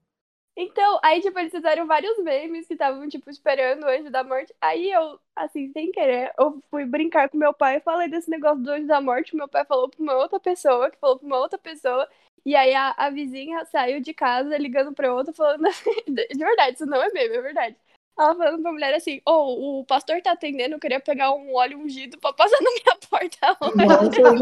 Então, 0.55 1.01
aí, 1.03 1.21
tipo, 1.23 1.39
eles 1.39 1.51
fizeram 1.51 1.87
vários 1.87 2.19
memes 2.23 2.67
que 2.67 2.75
estavam, 2.75 3.09
tipo, 3.09 3.31
esperando 3.31 3.85
o 3.85 3.89
Anjo 3.89 4.11
da 4.11 4.23
Morte. 4.23 4.55
Aí 4.61 4.91
eu, 4.93 5.19
assim, 5.35 5.73
sem 5.73 5.91
querer, 5.91 6.31
eu 6.39 6.61
fui 6.71 6.85
brincar 6.85 7.29
com 7.31 7.39
meu 7.39 7.55
pai 7.55 7.77
e 7.77 7.81
falei 7.81 8.07
desse 8.09 8.29
negócio 8.31 8.63
do 8.63 8.71
Anjo 8.71 8.87
da 8.87 9.01
Morte. 9.01 9.35
Meu 9.35 9.49
pai 9.49 9.65
falou 9.65 9.89
pra 9.89 10.01
uma 10.03 10.15
outra 10.15 10.39
pessoa, 10.39 10.91
que 10.91 10.99
falou 10.99 11.19
pra 11.19 11.27
uma 11.27 11.39
outra 11.39 11.59
pessoa. 11.59 12.07
E 12.45 12.55
aí 12.55 12.75
a, 12.75 12.91
a 12.99 13.09
vizinha 13.11 13.65
saiu 13.67 14.01
de 14.01 14.13
casa 14.13 14.59
ligando 14.59 14.93
pra 14.93 15.15
outra, 15.15 15.33
falando 15.33 15.67
assim, 15.67 15.91
de 16.07 16.27
verdade, 16.39 16.75
isso 16.77 16.87
não 16.87 17.01
é 17.03 17.09
meme, 17.13 17.37
é 17.37 17.41
verdade. 17.43 17.77
Ela 18.19 18.35
falando 18.35 18.63
pra 18.63 18.73
mulher 18.73 18.95
assim, 18.95 19.21
oh, 19.27 19.81
o 19.81 19.87
pastor 19.87 20.21
tá 20.21 20.33
atendendo, 20.33 20.75
eu 20.75 20.79
queria 20.79 21.01
pegar 21.01 21.33
um 21.33 21.55
óleo 21.55 21.79
ungido 21.79 22.19
pra 22.19 22.33
passar 22.33 22.59
na 22.61 22.71
minha 22.71 22.97
porta 23.09 23.57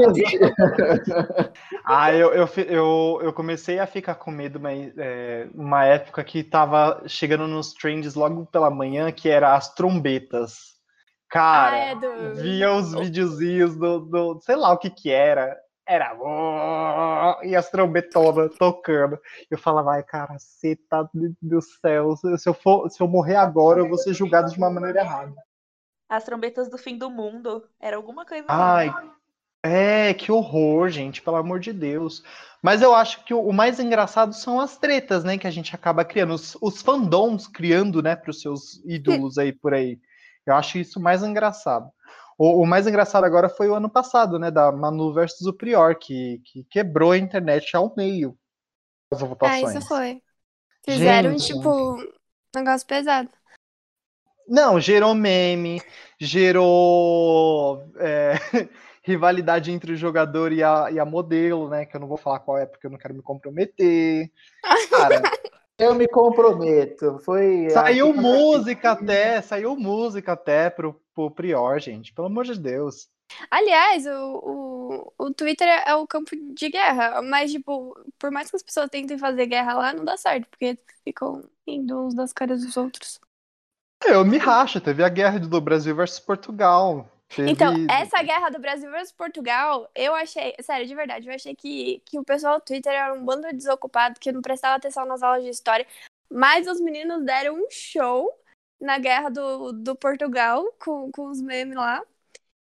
hoje. 0.09 0.25
ah, 1.85 2.13
eu, 2.13 2.33
eu, 2.33 2.49
eu, 2.67 3.21
eu, 3.23 3.33
comecei 3.33 3.79
a 3.79 3.87
ficar 3.87 4.17
com 4.17 4.31
medo, 4.31 4.59
mas 4.59 4.93
é, 4.99 5.49
uma 5.55 5.85
época 5.85 6.25
que 6.25 6.43
tava 6.43 7.03
chegando 7.07 7.47
nos 7.47 7.73
trends 7.73 8.15
logo 8.15 8.45
pela 8.47 8.71
manhã, 8.71 9.13
que 9.13 9.29
era 9.29 9.55
as 9.55 9.73
trombetas. 9.73 10.71
Cara, 11.31 11.77
ah, 11.77 11.79
é 11.79 11.95
do... 11.95 12.35
via 12.43 12.73
os 12.73 12.93
videozinhos 12.93 13.77
do, 13.77 14.01
do, 14.01 14.41
sei 14.43 14.57
lá 14.57 14.73
o 14.73 14.79
que 14.79 14.91
que 14.91 15.11
era. 15.11 15.57
Era 15.91 16.17
e 17.43 17.57
as 17.57 17.69
trombetonas 17.69 18.57
tocando. 18.57 19.19
Eu 19.51 19.59
falava, 19.59 19.95
ai, 19.95 20.05
cara, 20.05 20.37
tá 20.89 21.09
do 21.43 21.61
céu. 21.61 22.15
Se 22.17 22.49
eu, 22.49 22.55
for, 22.55 22.89
se 22.89 23.03
eu 23.03 23.09
morrer 23.09 23.35
agora, 23.35 23.81
eu 23.81 23.89
vou 23.89 23.99
ser 23.99 24.15
julgado 24.15 24.53
de 24.53 24.57
uma 24.57 24.71
maneira 24.71 25.01
errada. 25.01 25.35
As 26.09 26.23
trombetas 26.23 26.71
do 26.71 26.79
fim 26.79 26.97
do 26.97 27.11
mundo. 27.11 27.69
Era 27.81 27.97
alguma 27.97 28.25
coisa 28.25 28.47
Ai, 28.49 28.89
assim. 28.89 29.11
é, 29.65 30.15
que 30.15 30.31
horror, 30.31 30.91
gente, 30.91 31.21
pelo 31.23 31.37
amor 31.37 31.59
de 31.59 31.73
Deus. 31.73 32.23
Mas 32.63 32.83
eu 32.83 32.95
acho 32.95 33.25
que 33.25 33.35
o 33.35 33.51
mais 33.51 33.81
engraçado 33.81 34.33
são 34.33 34.61
as 34.61 34.79
tretas, 34.79 35.25
né, 35.25 35.39
que 35.39 35.47
a 35.49 35.51
gente 35.51 35.75
acaba 35.75 36.05
criando. 36.05 36.35
Os, 36.35 36.57
os 36.61 36.81
fandoms 36.81 37.49
criando, 37.49 38.01
né, 38.01 38.15
para 38.15 38.31
os 38.31 38.41
seus 38.41 38.81
ídolos 38.85 39.39
aí 39.39 39.53
por 39.53 39.75
aí. 39.75 39.99
Eu 40.47 40.55
acho 40.55 40.79
isso 40.79 41.01
mais 41.01 41.25
engraçado. 41.25 41.91
O, 42.43 42.63
o, 42.63 42.67
mais 42.67 42.87
engraçado 42.87 43.25
agora 43.25 43.51
foi 43.51 43.69
o 43.69 43.75
ano 43.75 43.91
passado, 43.91 44.39
né? 44.39 44.51
Da 44.51 44.73
Manu 44.73 45.13
versus 45.13 45.47
o 45.47 45.53
Prior, 45.53 45.95
que, 45.95 46.41
que 46.47 46.65
quebrou 46.71 47.13
a 47.13 47.19
internet 47.19 47.77
ao 47.77 47.93
meio. 47.95 48.35
As 49.13 49.21
votações. 49.21 49.63
Ah, 49.63 49.79
isso 49.79 49.87
foi. 49.87 50.23
Fizeram, 50.83 51.33
Gente. 51.33 51.53
tipo, 51.53 51.97
um 52.01 52.09
negócio 52.57 52.87
pesado. 52.87 53.29
Não, 54.49 54.81
gerou 54.81 55.15
meme, 55.15 55.83
gerou 56.19 57.85
é, 57.99 58.33
rivalidade 59.05 59.71
entre 59.71 59.93
o 59.93 59.97
jogador 59.97 60.51
e 60.51 60.63
a, 60.63 60.91
e 60.91 60.99
a 60.99 61.05
modelo, 61.05 61.69
né? 61.69 61.85
Que 61.85 61.95
eu 61.95 62.01
não 62.01 62.09
vou 62.09 62.17
falar 62.17 62.41
qual 62.41 62.57
é 62.57 62.65
porque 62.65 62.87
eu 62.87 62.91
não 62.91 62.97
quero 62.97 63.13
me 63.13 63.21
comprometer. 63.21 64.33
Cara, 64.89 65.21
eu 65.81 65.95
me 65.95 66.07
comprometo. 66.07 67.19
Foi. 67.25 67.71
Saiu 67.71 68.13
música 68.13 68.93
até, 68.93 69.41
saiu 69.41 69.77
música 69.77 70.33
até 70.33 70.71
pro, 70.71 71.01
pro 71.15 71.31
Prior, 71.31 71.81
gente. 71.81 72.13
Pelo 72.13 72.27
amor 72.27 72.45
de 72.45 72.59
Deus. 72.59 73.09
Aliás, 73.51 74.07
o, 74.07 75.13
o, 75.19 75.27
o 75.27 75.35
Twitter 75.35 75.69
é 75.87 75.95
o 75.95 76.07
campo 76.07 76.31
de 76.35 76.69
guerra, 76.69 77.23
mas, 77.23 77.53
tipo, 77.53 77.97
por 78.19 78.31
mais 78.31 78.51
que 78.51 78.57
as 78.57 78.63
pessoas 78.63 78.91
tentem 78.91 79.17
fazer 79.17 79.47
guerra 79.47 79.75
lá, 79.75 79.93
não 79.93 80.05
dá 80.05 80.17
certo, 80.17 80.49
porque 80.49 80.77
ficam 81.05 81.45
indo 81.67 82.07
uns 82.07 82.15
das 82.15 82.33
caras 82.33 82.65
dos 82.65 82.77
outros. 82.77 83.21
Eu 84.05 84.25
me 84.25 84.39
racho, 84.39 84.81
teve 84.81 85.05
a 85.05 85.09
guerra 85.09 85.39
do 85.39 85.61
Brasil 85.61 85.95
versus 85.95 86.19
Portugal. 86.19 87.09
Teve... 87.35 87.51
Então, 87.51 87.73
essa 87.89 88.21
guerra 88.23 88.51
do 88.51 88.59
Brasil 88.59 88.91
versus 88.91 89.13
Portugal, 89.13 89.89
eu 89.95 90.15
achei, 90.15 90.55
sério, 90.61 90.87
de 90.87 90.95
verdade, 90.95 91.29
eu 91.29 91.35
achei 91.35 91.55
que, 91.55 92.03
que 92.05 92.19
o 92.19 92.25
pessoal 92.25 92.59
do 92.59 92.65
Twitter 92.65 92.93
era 92.93 93.15
um 93.15 93.25
bando 93.25 93.47
de 93.49 93.55
desocupado, 93.55 94.19
que 94.19 94.33
não 94.33 94.43
prestava 94.43 94.77
atenção 94.77 95.07
nas 95.07 95.23
aulas 95.23 95.45
de 95.45 95.49
história, 95.49 95.87
mas 96.29 96.67
os 96.67 96.81
meninos 96.81 97.25
deram 97.25 97.55
um 97.55 97.67
show 97.71 98.29
na 98.81 98.99
guerra 98.99 99.29
do, 99.29 99.73
do 99.73 99.95
Portugal 99.95 100.65
com, 100.83 101.13
com 101.13 101.27
os 101.27 101.41
memes 101.41 101.77
lá. 101.77 102.03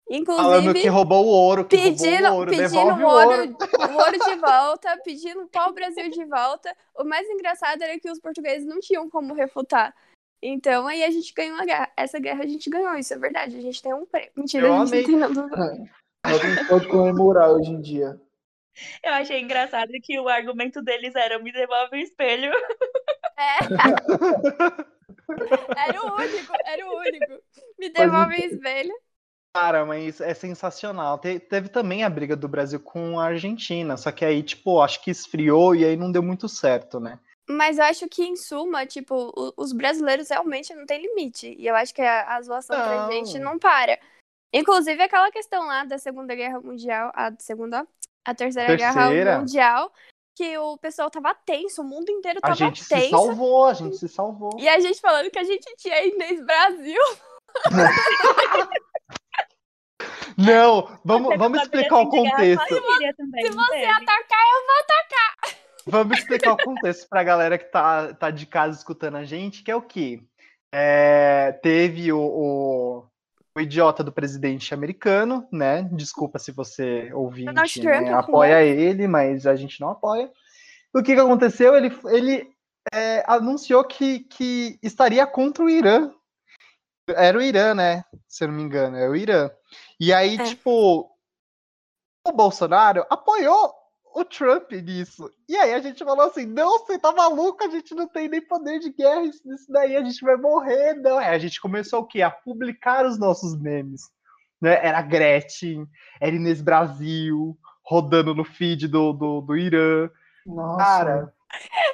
Inclusive, 0.10 0.46
Falando 0.46 0.74
que 0.74 0.88
roubou 0.88 1.26
o 1.26 1.30
ouro, 1.30 1.66
que 1.66 1.78
pedindo, 1.78 2.28
o 2.28 2.34
ouro, 2.34 2.52
pedindo 2.52 2.78
o 2.78 3.06
ouro, 3.08 3.58
o 3.90 3.98
ouro 3.98 4.20
de 4.20 4.36
volta, 4.42 4.98
pedindo 5.06 5.44
o 5.44 5.48
pau-brasil 5.48 6.10
de 6.10 6.26
volta. 6.26 6.76
O 6.96 7.06
mais 7.06 7.28
engraçado 7.30 7.82
era 7.82 7.98
que 7.98 8.12
os 8.12 8.20
portugueses 8.20 8.68
não 8.68 8.80
tinham 8.80 9.10
como 9.10 9.34
refutar. 9.34 9.96
Então 10.42 10.88
aí 10.88 11.04
a 11.04 11.12
gente 11.12 11.34
ganhou 11.34 11.60
a 11.60 11.66
guerra. 11.66 11.92
Essa 11.96 12.20
guerra 12.20 12.44
a 12.44 12.48
gente 12.48 12.70
ganhou, 12.70 12.96
isso 12.96 13.14
é 13.14 13.18
verdade. 13.18 13.58
A 13.58 13.62
gente 13.62 13.82
tem 13.82 13.94
um 13.94 14.06
prêmio. 14.06 14.32
Mentira, 14.36 14.68
eu 14.68 14.74
a 14.74 14.86
gente 14.86 14.90
amei. 14.90 15.18
não 15.18 15.34
tem 15.34 15.50
nada. 15.50 15.92
A 16.24 16.38
gente 16.38 16.68
pode 16.68 16.88
comemorar 16.88 17.52
hoje 17.52 17.70
em 17.70 17.82
dia. 17.82 18.20
Eu 19.04 19.14
achei 19.14 19.42
engraçado 19.42 19.92
que 20.02 20.20
o 20.20 20.30
argumento 20.30 20.82
deles 20.82 21.14
era 21.16 21.38
me 21.40 21.52
devolve 21.52 21.98
o 21.98 22.00
espelho. 22.00 22.52
É. 23.38 23.60
era 25.88 26.06
o 26.06 26.16
único, 26.16 26.54
era 26.66 26.88
o 26.88 26.98
único. 26.98 27.44
Me 27.78 27.90
devolve 27.90 28.36
o 28.36 28.46
espelho. 28.46 28.94
Cara, 29.54 29.86
mas 29.86 30.22
é 30.22 30.34
sensacional. 30.34 31.20
Te, 31.20 31.40
teve 31.40 31.68
também 31.68 32.04
a 32.04 32.10
briga 32.10 32.36
do 32.36 32.48
Brasil 32.48 32.80
com 32.80 33.20
a 33.20 33.26
Argentina, 33.26 33.98
só 33.98 34.12
que 34.12 34.24
aí, 34.24 34.42
tipo, 34.42 34.80
acho 34.80 35.04
que 35.04 35.12
esfriou 35.12 35.76
e 35.76 35.84
aí 35.84 35.98
não 35.98 36.12
deu 36.12 36.24
muito 36.24 36.48
certo, 36.48 37.00
né? 37.00 37.20
Mas 37.50 37.78
eu 37.78 37.84
acho 37.86 38.08
que, 38.08 38.24
em 38.24 38.36
suma, 38.36 38.86
tipo, 38.86 39.34
os 39.58 39.74
brasileiros 39.74 40.30
realmente 40.30 40.74
não 40.74 40.86
tem 40.86 41.02
limite. 41.02 41.56
E 41.58 41.68
eu 41.68 41.76
acho 41.76 41.94
que 41.94 42.02
a, 42.02 42.36
a 42.36 42.42
zoação 42.42 42.78
não. 42.78 42.86
pra 42.86 43.12
gente 43.12 43.40
não 43.40 43.60
para. 43.60 44.00
Inclusive, 44.54 45.02
aquela 45.02 45.32
questão 45.32 45.66
lá 45.66 45.84
da 45.84 45.98
Segunda 45.98 46.36
Guerra 46.36 46.60
Mundial, 46.60 47.12
a 47.16 47.32
segunda, 47.40 47.88
a 48.26 48.36
Terceira, 48.36 48.78
terceira. 48.78 49.12
Guerra 49.12 49.40
Mundial, 49.40 49.92
que 50.36 50.58
o 50.58 50.78
pessoal 50.78 51.10
tava 51.10 51.34
tenso, 51.34 51.82
o 51.82 51.86
mundo 51.86 52.10
inteiro 52.10 52.40
tava 52.42 52.56
tenso. 52.56 52.64
A 52.64 52.68
gente 52.68 52.88
tenso, 52.88 53.06
se 53.06 53.10
salvou, 53.12 53.66
a 53.66 53.74
gente 53.74 53.98
se 53.98 54.08
salvou. 54.08 54.58
E 54.60 54.68
a 54.68 54.80
gente 54.80 55.00
falando 55.00 55.32
que 55.32 55.40
a 55.40 55.44
gente 55.44 55.66
tinha 55.78 56.06
Inês 56.06 56.44
Brasil. 56.46 57.02
Não, 60.38 61.00
vamos, 61.04 61.38
vamos 61.38 61.62
explicar 61.62 62.00
o 62.00 62.10
contexto. 62.10 62.66
Se 62.68 62.80
você 63.52 63.86
atacar, 63.86 64.40
eu 64.48 64.66
vou 64.66 64.76
atacar. 64.80 65.61
Vamos 65.86 66.20
explicar 66.20 66.54
o 66.54 66.58
contexto 66.58 67.08
para 67.10 67.22
a 67.22 67.24
galera 67.24 67.58
que 67.58 67.66
tá, 67.66 68.14
tá 68.14 68.30
de 68.30 68.46
casa 68.46 68.78
escutando 68.78 69.18
a 69.18 69.24
gente, 69.24 69.64
que 69.64 69.72
é 69.72 69.76
o 69.76 69.82
que? 69.82 70.24
É, 70.72 71.52
teve 71.64 72.14
o, 72.14 72.20
o, 72.20 73.06
o, 73.56 73.60
idiota 73.60 74.04
do 74.04 74.12
presidente 74.12 74.74
americano, 74.74 75.48
né? 75.52 75.84
Desculpa 75.92 76.40
se 76.40 76.52
você 76.52 77.12
ouvinte 77.14 77.52
né, 77.84 78.14
apoia 78.14 78.64
ele, 78.64 79.08
mas 79.08 79.46
a 79.46 79.56
gente 79.56 79.82
não 79.82 79.90
apoia. 79.90 80.32
O 80.94 81.02
que, 81.02 81.16
que 81.16 81.20
aconteceu? 81.20 81.76
Ele, 81.76 81.92
ele 82.06 82.50
é, 82.94 83.24
anunciou 83.28 83.84
que, 83.84 84.20
que 84.20 84.80
estaria 84.82 85.26
contra 85.26 85.64
o 85.64 85.70
Irã. 85.70 86.12
Era 87.08 87.38
o 87.38 87.42
Irã, 87.42 87.74
né? 87.74 88.06
Se 88.28 88.44
eu 88.44 88.48
não 88.48 88.56
me 88.56 88.64
engano, 88.64 88.98
é 88.98 89.10
o 89.10 89.16
Irã. 89.16 89.50
E 90.00 90.14
aí, 90.14 90.36
é. 90.36 90.44
tipo, 90.44 91.10
o 92.26 92.32
Bolsonaro 92.32 93.06
apoiou 93.10 93.81
o 94.14 94.26
Trump 94.26 94.72
nisso. 94.72 95.32
E 95.48 95.56
aí 95.56 95.74
a 95.74 95.80
gente 95.80 96.04
falou 96.04 96.28
assim: 96.28 96.46
não, 96.46 96.80
você 96.80 97.00
tá 97.00 97.12
maluco, 97.12 97.64
a 97.64 97.70
gente 97.70 97.96
não 97.96 98.08
tem 98.08 98.28
nem 98.28 98.42
poder 98.42 98.80
de 98.80 98.92
guerra, 98.92 99.24
isso, 99.24 99.42
isso 99.54 99.72
daí 99.72 99.96
a 99.96 100.04
gente 100.04 100.24
vai 100.24 100.36
morrer. 100.36 100.96
Não, 100.96 101.18
aí 101.18 101.28
a 101.28 101.40
gente 101.40 101.62
começou 101.62 102.02
o 102.02 102.06
quê? 102.06 102.22
A 102.22 102.32
publicar 102.32 103.06
os 103.06 103.20
nossos 103.20 103.60
memes. 103.60 104.02
Né? 104.62 104.86
Era 104.86 105.02
Gretchen, 105.02 105.88
era 106.20 106.36
Inês 106.36 106.62
Brasil, 106.62 107.58
rodando 107.84 108.36
no 108.36 108.44
feed 108.44 108.88
do, 108.88 109.14
do, 109.14 109.42
do 109.42 109.58
Irã. 109.58 110.10
Nossa. 110.46 110.78
Cara. 110.78 111.34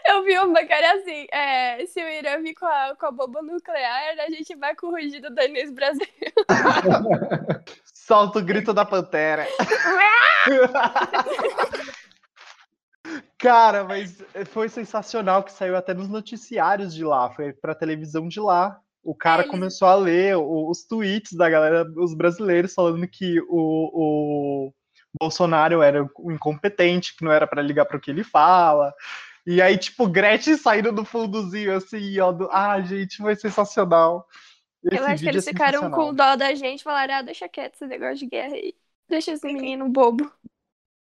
Eu 0.05 0.23
vi 0.23 0.37
uma 0.37 0.59
era 0.59 0.99
assim: 0.99 1.25
é, 1.31 1.85
se 1.85 2.03
o 2.03 2.07
Irã 2.07 2.41
vir 2.41 2.53
com 2.53 2.65
a, 2.65 2.95
com 2.95 3.05
a 3.07 3.11
bomba 3.11 3.41
nuclear, 3.41 4.15
a 4.19 4.29
gente 4.29 4.55
vai 4.55 4.75
com 4.75 4.87
o 4.87 4.91
rugido 4.91 5.33
da 5.33 5.45
Inês 5.45 5.71
Brasil. 5.71 6.05
Solta 7.83 8.39
o 8.39 8.43
grito 8.43 8.73
da 8.73 8.85
pantera. 8.85 9.47
Cara, 13.37 13.83
mas 13.83 14.17
foi 14.47 14.67
sensacional 14.67 15.43
que 15.43 15.51
saiu 15.51 15.75
até 15.75 15.93
nos 15.93 16.09
noticiários 16.09 16.93
de 16.93 17.03
lá, 17.03 17.29
foi 17.29 17.53
pra 17.53 17.75
televisão 17.75 18.27
de 18.27 18.39
lá. 18.39 18.79
O 19.03 19.15
cara 19.15 19.43
é, 19.43 19.47
começou 19.47 19.87
a 19.87 19.95
ler 19.95 20.35
os 20.37 20.83
tweets 20.83 21.33
da 21.33 21.49
galera, 21.49 21.85
os 21.95 22.13
brasileiros, 22.13 22.73
falando 22.73 23.07
que 23.07 23.39
o, 23.47 23.47
o 24.69 24.73
Bolsonaro 25.19 25.81
era 25.81 26.03
um 26.19 26.31
incompetente, 26.31 27.15
que 27.15 27.23
não 27.23 27.31
era 27.31 27.47
para 27.47 27.61
ligar 27.61 27.85
para 27.85 27.97
o 27.97 28.01
que 28.01 28.11
ele 28.11 28.23
fala. 28.23 28.93
E 29.45 29.61
aí, 29.61 29.77
tipo, 29.77 30.07
Gretchen 30.07 30.57
saindo 30.57 30.91
do 30.91 31.05
fundozinho 31.05 31.77
assim, 31.77 32.19
ó. 32.19 32.33
Do... 32.33 32.49
Ah, 32.51 32.81
gente, 32.81 33.17
foi 33.17 33.35
sensacional. 33.35 34.27
Esse 34.83 35.01
Eu 35.01 35.05
acho 35.05 35.23
que 35.23 35.29
eles 35.29 35.47
é 35.47 35.51
ficaram 35.51 35.89
com 35.89 36.13
dó 36.13 36.35
da 36.35 36.53
gente, 36.53 36.83
falaram, 36.83 37.15
ah, 37.15 37.21
deixa 37.21 37.47
quieto 37.47 37.75
esse 37.75 37.87
negócio 37.87 38.17
de 38.17 38.25
guerra 38.25 38.55
aí. 38.55 38.75
Deixa 39.07 39.31
esse 39.31 39.47
menino 39.47 39.87
bobo. 39.87 40.29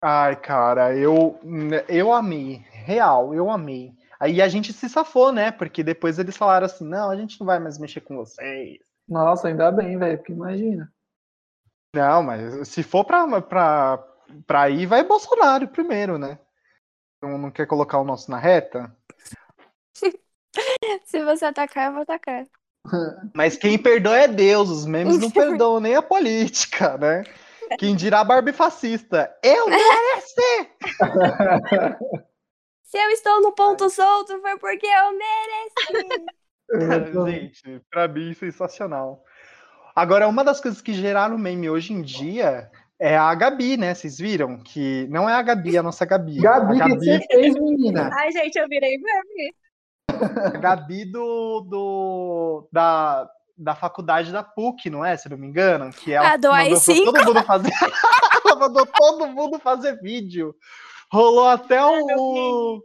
Ai, 0.06 0.36
cara, 0.36 0.94
eu, 0.94 1.40
eu 1.88 2.12
amei. 2.12 2.62
Real, 2.70 3.34
eu 3.34 3.50
amei. 3.50 3.90
Aí 4.20 4.42
a 4.42 4.48
gente 4.48 4.70
se 4.70 4.86
safou, 4.86 5.32
né? 5.32 5.50
Porque 5.50 5.82
depois 5.82 6.18
eles 6.18 6.36
falaram 6.36 6.66
assim: 6.66 6.84
não, 6.84 7.08
a 7.08 7.16
gente 7.16 7.40
não 7.40 7.46
vai 7.46 7.58
mais 7.58 7.78
mexer 7.78 8.02
com 8.02 8.14
vocês. 8.14 8.80
Nossa, 9.08 9.48
ainda 9.48 9.72
bem, 9.72 9.98
velho, 9.98 10.18
porque 10.18 10.34
imagina. 10.34 10.92
Não, 11.96 12.22
mas 12.22 12.68
se 12.68 12.82
for 12.82 13.02
pra, 13.06 13.40
pra, 13.40 14.04
pra 14.46 14.68
ir, 14.68 14.84
vai 14.84 15.02
Bolsonaro 15.02 15.68
primeiro, 15.68 16.18
né? 16.18 16.38
Não, 17.22 17.38
não 17.38 17.50
quer 17.50 17.66
colocar 17.66 17.98
o 17.98 18.04
nosso 18.04 18.30
na 18.30 18.38
reta? 18.38 18.94
se 21.06 21.24
você 21.24 21.46
atacar, 21.46 21.86
eu 21.86 21.92
vou 21.94 22.02
atacar. 22.02 22.44
Mas 23.34 23.56
quem 23.56 23.78
perdoa 23.78 24.18
é 24.18 24.28
Deus, 24.28 24.68
os 24.68 24.84
memes 24.84 25.18
não 25.18 25.30
perdoam 25.32 25.80
nem 25.80 25.96
a 25.96 26.02
política, 26.02 26.98
né? 26.98 27.24
Quem 27.78 27.96
dirá 27.96 28.22
Barbie 28.24 28.52
fascista? 28.52 29.34
Eu 29.42 29.68
mereci! 29.68 30.70
Se 32.82 32.98
eu 32.98 33.10
estou 33.10 33.40
no 33.40 33.52
ponto 33.52 33.90
solto, 33.90 34.40
foi 34.40 34.56
porque 34.58 34.86
eu 34.86 35.18
mereci. 35.18 36.24
Cara, 36.70 37.30
gente, 37.30 37.82
pra 37.90 38.06
mim, 38.06 38.32
sensacional. 38.34 39.24
Agora, 39.94 40.28
uma 40.28 40.44
das 40.44 40.60
coisas 40.60 40.80
que 40.80 40.92
geraram 40.92 41.36
meme 41.36 41.68
hoje 41.68 41.92
em 41.92 42.02
dia 42.02 42.70
é 42.98 43.16
a 43.16 43.34
Gabi, 43.34 43.76
né? 43.76 43.94
Vocês 43.94 44.18
viram? 44.18 44.58
Que 44.58 45.06
não 45.08 45.28
é 45.28 45.34
a 45.34 45.42
Gabi, 45.42 45.76
é 45.76 45.80
a 45.80 45.82
nossa 45.82 46.04
Gabi. 46.04 46.40
Gabi, 46.40 46.80
a 46.80 46.88
Gabi... 46.88 46.98
que 46.98 47.04
você 47.04 47.20
fez, 47.26 47.54
menina. 47.54 48.10
Ai, 48.12 48.32
gente, 48.32 48.56
eu 48.56 48.68
virei 48.68 48.96
meme. 48.98 49.54
A 50.08 50.50
Gabi 50.58 51.04
do, 51.04 51.60
do, 51.62 52.68
da, 52.72 53.28
da 53.56 53.74
faculdade 53.74 54.32
da 54.32 54.42
PUC, 54.42 54.90
não 54.90 55.04
é? 55.04 55.16
Se 55.16 55.28
não 55.28 55.36
me 55.36 55.46
engano. 55.46 55.90
Que 55.92 56.12
ela 56.12 56.32
ah, 56.32 56.36
do 56.36 56.50
mandou 56.50 56.78
AI5? 56.78 57.04
todo 57.04 57.24
mundo 57.24 57.42
fazer. 57.44 57.72
ela 58.44 58.56
mandou 58.56 58.86
todo 58.86 59.26
mundo 59.28 59.58
fazer 59.58 60.00
vídeo. 60.00 60.54
Rolou 61.10 61.48
até 61.48 61.80
o. 61.84 62.82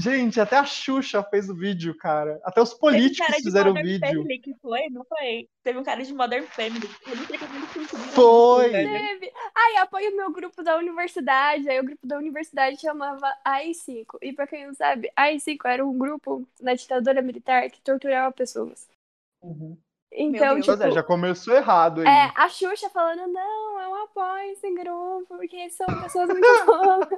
Gente, 0.00 0.40
até 0.40 0.56
a 0.56 0.64
Xuxa 0.64 1.22
fez 1.22 1.48
o 1.48 1.54
vídeo, 1.54 1.96
cara. 1.96 2.40
Até 2.44 2.60
os 2.60 2.74
políticos 2.74 3.36
fizeram 3.36 3.72
o 3.72 3.74
vídeo. 3.74 4.00
Family 4.00 4.38
que 4.38 4.54
foi, 4.54 4.88
não 4.90 5.04
foi? 5.04 5.48
Teve 5.62 5.78
um 5.78 5.84
cara 5.84 6.02
de 6.02 6.12
Modern 6.14 6.44
Family. 6.46 6.88
Eu 7.06 7.16
não 7.16 7.26
sei 7.26 7.38
como 7.38 8.12
Foi. 8.12 8.70
Teve. 8.70 9.32
Ai, 9.54 9.76
apoio 9.76 10.12
o 10.12 10.16
meu 10.16 10.32
grupo 10.32 10.62
da 10.62 10.76
universidade. 10.76 11.68
Aí 11.68 11.78
o 11.78 11.84
grupo 11.84 12.06
da 12.06 12.16
universidade 12.18 12.80
chamava 12.80 13.32
AI5. 13.46 14.18
E 14.22 14.32
pra 14.32 14.46
quem 14.46 14.66
não 14.66 14.74
sabe, 14.74 15.10
AI5 15.18 15.58
era 15.66 15.84
um 15.84 15.96
grupo 15.96 16.46
na 16.60 16.74
ditadura 16.74 17.20
militar 17.20 17.68
que 17.68 17.80
torturava 17.80 18.32
pessoas. 18.32 18.88
Uhum. 19.42 19.76
Então, 20.14 20.60
tipo, 20.60 20.82
é, 20.82 20.90
já 20.90 21.02
começou 21.02 21.54
errado 21.54 22.02
aí. 22.02 22.06
É, 22.06 22.32
a 22.36 22.48
Xuxa 22.48 22.90
falando, 22.90 23.26
não, 23.32 23.80
eu 23.80 23.94
apoio 24.04 24.52
esse 24.52 24.70
grupo, 24.74 25.24
porque 25.28 25.70
são 25.70 25.86
pessoas 26.02 26.28
muito 26.28 26.46
boas. 26.66 27.08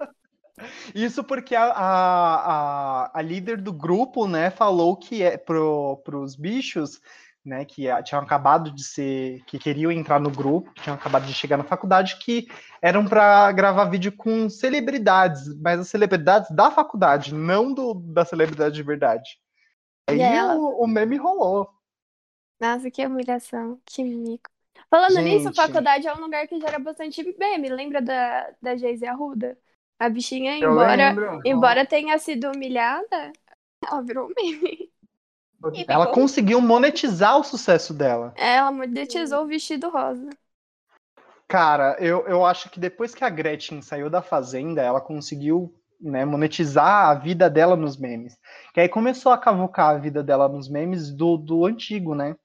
Isso 0.94 1.24
porque 1.24 1.56
a, 1.56 1.64
a, 1.64 3.18
a, 3.18 3.22
líder 3.22 3.60
do 3.60 3.72
grupo, 3.72 4.28
né, 4.28 4.50
falou 4.50 4.96
que 4.96 5.22
é 5.22 5.36
pro, 5.36 6.00
pros 6.04 6.36
bichos, 6.36 7.00
né, 7.44 7.64
que 7.64 7.88
tinham 8.04 8.22
acabado 8.22 8.70
de 8.70 8.84
ser, 8.84 9.42
que 9.46 9.58
queriam 9.58 9.90
entrar 9.90 10.20
no 10.20 10.30
grupo, 10.30 10.72
que 10.72 10.82
tinham 10.82 10.94
acabado 10.94 11.26
de 11.26 11.34
chegar 11.34 11.56
na 11.56 11.64
faculdade, 11.64 12.18
que 12.20 12.46
eram 12.80 13.04
para 13.04 13.50
gravar 13.50 13.86
vídeo 13.86 14.12
com 14.12 14.48
celebridades, 14.48 15.42
mas 15.60 15.80
as 15.80 15.88
celebridades 15.88 16.48
da 16.50 16.70
faculdade, 16.70 17.34
não 17.34 17.74
do, 17.74 17.94
da 17.94 18.24
celebridade 18.24 18.76
de 18.76 18.82
verdade. 18.82 19.30
Aí 20.06 20.20
ela... 20.20 20.54
o, 20.54 20.84
o, 20.84 20.86
meme 20.86 21.16
rolou. 21.16 21.68
Nossa, 22.60 22.90
que 22.90 23.04
humilhação, 23.06 23.80
que 23.84 24.02
mico. 24.02 24.50
Falando 24.90 25.14
Gente. 25.14 25.24
nisso, 25.24 25.54
faculdade 25.54 26.06
é 26.06 26.14
um 26.14 26.20
lugar 26.20 26.46
que 26.46 26.60
gera 26.60 26.78
bastante 26.78 27.22
meme. 27.38 27.68
Lembra 27.68 28.00
da, 28.00 28.50
da 28.62 28.76
Geise 28.76 29.06
Arruda? 29.06 29.58
A 29.98 30.08
bichinha, 30.08 30.56
embora, 30.58 31.14
embora 31.44 31.86
tenha 31.86 32.18
sido 32.18 32.50
humilhada, 32.50 33.32
ela 33.86 34.02
virou 34.02 34.28
meme. 34.36 34.90
Ela 35.88 36.06
conseguiu 36.08 36.60
monetizar 36.60 37.38
o 37.38 37.44
sucesso 37.44 37.94
dela. 37.94 38.34
Ela 38.36 38.70
monetizou 38.70 39.44
o 39.44 39.46
vestido 39.46 39.88
rosa. 39.88 40.28
Cara, 41.48 41.96
eu, 42.00 42.26
eu 42.26 42.44
acho 42.44 42.70
que 42.70 42.80
depois 42.80 43.14
que 43.14 43.24
a 43.24 43.30
Gretchen 43.30 43.80
saiu 43.80 44.10
da 44.10 44.20
Fazenda, 44.20 44.82
ela 44.82 45.00
conseguiu 45.00 45.74
né, 46.00 46.24
monetizar 46.24 47.08
a 47.08 47.14
vida 47.14 47.48
dela 47.48 47.76
nos 47.76 47.96
memes. 47.96 48.36
Que 48.72 48.80
aí 48.80 48.88
começou 48.88 49.32
a 49.32 49.38
cavucar 49.38 49.90
a 49.90 49.98
vida 49.98 50.22
dela 50.22 50.48
nos 50.48 50.68
memes 50.68 51.10
do, 51.10 51.36
do 51.36 51.64
antigo, 51.64 52.14
né? 52.14 52.36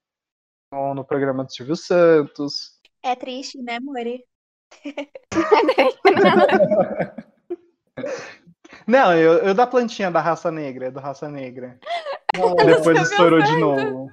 No, 0.72 0.94
no 0.94 1.04
programa 1.04 1.44
do 1.44 1.52
Silvio 1.52 1.76
Santos. 1.76 2.80
É 3.04 3.16
triste, 3.16 3.60
né, 3.62 3.80
More? 3.80 4.24
Não, 8.86 9.16
eu, 9.16 9.40
eu 9.40 9.54
da 9.54 9.66
plantinha 9.66 10.12
da 10.12 10.22
raça 10.22 10.52
negra, 10.52 10.92
do 10.92 11.00
raça 11.00 11.30
negra. 11.30 11.80
Depois 12.66 13.02
estourou 13.02 13.42
de 13.42 13.58
novo. 13.58 14.12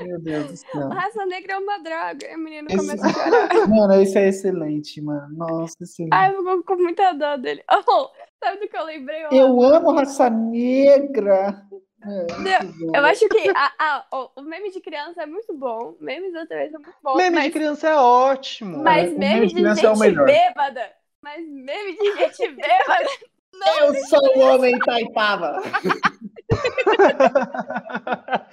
Meu 0.00 0.20
Deus 0.20 0.46
do 0.46 0.56
céu. 0.56 0.88
Raça 0.88 1.26
negra 1.26 1.54
é 1.54 1.58
uma 1.58 1.78
droga. 1.78 2.34
O 2.34 2.38
menino 2.38 2.68
esse... 2.68 2.78
começa 2.78 3.06
a 3.06 3.12
chorar. 3.12 3.48
Mano, 3.68 4.02
isso 4.02 4.18
é 4.18 4.28
excelente, 4.28 5.00
mano. 5.00 5.36
Nossa, 5.36 5.76
excelente. 5.82 6.14
Ai, 6.14 6.34
eu 6.34 6.42
vou 6.42 6.62
com 6.62 6.76
muita 6.76 7.12
dó 7.12 7.36
dele. 7.36 7.62
Oh, 7.70 8.08
sabe 8.42 8.60
do 8.60 8.68
que 8.68 8.76
eu 8.76 8.84
lembrei? 8.84 9.24
Eu, 9.24 9.30
eu 9.30 9.62
amo 9.62 9.92
raça 9.92 10.30
negra. 10.30 11.62
É, 12.02 12.98
eu 12.98 13.04
acho 13.04 13.28
que 13.28 13.50
a, 13.50 13.72
a, 13.78 14.06
o, 14.12 14.40
o, 14.40 14.42
meme 14.42 14.70
de 14.70 14.80
criança 14.80 15.22
é 15.22 15.26
muito 15.26 15.54
bom. 15.54 15.96
Memes 16.00 16.34
outra 16.34 16.56
vez 16.56 16.72
é 16.72 16.78
muito 16.78 16.96
bom. 17.02 17.16
Meme 17.16 17.36
mas, 17.36 17.44
de 17.44 17.50
criança 17.50 17.88
é 17.88 17.96
ótimo. 17.96 18.82
Mas 18.82 19.12
meme, 19.12 19.18
meme 19.18 19.46
de, 19.48 19.54
de 19.54 19.74
gente 19.74 19.86
é 19.86 20.24
bêbada 20.24 21.00
mas 21.22 21.46
meme 21.46 21.96
de 21.96 22.12
gente 22.16 22.48
bêbada. 22.56 23.08
Não 23.52 23.94
eu 23.94 23.94
sou 24.06 24.36
o 24.36 24.40
homem 24.40 24.78
Taipava. 24.78 25.60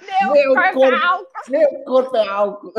meu, 0.02 0.32
meu 0.32 0.54
corpo, 0.54 0.84
é 0.84 1.04
álcool. 1.04 1.26
Meu 1.48 1.84
corpo 1.84 2.16
é 2.16 2.28
álcool. 2.28 2.72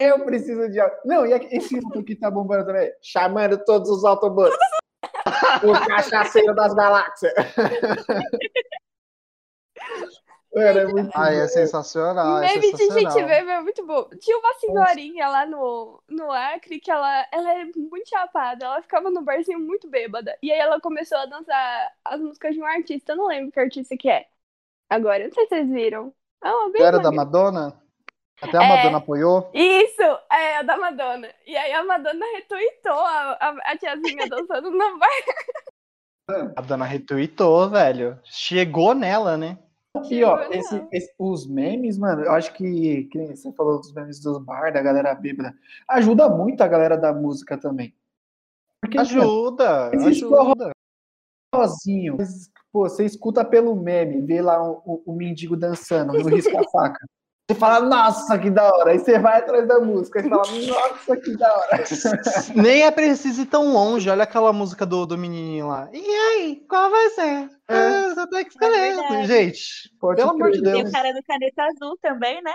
eu 0.00 0.24
preciso 0.24 0.68
de 0.70 0.80
álcool. 0.80 1.00
Não, 1.04 1.26
e 1.26 1.32
esse 1.56 1.76
outro 1.76 2.02
que 2.02 2.16
tá 2.16 2.30
bombando 2.30 2.66
também. 2.66 2.90
Chamando 3.00 3.62
todos 3.64 3.88
os 3.88 4.04
autobuses. 4.04 4.56
O 5.62 5.86
cachaceiro 5.86 6.54
das 6.54 6.74
galáxias. 6.74 7.34
Mano, 10.54 10.78
é 10.78 10.86
muito 10.86 11.10
Ai, 11.14 11.40
é 11.40 11.48
sensacional. 11.48 12.40
É 12.40 12.54
Meme 12.54 12.76
sensacional. 12.76 12.94
de 12.94 13.00
gente 13.00 13.26
meme 13.26 13.50
é 13.50 13.60
muito 13.60 13.84
bom. 13.84 14.08
Tinha 14.20 14.38
uma 14.38 14.54
senhorinha 14.54 15.28
lá 15.28 15.44
no, 15.44 16.00
no 16.08 16.30
Acre 16.30 16.78
que 16.78 16.92
ela, 16.92 17.26
ela 17.32 17.54
é 17.54 17.64
muito 17.74 18.08
chapada. 18.08 18.64
Ela 18.64 18.80
ficava 18.80 19.10
no 19.10 19.22
barzinho 19.22 19.58
muito 19.58 19.90
bêbada. 19.90 20.38
E 20.40 20.52
aí 20.52 20.58
ela 20.58 20.80
começou 20.80 21.18
a 21.18 21.26
dançar 21.26 21.92
as 22.04 22.20
músicas 22.20 22.54
de 22.54 22.60
um 22.60 22.64
artista. 22.64 23.12
Eu 23.12 23.16
não 23.16 23.26
lembro 23.26 23.50
que 23.50 23.58
artista 23.58 23.96
que 23.96 24.08
é. 24.08 24.26
Agora, 24.88 25.24
não 25.24 25.32
sei 25.32 25.42
se 25.44 25.48
vocês 25.48 25.68
viram. 25.68 26.14
Ah, 26.40 26.70
Era 26.78 27.00
da 27.00 27.10
Madonna? 27.10 27.82
Até 28.44 28.58
a 28.58 28.64
é, 28.64 28.68
Madonna 28.68 28.98
apoiou? 28.98 29.50
Isso, 29.54 30.02
é, 30.30 30.58
a 30.58 30.62
da 30.62 30.76
Madonna. 30.76 31.28
E 31.46 31.56
aí 31.56 31.72
a 31.72 31.82
Madonna 31.82 32.26
retweetou 32.34 32.92
a, 32.92 33.32
a, 33.40 33.72
a 33.72 33.76
tiazinha 33.76 34.28
dançando 34.28 34.70
no 34.70 34.98
bar. 34.98 35.08
A 36.26 36.62
Madonna 36.62 36.86
retweetou, 36.86 37.68
velho. 37.68 38.18
Chegou 38.24 38.94
nela, 38.94 39.36
né? 39.36 39.58
Aqui, 39.94 40.24
ó, 40.24 40.40
esse, 40.50 40.82
esse, 40.90 41.14
os 41.18 41.46
memes, 41.46 41.98
mano, 41.98 42.22
eu 42.22 42.32
acho 42.32 42.52
que, 42.54 43.04
que 43.12 43.26
você 43.26 43.52
falou 43.52 43.78
dos 43.78 43.92
memes 43.92 44.18
dos 44.20 44.42
bar, 44.42 44.72
da 44.72 44.80
galera 44.80 45.14
bêbada, 45.14 45.54
ajuda 45.86 46.28
muito 46.30 46.62
a 46.62 46.66
galera 46.66 46.96
da 46.96 47.12
música 47.12 47.58
também. 47.58 47.94
Porque, 48.80 48.98
ajuda, 48.98 49.90
mano, 49.94 50.08
ajuda. 50.08 50.70
Sozinho, 51.54 52.16
pô, 52.72 52.88
você 52.88 53.04
escuta 53.04 53.44
pelo 53.44 53.76
meme, 53.76 54.22
vê 54.22 54.40
lá 54.40 54.60
o, 54.66 54.82
o, 54.84 55.12
o 55.12 55.14
mendigo 55.14 55.56
dançando 55.56 56.14
no 56.14 56.28
risca-faca. 56.28 57.06
Você 57.46 57.58
fala, 57.58 57.80
nossa, 57.80 58.38
que 58.38 58.48
da 58.48 58.64
hora. 58.64 58.92
Aí 58.92 58.98
você 58.98 59.18
vai 59.18 59.38
atrás 59.38 59.68
da 59.68 59.78
música 59.78 60.20
e 60.20 60.22
fala, 60.22 60.42
nossa, 60.66 61.16
que 61.18 61.36
da 61.36 61.54
hora. 61.54 61.84
Nem 62.56 62.84
é 62.84 62.90
preciso 62.90 63.42
ir 63.42 63.46
tão 63.46 63.70
longe. 63.70 64.08
Olha 64.08 64.22
aquela 64.24 64.50
música 64.50 64.86
do, 64.86 65.04
do 65.04 65.18
menininho 65.18 65.68
lá. 65.68 65.90
E 65.92 65.98
aí, 65.98 66.64
qual 66.66 66.90
vai 66.90 67.10
ser? 67.10 67.50
É. 67.68 67.76
Ah, 67.76 68.14
você 68.14 68.26
tem 68.30 68.44
que 68.44 68.50
escolher. 68.50 68.98
É 68.98 69.26
Gente, 69.26 69.60
Pode 70.00 70.16
pelo 70.16 70.30
amor 70.30 70.52
de 70.52 70.62
Deus. 70.62 70.74
Tem 70.74 70.88
o 70.88 70.92
cara 70.92 71.12
do 71.12 71.22
caneta 71.22 71.62
azul 71.64 71.98
também, 72.00 72.42
né? 72.42 72.54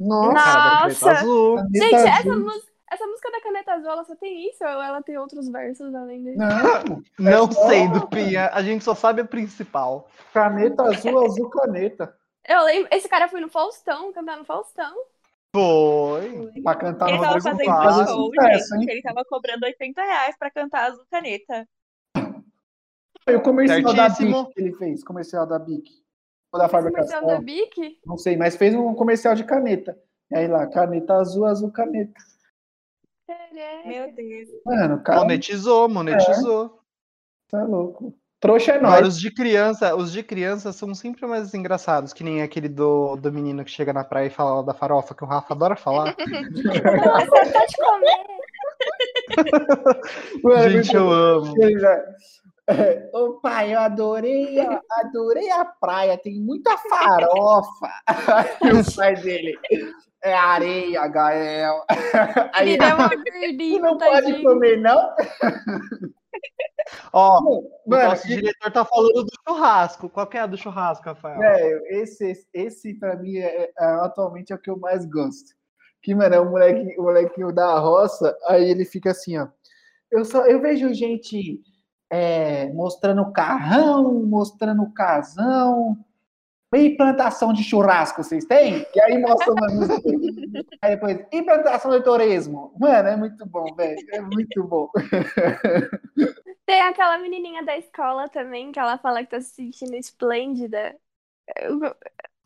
Nossa. 0.00 1.12
Azul. 1.12 1.58
Gente, 1.72 1.90
caneta 1.90 2.08
essa, 2.08 2.30
azul. 2.30 2.50
essa 2.90 3.06
música 3.06 3.30
da 3.30 3.40
caneta 3.40 3.72
azul, 3.72 3.90
ela 3.92 4.04
só 4.04 4.16
tem 4.16 4.50
isso 4.50 4.64
ou 4.64 4.82
ela 4.82 5.00
tem 5.00 5.16
outros 5.16 5.48
versos 5.48 5.94
além 5.94 6.24
disso? 6.24 6.38
Não, 6.38 7.02
não 7.46 7.52
sei, 7.52 7.86
Dupinha. 7.86 8.50
A 8.52 8.64
gente 8.64 8.82
só 8.82 8.96
sabe 8.96 9.20
a 9.20 9.24
principal. 9.24 10.08
Caneta 10.32 10.82
azul, 10.82 11.24
azul 11.24 11.48
caneta. 11.50 12.12
Eu 12.46 12.64
lembro, 12.64 12.88
esse 12.92 13.08
cara 13.08 13.28
foi 13.28 13.40
no 13.40 13.48
Faustão, 13.48 14.12
cantar 14.12 14.36
no 14.36 14.44
Faustão. 14.44 14.94
Foi. 15.54 16.50
foi. 16.52 16.62
Pra 16.62 16.74
cantar 16.74 17.08
ele 17.08 17.18
no 17.18 17.22
tava 17.22 17.40
fazendo 17.40 17.64
Paz. 17.64 18.10
show, 18.10 18.30
gente, 18.34 18.90
ele 18.90 19.02
tava 19.02 19.24
cobrando 19.24 19.64
80 19.64 20.02
reais 20.02 20.36
pra 20.36 20.50
cantar 20.50 20.90
Azul 20.90 21.06
Caneta. 21.10 21.68
Foi 23.24 23.36
o 23.36 23.42
comercial 23.42 23.94
Certíssimo. 23.94 24.32
da 24.32 24.42
Bic 24.42 24.54
que 24.54 24.60
ele 24.60 24.72
fez, 24.74 25.04
comercial 25.04 25.46
da 25.46 25.58
Bic. 25.58 25.90
Ou 26.52 26.60
da 26.60 26.68
Fábrica 26.68 26.98
Comercial 26.98 27.26
da 27.26 27.40
Bic? 27.40 27.98
Não 28.04 28.18
sei, 28.18 28.36
mas 28.36 28.56
fez 28.56 28.74
um 28.74 28.94
comercial 28.94 29.34
de 29.34 29.44
caneta. 29.44 29.98
E 30.30 30.36
aí 30.36 30.46
lá, 30.46 30.66
caneta 30.66 31.14
azul, 31.14 31.46
azul 31.46 31.72
caneta. 31.72 32.20
Meu 33.86 34.12
Deus. 34.12 34.48
Mano, 34.66 35.02
cara... 35.02 35.20
Monetizou, 35.20 35.88
monetizou. 35.88 36.66
É. 36.66 37.50
Tá 37.50 37.64
louco. 37.64 38.14
Trouxa 38.44 38.72
é 38.72 38.78
nóis. 38.78 39.08
os 39.08 39.18
de 39.18 39.30
criança, 39.30 39.96
os 39.96 40.12
de 40.12 40.22
criança 40.22 40.70
são 40.70 40.94
sempre 40.94 41.26
mais 41.26 41.54
engraçados, 41.54 42.12
que 42.12 42.22
nem 42.22 42.42
aquele 42.42 42.68
do, 42.68 43.16
do 43.16 43.32
menino 43.32 43.64
que 43.64 43.70
chega 43.70 43.90
na 43.90 44.04
praia 44.04 44.26
e 44.26 44.30
fala 44.30 44.62
da 44.62 44.74
farofa, 44.74 45.14
que 45.14 45.24
o 45.24 45.26
Rafa 45.26 45.54
adora 45.54 45.74
falar. 45.74 46.14
Nossa, 46.20 47.52
tá 47.52 47.64
de 47.64 47.76
comer. 47.78 48.26
Mano, 50.44 50.68
Gente, 50.68 50.94
eu 50.94 51.10
amo. 51.10 51.54
É, 52.68 53.10
ô 53.14 53.40
pai, 53.40 53.74
eu 53.74 53.80
adorei, 53.80 54.58
adorei 54.60 55.50
a 55.50 55.64
praia, 55.64 56.18
tem 56.18 56.38
muita 56.38 56.76
farofa. 56.76 57.88
e 58.62 58.72
o 58.72 58.94
pai 58.94 59.14
dele 59.16 59.58
é 60.22 60.34
areia, 60.34 61.08
Gael. 61.08 61.82
Aí, 62.52 62.72
Ele 62.72 62.78
deu 62.78 62.94
uma 62.94 63.08
verdinha, 63.08 63.80
não 63.80 63.96
pode 63.96 64.42
comer, 64.42 64.76
não? 64.76 65.14
Ó, 67.12 67.62
o 67.86 67.90
nosso 67.90 68.26
diretor 68.26 68.70
tá 68.70 68.84
falando 68.84 69.24
do 69.24 69.32
churrasco. 69.46 70.08
Qual 70.08 70.26
que 70.26 70.36
é 70.36 70.40
a 70.40 70.46
do 70.46 70.56
churrasco, 70.56 71.04
Rafael? 71.04 71.42
É, 71.42 72.00
esse, 72.00 72.46
esse 72.52 72.94
pra 72.94 73.16
mim 73.16 73.36
é, 73.36 73.70
é, 73.78 73.84
atualmente 74.00 74.52
é 74.52 74.56
o 74.56 74.58
que 74.58 74.70
eu 74.70 74.78
mais 74.78 75.04
gosto. 75.04 75.54
Que, 76.02 76.14
mano, 76.14 76.34
é 76.34 76.40
o 76.40 76.50
moleque, 76.50 76.98
o 76.98 77.02
molequinho 77.04 77.52
da 77.52 77.78
roça, 77.78 78.36
aí 78.46 78.68
ele 78.68 78.84
fica 78.84 79.10
assim, 79.10 79.38
ó. 79.38 79.48
Eu, 80.10 80.24
só, 80.24 80.46
eu 80.46 80.60
vejo 80.60 80.92
gente 80.92 81.60
é, 82.10 82.72
mostrando 82.72 83.32
carrão, 83.32 84.22
mostrando 84.24 84.92
casão, 84.92 85.98
E 86.74 86.96
plantação 86.96 87.52
de 87.52 87.62
churrasco 87.62 88.22
vocês 88.22 88.44
têm? 88.44 88.84
E 88.94 89.00
aí 89.00 89.18
mostra 89.18 89.52
uma 89.52 89.68
música. 89.68 90.02
Aí 90.82 90.90
depois, 90.96 91.24
e 91.32 91.42
plantação 91.42 91.90
de 91.92 92.02
turismo? 92.02 92.72
Mano, 92.78 93.08
é 93.08 93.16
muito 93.16 93.46
bom, 93.46 93.64
velho. 93.76 93.96
É 94.12 94.20
muito 94.20 94.64
bom. 94.64 94.88
Tem 96.66 96.80
aquela 96.82 97.18
menininha 97.18 97.62
da 97.64 97.76
escola 97.76 98.28
também, 98.28 98.72
que 98.72 98.78
ela 98.78 98.98
fala 98.98 99.22
que 99.22 99.30
tá 99.30 99.40
se 99.40 99.50
sentindo 99.54 99.94
esplêndida. 99.96 100.98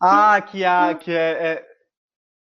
Ah, 0.01 0.41
que, 0.41 0.65
a, 0.65 0.95
que 0.95 1.13
é, 1.13 1.53
é 1.55 1.69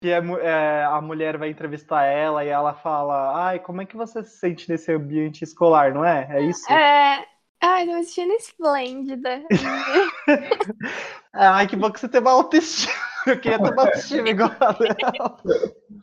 que 0.01 0.09
é, 0.09 0.17
é, 0.17 0.83
a 0.85 1.01
mulher 1.01 1.37
vai 1.37 1.49
entrevistar 1.49 2.05
ela 2.05 2.43
e 2.43 2.49
ela 2.49 2.73
fala: 2.73 3.45
Ai, 3.47 3.59
como 3.59 3.81
é 3.81 3.85
que 3.85 3.95
você 3.95 4.23
se 4.23 4.37
sente 4.37 4.69
nesse 4.69 4.91
ambiente 4.91 5.43
escolar, 5.43 5.93
não 5.93 6.05
é? 6.05 6.27
É 6.31 6.41
isso? 6.41 6.65
É. 6.69 7.25
Ai, 7.61 7.85
tô 7.85 7.93
me 7.93 8.03
sentindo 8.03 8.33
esplêndida. 8.33 9.43
Ai, 11.33 11.67
que 11.67 11.75
bom 11.75 11.91
que 11.91 11.99
você 11.99 12.07
tem 12.09 12.21
uma 12.21 12.31
autoestima. 12.31 12.93
Eu 13.25 13.39
queria 13.39 13.57
ter 13.59 13.71
uma 13.71 13.83
autoestima 13.83 14.29
igual 14.29 14.51
a 14.59 14.71
dela. 14.73 15.37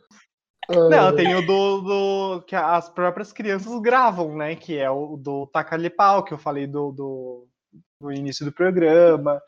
Não, 0.89 1.15
tem 1.15 1.35
o 1.35 1.45
do, 1.45 1.81
do, 1.81 2.41
que 2.43 2.55
as 2.55 2.89
próprias 2.89 3.31
crianças 3.31 3.79
gravam, 3.81 4.35
né? 4.35 4.55
Que 4.55 4.77
é 4.77 4.89
o 4.89 5.17
do 5.17 5.47
Taca-lhe 5.47 5.89
pau, 5.89 6.23
que 6.23 6.33
eu 6.33 6.37
falei 6.37 6.67
do, 6.67 6.91
do, 6.91 7.47
do 7.99 8.11
início 8.11 8.45
do 8.45 8.51
programa. 8.51 9.41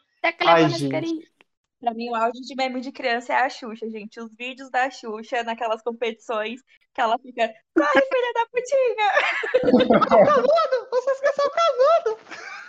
Ai, 0.46 0.70
gente. 0.70 1.32
Pra 1.80 1.94
mim, 1.94 2.10
o 2.10 2.16
áudio 2.16 2.42
de 2.42 2.56
meme 2.56 2.80
de 2.80 2.94
criança 2.94 3.34
é 3.34 3.36
a 3.36 3.50
Xuxa, 3.50 3.90
gente. 3.90 4.18
Os 4.18 4.34
vídeos 4.36 4.70
da 4.70 4.90
Xuxa 4.90 5.44
naquelas 5.44 5.82
competições 5.82 6.62
que 6.94 7.02
ela 7.02 7.18
fica, 7.20 7.52
corre, 7.76 8.02
filha 8.02 8.34
da 8.34 8.46
putinha! 8.46 9.10
canudo! 10.26 10.90
Você 10.92 11.12
esqueceu 11.12 11.46
o 11.46 11.52
canudo! 11.52 12.20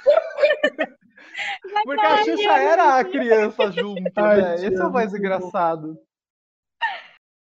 Porque 1.84 2.06
a 2.06 2.24
Xuxa 2.24 2.52
era 2.52 2.98
a 2.98 3.04
criança 3.04 3.70
junto, 3.70 4.02
Ai, 4.16 4.40
né? 4.40 4.54
Esse 4.56 4.80
é 4.80 4.84
o 4.84 4.92
mais 4.92 5.14
engraçado. 5.14 5.96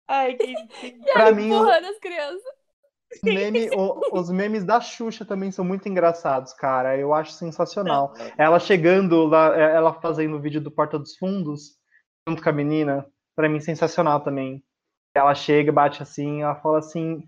Ai, 0.08 0.36
que. 0.36 0.54
pra 1.14 1.32
mim, 1.32 1.48
empurrando 1.48 1.86
as 1.86 2.00
crianças. 2.00 2.56
Meme, 3.24 3.70
o, 3.76 4.18
os 4.18 4.30
memes 4.30 4.64
da 4.64 4.82
Xuxa 4.82 5.24
também 5.26 5.52
são 5.52 5.64
muito 5.64 5.88
engraçados, 5.88 6.54
cara. 6.54 6.98
Eu 6.98 7.14
acho 7.14 7.32
sensacional. 7.32 8.14
Ela 8.38 8.60
chegando 8.60 9.26
lá, 9.26 9.56
é, 9.58 9.76
ela 9.76 9.94
fazendo 9.94 10.36
o 10.36 10.42
vídeo 10.42 10.62
do 10.62 10.72
Porta 10.72 11.00
dos 11.00 11.16
Fundos, 11.16 11.78
junto 12.28 12.42
com 12.42 12.50
a 12.50 12.54
menina, 12.54 13.06
para 13.36 13.50
mim 13.50 13.60
sensacional 13.60 14.22
também. 14.22 14.64
Ela 15.14 15.34
chega, 15.34 15.72
bate 15.72 16.04
assim, 16.04 16.42
ela 16.42 16.56
fala 16.56 16.80
assim: 16.80 17.24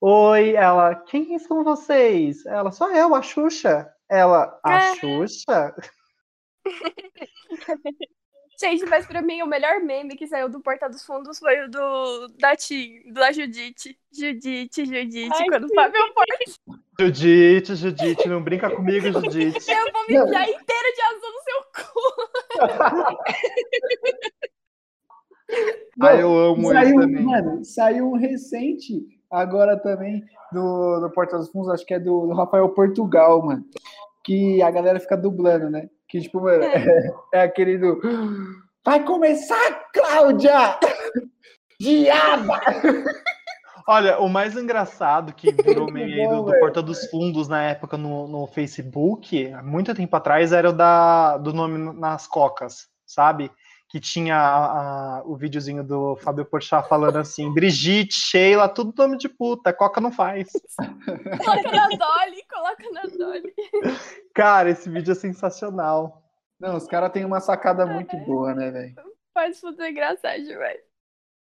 Oi, 0.00 0.54
ela, 0.54 0.94
quem 0.94 1.38
são 1.38 1.64
vocês? 1.64 2.44
Ela, 2.46 2.70
sou 2.70 2.90
eu, 2.90 3.14
a 3.14 3.22
Xuxa. 3.22 3.90
Ela, 4.08 4.58
a 4.64 4.74
é. 4.74 4.96
Xuxa? 4.96 5.74
Gente, 8.60 8.84
mas 8.84 9.06
pra 9.06 9.22
mim 9.22 9.40
o 9.40 9.46
melhor 9.46 9.80
meme 9.80 10.14
que 10.14 10.26
saiu 10.26 10.46
do 10.46 10.60
Porta 10.60 10.86
dos 10.86 11.02
Fundos 11.02 11.38
foi 11.38 11.64
o 11.64 11.70
do 11.70 12.28
da 12.38 12.54
Tim, 12.54 13.10
da 13.10 13.32
Judite. 13.32 13.98
Judite, 14.12 14.84
Judite, 14.84 15.32
Ai, 15.32 15.46
quando 15.48 15.64
o 15.64 15.74
Fábio 15.74 16.12
Porte. 16.12 16.60
Judite, 16.98 17.74
Judite, 17.74 18.28
não 18.28 18.44
brinca 18.44 18.68
comigo, 18.68 19.10
Judite. 19.10 19.70
Eu 19.70 19.90
vou 19.90 20.06
me 20.06 20.14
enfiar 20.14 20.46
inteiro 20.46 20.94
de 20.94 21.02
azul 21.02 21.32
no 21.32 21.40
seu 21.42 21.62
cu. 21.74 22.00
ah, 26.02 26.14
eu 26.16 26.38
amo 26.38 26.68
saiu, 26.68 26.88
isso 26.88 27.00
também. 27.00 27.24
Mano, 27.24 27.64
saiu 27.64 28.10
um 28.10 28.18
recente 28.18 29.02
agora 29.30 29.80
também 29.80 30.22
do, 30.52 31.00
do 31.00 31.10
Porta 31.12 31.38
dos 31.38 31.48
Fundos, 31.48 31.70
acho 31.70 31.86
que 31.86 31.94
é 31.94 31.98
do, 31.98 32.26
do 32.26 32.34
Rafael 32.34 32.68
Portugal, 32.68 33.42
mano. 33.42 33.64
Que 34.22 34.60
a 34.60 34.70
galera 34.70 35.00
fica 35.00 35.16
dublando, 35.16 35.70
né? 35.70 35.88
Que, 36.10 36.20
tipo, 36.20 36.40
mano, 36.40 36.64
é, 36.64 37.12
é 37.32 37.42
aquele 37.42 37.78
do. 37.78 38.00
Vai 38.84 39.04
começar, 39.04 39.90
Cláudia! 39.92 40.78
Diaba! 41.80 42.60
Olha, 43.86 44.18
o 44.20 44.28
mais 44.28 44.56
engraçado 44.56 45.32
que 45.32 45.50
virou 45.62 45.90
meme 45.90 46.28
do, 46.28 46.42
do 46.44 46.58
Porta 46.58 46.82
dos 46.82 47.06
Fundos 47.06 47.48
na 47.48 47.62
época 47.62 47.96
no, 47.96 48.28
no 48.28 48.46
Facebook, 48.46 49.52
há 49.52 49.62
muito 49.62 49.94
tempo 49.94 50.14
atrás, 50.14 50.52
era 50.52 50.70
o 50.70 50.72
da, 50.72 51.36
do 51.38 51.52
nome 51.52 51.92
nas 51.98 52.26
cocas, 52.26 52.88
sabe? 53.06 53.50
Que 53.90 53.98
tinha 53.98 54.36
a, 54.36 55.18
a, 55.18 55.22
o 55.24 55.36
videozinho 55.36 55.82
do 55.82 56.14
Fábio 56.16 56.44
Porchat 56.44 56.88
falando 56.88 57.16
assim, 57.16 57.52
Brigitte, 57.52 58.14
Sheila, 58.14 58.68
tudo 58.68 58.94
nome 58.96 59.18
de 59.18 59.28
puta, 59.28 59.72
coca 59.72 60.00
não 60.00 60.12
faz. 60.12 60.48
Coloca 60.78 61.70
na 61.72 61.88
Dolly, 61.88 62.44
coloca 62.48 62.90
na 62.92 63.02
Dolly. 63.02 63.52
Cara, 64.32 64.70
esse 64.70 64.88
vídeo 64.88 65.10
é 65.10 65.14
sensacional. 65.16 66.22
Não, 66.60 66.76
os 66.76 66.86
caras 66.86 67.10
têm 67.10 67.24
uma 67.24 67.40
sacada 67.40 67.84
muito 67.84 68.16
boa, 68.18 68.54
né, 68.54 68.70
velho? 68.70 68.94
Pode 69.34 69.58
fazer 69.58 69.90
engraçado, 69.90 70.46
velho. 70.46 70.80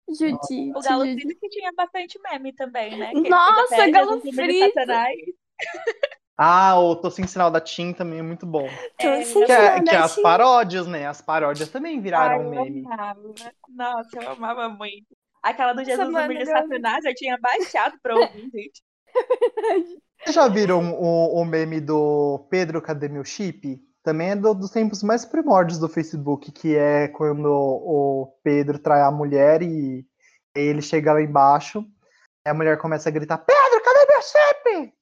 Judite. 0.07 0.71
O 0.75 0.81
Galo 0.81 1.03
Frito 1.03 1.39
que 1.39 1.49
tinha 1.49 1.71
bastante 1.73 2.19
meme 2.23 2.53
também, 2.53 2.97
né? 2.97 3.11
Que 3.11 3.29
Nossa, 3.29 3.91
Galo 3.91 4.19
Frito! 4.21 4.73
Ah, 6.41 6.79
o 6.79 6.95
Tô 6.95 7.11
Sem 7.11 7.27
Sinal 7.27 7.51
da 7.51 7.59
Tim 7.59 7.91
também 7.91 8.19
é 8.19 8.21
muito 8.21 8.45
bom. 8.45 8.65
É, 8.65 9.23
que, 9.23 9.51
é, 9.51 9.81
que 9.81 9.89
é 9.93 9.97
as 9.97 10.15
paródias, 10.15 10.87
né? 10.87 11.05
As 11.05 11.19
paródias 11.19 11.67
também 11.67 11.99
viraram 11.99 12.39
Ai, 12.39 12.63
meme. 12.63 12.85
Amava. 12.85 13.19
Nossa, 13.67 14.17
eu 14.17 14.29
amava 14.29 14.69
muito. 14.69 15.05
Aquela 15.43 15.73
do 15.73 15.83
Jesus 15.83 16.07
Humilha 16.07 16.45
Satanás, 16.45 17.03
eu 17.03 17.13
tinha 17.13 17.37
baixado 17.41 17.99
pra 18.01 18.15
ouvir, 18.15 18.49
gente. 18.55 18.81
Vocês 20.23 20.33
já 20.33 20.47
viram 20.47 20.93
o, 20.93 21.41
o 21.41 21.43
meme 21.43 21.81
do 21.81 22.47
Pedro, 22.49 22.81
cadê 22.81 23.09
meu 23.09 23.25
chip? 23.25 23.77
Também 24.01 24.29
é 24.29 24.35
do, 24.37 24.53
dos 24.53 24.71
tempos 24.71 25.03
mais 25.03 25.25
primórdios 25.25 25.77
do 25.77 25.89
Facebook, 25.89 26.53
que 26.53 26.73
é 26.73 27.09
quando 27.09 27.49
o 27.49 28.33
Pedro 28.41 28.79
trai 28.79 29.01
a 29.01 29.11
mulher 29.11 29.61
e 29.61 30.05
ele 30.55 30.81
chega 30.81 31.11
lá 31.11 31.21
embaixo, 31.21 31.83
e 32.45 32.49
a 32.49 32.53
mulher 32.53 32.77
começa 32.77 33.09
a 33.09 33.11
gritar: 33.11 33.39
Pedro, 33.39 33.83
cadê 33.83 34.05
meu 34.09 34.21
chip? 34.21 34.98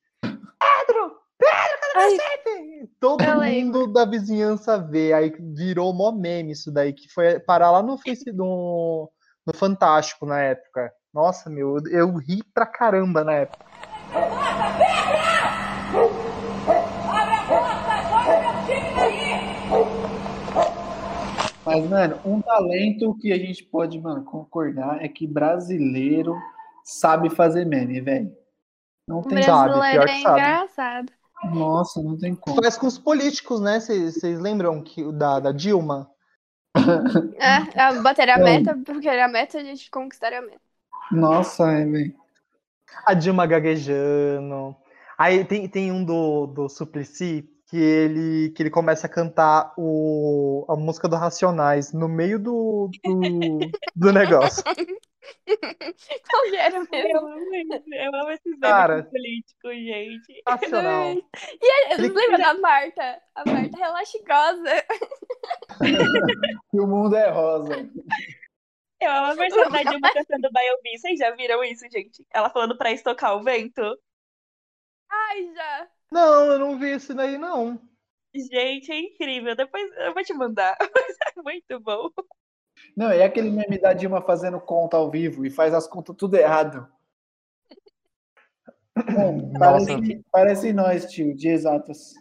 Chip? 2.09 2.89
Todo 2.99 3.23
mundo 3.23 3.39
lembro. 3.39 3.87
da 3.87 4.05
vizinhança 4.05 4.77
vê, 4.77 5.13
aí 5.13 5.33
virou 5.55 5.93
mó 5.93 6.11
meme 6.11 6.51
isso 6.51 6.71
daí, 6.71 6.93
que 6.93 7.07
foi 7.09 7.39
parar 7.39 7.71
lá 7.71 7.81
no 7.83 7.97
Facebook, 7.97 8.37
no, 8.37 9.11
no 9.45 9.53
Fantástico 9.53 10.25
na 10.25 10.41
época. 10.41 10.91
Nossa, 11.13 11.49
meu, 11.49 11.77
eu 11.89 12.15
ri 12.17 12.43
pra 12.53 12.65
caramba 12.65 13.23
na 13.23 13.33
época. 13.33 13.65
Mas, 21.65 21.89
mano, 21.89 22.19
um 22.23 22.41
talento 22.41 23.17
que 23.19 23.33
a 23.33 23.37
gente 23.37 23.63
pode, 23.63 23.99
mano, 23.99 24.23
concordar 24.23 25.03
é 25.03 25.07
que 25.07 25.27
brasileiro 25.27 26.33
sabe 26.83 27.29
fazer 27.29 27.65
meme, 27.65 27.99
velho. 27.99 28.31
Não 29.07 29.21
tem 29.21 29.43
brasileiro 29.43 30.07
sabe, 30.07 30.11
é 30.11 30.19
engraçado. 30.19 31.16
Nossa, 31.45 32.01
não 32.01 32.17
tem 32.17 32.35
como. 32.35 32.61
Faz 32.61 32.77
com 32.77 32.87
os 32.87 32.97
políticos, 32.97 33.61
né? 33.61 33.79
Vocês 33.79 34.39
lembram 34.39 34.81
que 34.81 35.11
da, 35.11 35.39
da 35.39 35.51
Dilma? 35.51 36.09
É, 37.35 37.79
a 37.79 37.93
bater 38.01 38.29
a 38.29 38.37
meta, 38.37 38.77
porque 38.85 39.07
a 39.07 39.27
meta 39.27 39.57
a 39.57 39.63
gente 39.63 39.89
conquistaria 39.89 40.39
a 40.39 40.41
meta. 40.41 40.61
Nossa, 41.11 41.71
é, 41.71 41.85
velho. 41.85 42.15
A 43.05 43.13
Dilma 43.13 43.45
gaguejando. 43.45 44.75
Aí 45.17 45.43
tem, 45.45 45.67
tem 45.67 45.91
um 45.91 46.03
do, 46.03 46.47
do 46.47 46.69
Suplicy 46.69 47.49
que 47.67 47.77
ele, 47.77 48.49
que 48.51 48.63
ele 48.63 48.69
começa 48.69 49.07
a 49.07 49.09
cantar 49.09 49.73
o, 49.77 50.65
a 50.69 50.75
música 50.75 51.07
do 51.07 51.17
Racionais 51.17 51.91
no 51.91 52.07
meio 52.07 52.39
do, 52.39 52.89
do, 53.03 53.59
do 53.95 54.13
negócio. 54.13 54.63
Qual 56.29 56.45
era 56.55 56.79
mesmo? 56.79 56.89
Eu 56.93 57.27
amo, 57.27 57.39
eu 57.91 58.15
amo 58.15 58.31
esses 58.31 58.59
Cara, 58.59 59.03
políticos, 59.03 59.73
gente. 59.73 60.41
Nacional. 60.45 61.15
E 61.61 61.93
ele... 61.93 62.09
lembra 62.09 62.37
da 62.37 62.53
Marta? 62.53 63.21
A 63.35 63.43
Marta 63.45 63.77
relaxigosa. 63.77 64.85
que 66.71 66.79
o 66.79 66.87
mundo 66.87 67.15
é 67.15 67.29
rosa. 67.29 67.89
Eu 68.99 69.11
amo 69.11 69.31
a 69.31 69.33
versão 69.35 69.69
da 69.69 69.83
Dilma 69.83 70.13
cantando 70.13 70.49
Biobi. 70.51 70.97
Vocês 70.97 71.19
já 71.19 71.31
viram 71.31 71.63
isso, 71.63 71.85
gente? 71.91 72.25
Ela 72.33 72.49
falando 72.49 72.77
pra 72.77 72.91
estocar 72.91 73.35
o 73.35 73.43
vento. 73.43 73.81
Ai, 75.09 75.53
já. 75.53 75.96
Não, 76.11 76.45
eu 76.45 76.59
não 76.59 76.79
vi 76.79 76.91
esse 76.91 77.13
daí, 77.13 77.37
não. 77.37 77.79
Gente, 78.33 78.91
é 78.91 78.99
incrível. 78.99 79.55
Depois 79.55 79.89
eu 79.97 80.13
vou 80.13 80.23
te 80.23 80.33
mandar. 80.33 80.77
Mas 80.79 81.15
é 81.37 81.41
muito 81.41 81.79
bom. 81.79 82.09
Não, 82.95 83.09
é 83.09 83.23
aquele 83.23 83.49
meme 83.49 83.79
da 83.79 83.93
Dilma 83.93 84.21
fazendo 84.21 84.59
conta 84.59 84.97
ao 84.97 85.09
vivo 85.09 85.45
e 85.45 85.49
faz 85.49 85.73
as 85.73 85.87
contas 85.87 86.15
tudo 86.15 86.35
errado. 86.35 86.87
Bom, 89.13 89.53
parece, 89.59 90.25
parece 90.31 90.73
nós, 90.73 91.05
tio, 91.05 91.35
de 91.35 91.49
exatas. 91.49 92.13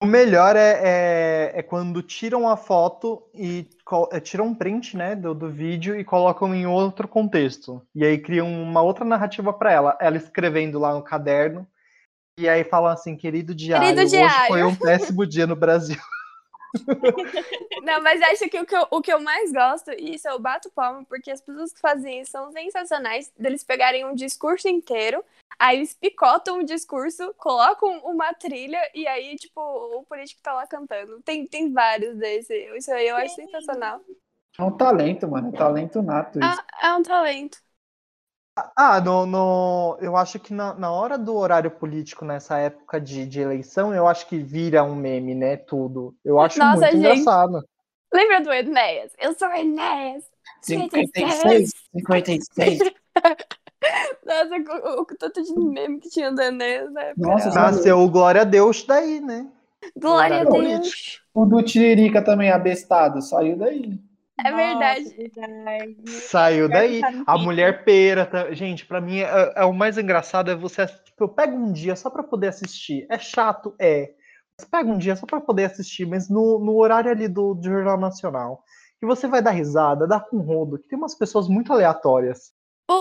O 0.00 0.06
melhor 0.06 0.54
é, 0.54 0.80
é, 0.80 1.58
é, 1.58 1.62
quando 1.62 2.02
tiram 2.02 2.48
a 2.48 2.56
foto 2.56 3.28
e 3.34 3.68
é, 4.12 4.20
tiram 4.20 4.46
um 4.46 4.54
print 4.54 4.96
né, 4.96 5.16
do, 5.16 5.34
do 5.34 5.50
vídeo 5.50 5.98
e 5.98 6.04
colocam 6.04 6.54
em 6.54 6.66
outro 6.66 7.08
contexto. 7.08 7.82
E 7.94 8.04
aí 8.04 8.18
criam 8.18 8.46
uma 8.46 8.80
outra 8.80 9.04
narrativa 9.04 9.52
para 9.52 9.72
ela. 9.72 9.98
Ela 10.00 10.16
escrevendo 10.16 10.78
lá 10.78 10.94
no 10.94 11.02
caderno 11.02 11.66
e 12.38 12.48
aí 12.48 12.64
falam 12.64 12.90
assim, 12.90 13.16
querido 13.16 13.54
diário, 13.54 13.88
querido 13.88 14.08
diário. 14.08 14.36
hoje 14.36 14.46
foi 14.46 14.62
um 14.62 14.74
péssimo 14.76 15.26
dia 15.26 15.46
no 15.46 15.56
Brasil. 15.56 15.98
Não, 17.82 18.02
mas 18.02 18.20
acho 18.22 18.48
que 18.48 18.60
o 18.60 18.66
que, 18.66 18.76
eu, 18.76 18.86
o 18.90 19.00
que 19.00 19.12
eu 19.12 19.20
mais 19.20 19.52
gosto, 19.52 19.90
e 19.92 20.14
isso 20.14 20.28
eu 20.28 20.38
bato 20.38 20.70
palma, 20.70 21.04
porque 21.08 21.30
as 21.30 21.40
pessoas 21.40 21.72
que 21.72 21.80
fazem 21.80 22.20
isso 22.20 22.32
são 22.32 22.52
sensacionais, 22.52 23.32
deles 23.38 23.64
pegarem 23.64 24.04
um 24.04 24.14
discurso 24.14 24.68
inteiro, 24.68 25.24
aí 25.58 25.78
eles 25.78 25.94
picotam 25.94 26.60
o 26.60 26.64
discurso, 26.64 27.34
colocam 27.38 27.98
uma 28.04 28.32
trilha, 28.34 28.80
e 28.94 29.06
aí, 29.06 29.36
tipo, 29.36 29.60
o 29.60 30.04
político 30.04 30.42
tá 30.42 30.52
lá 30.52 30.66
cantando. 30.66 31.20
Tem, 31.22 31.46
tem 31.46 31.72
vários 31.72 32.16
desses. 32.16 32.50
Isso 32.76 32.92
aí 32.92 33.08
eu 33.08 33.16
acho 33.16 33.34
sensacional. 33.34 34.00
É 34.58 34.62
um 34.62 34.76
talento, 34.76 35.28
mano. 35.28 35.48
É 35.48 35.52
talento 35.52 36.02
nato 36.02 36.38
isso. 36.38 36.60
É, 36.82 36.88
é 36.88 36.94
um 36.94 37.02
talento. 37.02 37.58
Ah, 38.76 39.00
no, 39.00 39.26
no, 39.26 39.98
eu 40.00 40.16
acho 40.16 40.38
que 40.38 40.52
na, 40.52 40.74
na 40.74 40.90
hora 40.90 41.18
do 41.18 41.34
horário 41.36 41.70
político, 41.70 42.24
nessa 42.24 42.58
época 42.58 43.00
de, 43.00 43.26
de 43.26 43.40
eleição, 43.40 43.94
eu 43.94 44.06
acho 44.06 44.26
que 44.26 44.38
vira 44.38 44.82
um 44.82 44.94
meme, 44.94 45.34
né? 45.34 45.56
Tudo. 45.56 46.14
Eu 46.24 46.40
acho 46.40 46.58
Nossa, 46.58 46.80
muito 46.80 46.96
gente. 46.96 46.98
engraçado. 46.98 47.64
Lembra 48.12 48.40
do 48.40 48.52
Enéas? 48.52 49.12
Eu 49.18 49.34
sou 49.34 49.48
Enéas. 49.48 50.24
56, 50.62 51.70
56. 51.92 52.78
Nossa, 54.26 54.56
o, 54.84 55.02
o 55.02 55.06
tanto 55.06 55.42
de 55.42 55.54
meme 55.58 56.00
que 56.00 56.08
tinha 56.08 56.32
do 56.32 56.40
Enéas, 56.40 56.92
né? 56.92 57.12
Nossa, 57.16 57.50
Nasceu 57.50 57.98
o 57.98 58.10
Glória 58.10 58.42
a 58.42 58.44
Deus 58.44 58.84
daí, 58.84 59.20
né? 59.20 59.46
Glória 59.96 60.42
a 60.42 60.48
horário 60.48 60.80
Deus. 60.80 61.22
O 61.32 61.44
do 61.44 61.62
Tiririca 61.62 62.22
também, 62.22 62.50
abestado, 62.50 63.22
saiu 63.22 63.56
daí. 63.56 63.98
É 64.44 64.52
verdade. 64.52 65.02
Nossa, 65.04 65.16
verdade. 65.40 65.96
Saiu 66.10 66.68
daí. 66.68 67.00
Tá 67.00 67.12
A 67.26 67.38
mulher 67.38 67.84
pera. 67.84 68.24
tá- 68.24 68.52
Gente, 68.52 68.86
pra 68.86 69.00
mim, 69.00 69.18
é, 69.20 69.52
é 69.56 69.64
o 69.64 69.72
mais 69.72 69.98
engraçado 69.98 70.50
é 70.50 70.54
você. 70.54 70.86
Tipo, 70.86 71.24
eu 71.24 71.28
pego 71.28 71.56
um 71.56 71.72
dia 71.72 71.96
só 71.96 72.08
pra 72.08 72.22
poder 72.22 72.48
assistir. 72.48 73.06
É 73.10 73.18
chato? 73.18 73.74
É. 73.80 74.10
Mas 74.58 74.68
pega 74.68 74.88
um 74.90 74.98
dia 74.98 75.16
só 75.16 75.26
pra 75.26 75.40
poder 75.40 75.64
assistir, 75.64 76.06
mas 76.06 76.28
no, 76.28 76.58
no 76.58 76.76
horário 76.76 77.10
ali 77.10 77.28
do, 77.28 77.54
do 77.54 77.62
Jornal 77.68 77.98
Nacional. 77.98 78.62
Que 79.00 79.06
você 79.06 79.28
vai 79.28 79.40
dar 79.40 79.52
risada, 79.52 80.06
dar 80.08 80.20
com 80.20 80.38
rodo, 80.38 80.78
que 80.78 80.88
tem 80.88 80.98
umas 80.98 81.14
pessoas 81.16 81.48
muito 81.48 81.72
aleatórias. 81.72 82.52
O, 82.90 82.94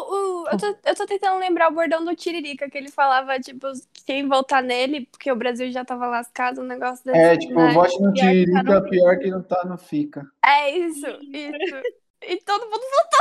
o- 0.43 0.49
eu, 0.49 0.57
tô, 0.57 0.65
eu 0.85 0.95
tô 0.95 1.05
tentando 1.05 1.39
lembrar 1.39 1.69
o 1.71 1.73
bordão 1.75 2.03
do 2.03 2.15
Tiririca, 2.15 2.69
que 2.69 2.77
ele 2.77 2.91
falava, 2.91 3.39
tipo, 3.39 3.67
quem 4.05 4.27
votar 4.27 4.61
nele, 4.61 5.05
porque 5.07 5.31
o 5.31 5.35
Brasil 5.35 5.71
já 5.71 5.85
tava 5.85 6.07
lascado, 6.07 6.61
um 6.61 6.65
negócio 6.65 7.03
desse. 7.05 7.29
É, 7.29 7.37
tipo, 7.37 7.53
né? 7.55 7.73
vote 7.73 8.01
no 8.01 8.13
Pior 8.13 8.35
tá 8.51 8.63
Tiririca, 8.63 8.63
no 8.63 8.89
pior 8.89 9.19
que 9.19 9.29
não 9.29 9.43
tá 9.43 9.63
no 9.65 9.77
Fica. 9.77 10.25
É 10.43 10.71
isso, 10.77 11.07
isso. 11.33 11.75
E 12.21 12.37
todo 12.41 12.65
mundo 12.69 12.81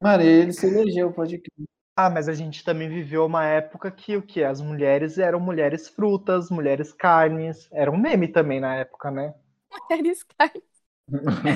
Mano, 0.00 0.22
ele 0.22 0.52
se 0.52 0.66
elegeu, 0.66 1.12
pode 1.12 1.38
crer. 1.38 1.66
Ah, 1.96 2.10
mas 2.10 2.28
a 2.28 2.34
gente 2.34 2.64
também 2.64 2.88
viveu 2.88 3.24
uma 3.26 3.44
época 3.46 3.90
que 3.90 4.16
o 4.16 4.22
que? 4.22 4.42
As 4.42 4.60
mulheres 4.60 5.18
eram 5.18 5.38
mulheres 5.40 5.88
frutas, 5.88 6.50
mulheres 6.50 6.92
carnes. 6.92 7.68
Era 7.72 7.90
um 7.90 7.96
meme 7.98 8.28
também 8.28 8.60
na 8.60 8.74
época, 8.76 9.10
né? 9.10 9.34
mulheres 9.88 10.24
carne. 10.24 10.62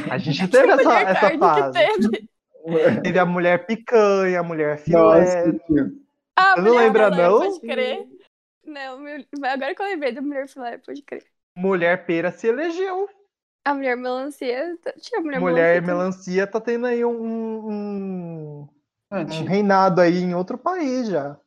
A 0.09 0.19
gente 0.19 0.49
teve 0.49 0.73
essa, 0.73 0.91
mulher 0.91 1.09
essa 1.09 1.31
carne 1.31 1.39
fase. 1.39 1.89
Que 2.67 3.01
teve. 3.03 3.19
A 3.19 3.25
mulher 3.27 3.67
picanha, 3.67 4.41
a 4.41 4.43
mulher 4.43 4.79
Nossa, 4.89 5.43
filé. 5.43 5.53
tio. 5.67 6.01
Ah, 6.37 6.55
Você 6.55 6.61
não 6.63 6.69
mulher 6.73 6.85
lembra, 6.87 7.05
filé, 7.11 7.23
não? 7.29 7.39
Pode 7.39 7.61
crer. 7.61 8.07
Não, 8.65 8.99
meu- 8.99 9.25
agora 9.45 9.75
que 9.75 9.83
eu 9.83 9.87
lembrei 9.87 10.13
da 10.13 10.21
mulher 10.23 10.49
filé, 10.49 10.79
pode 10.79 11.03
crer. 11.03 11.25
Mulher 11.57 12.05
pera 12.05 12.31
se 12.31 12.47
elegeu. 12.49 13.09
A 13.65 13.75
mulher 13.75 13.97
melancia. 13.97 14.77
Tinha 15.01 15.21
a 15.21 15.23
mulher, 15.25 15.41
Mulher 15.41 15.83
melancia. 15.83 15.95
melancia 15.95 16.47
tá 16.47 16.61
tendo 16.61 16.87
aí 16.87 17.05
um, 17.05 17.71
um, 17.71 18.69
Ah, 19.11 19.21
um 19.21 19.27
tio, 19.27 19.47
reinado 19.47 20.01
aí 20.01 20.19
em 20.19 20.35
outro 20.35 20.59
país 20.59 21.09
já. 21.09 21.39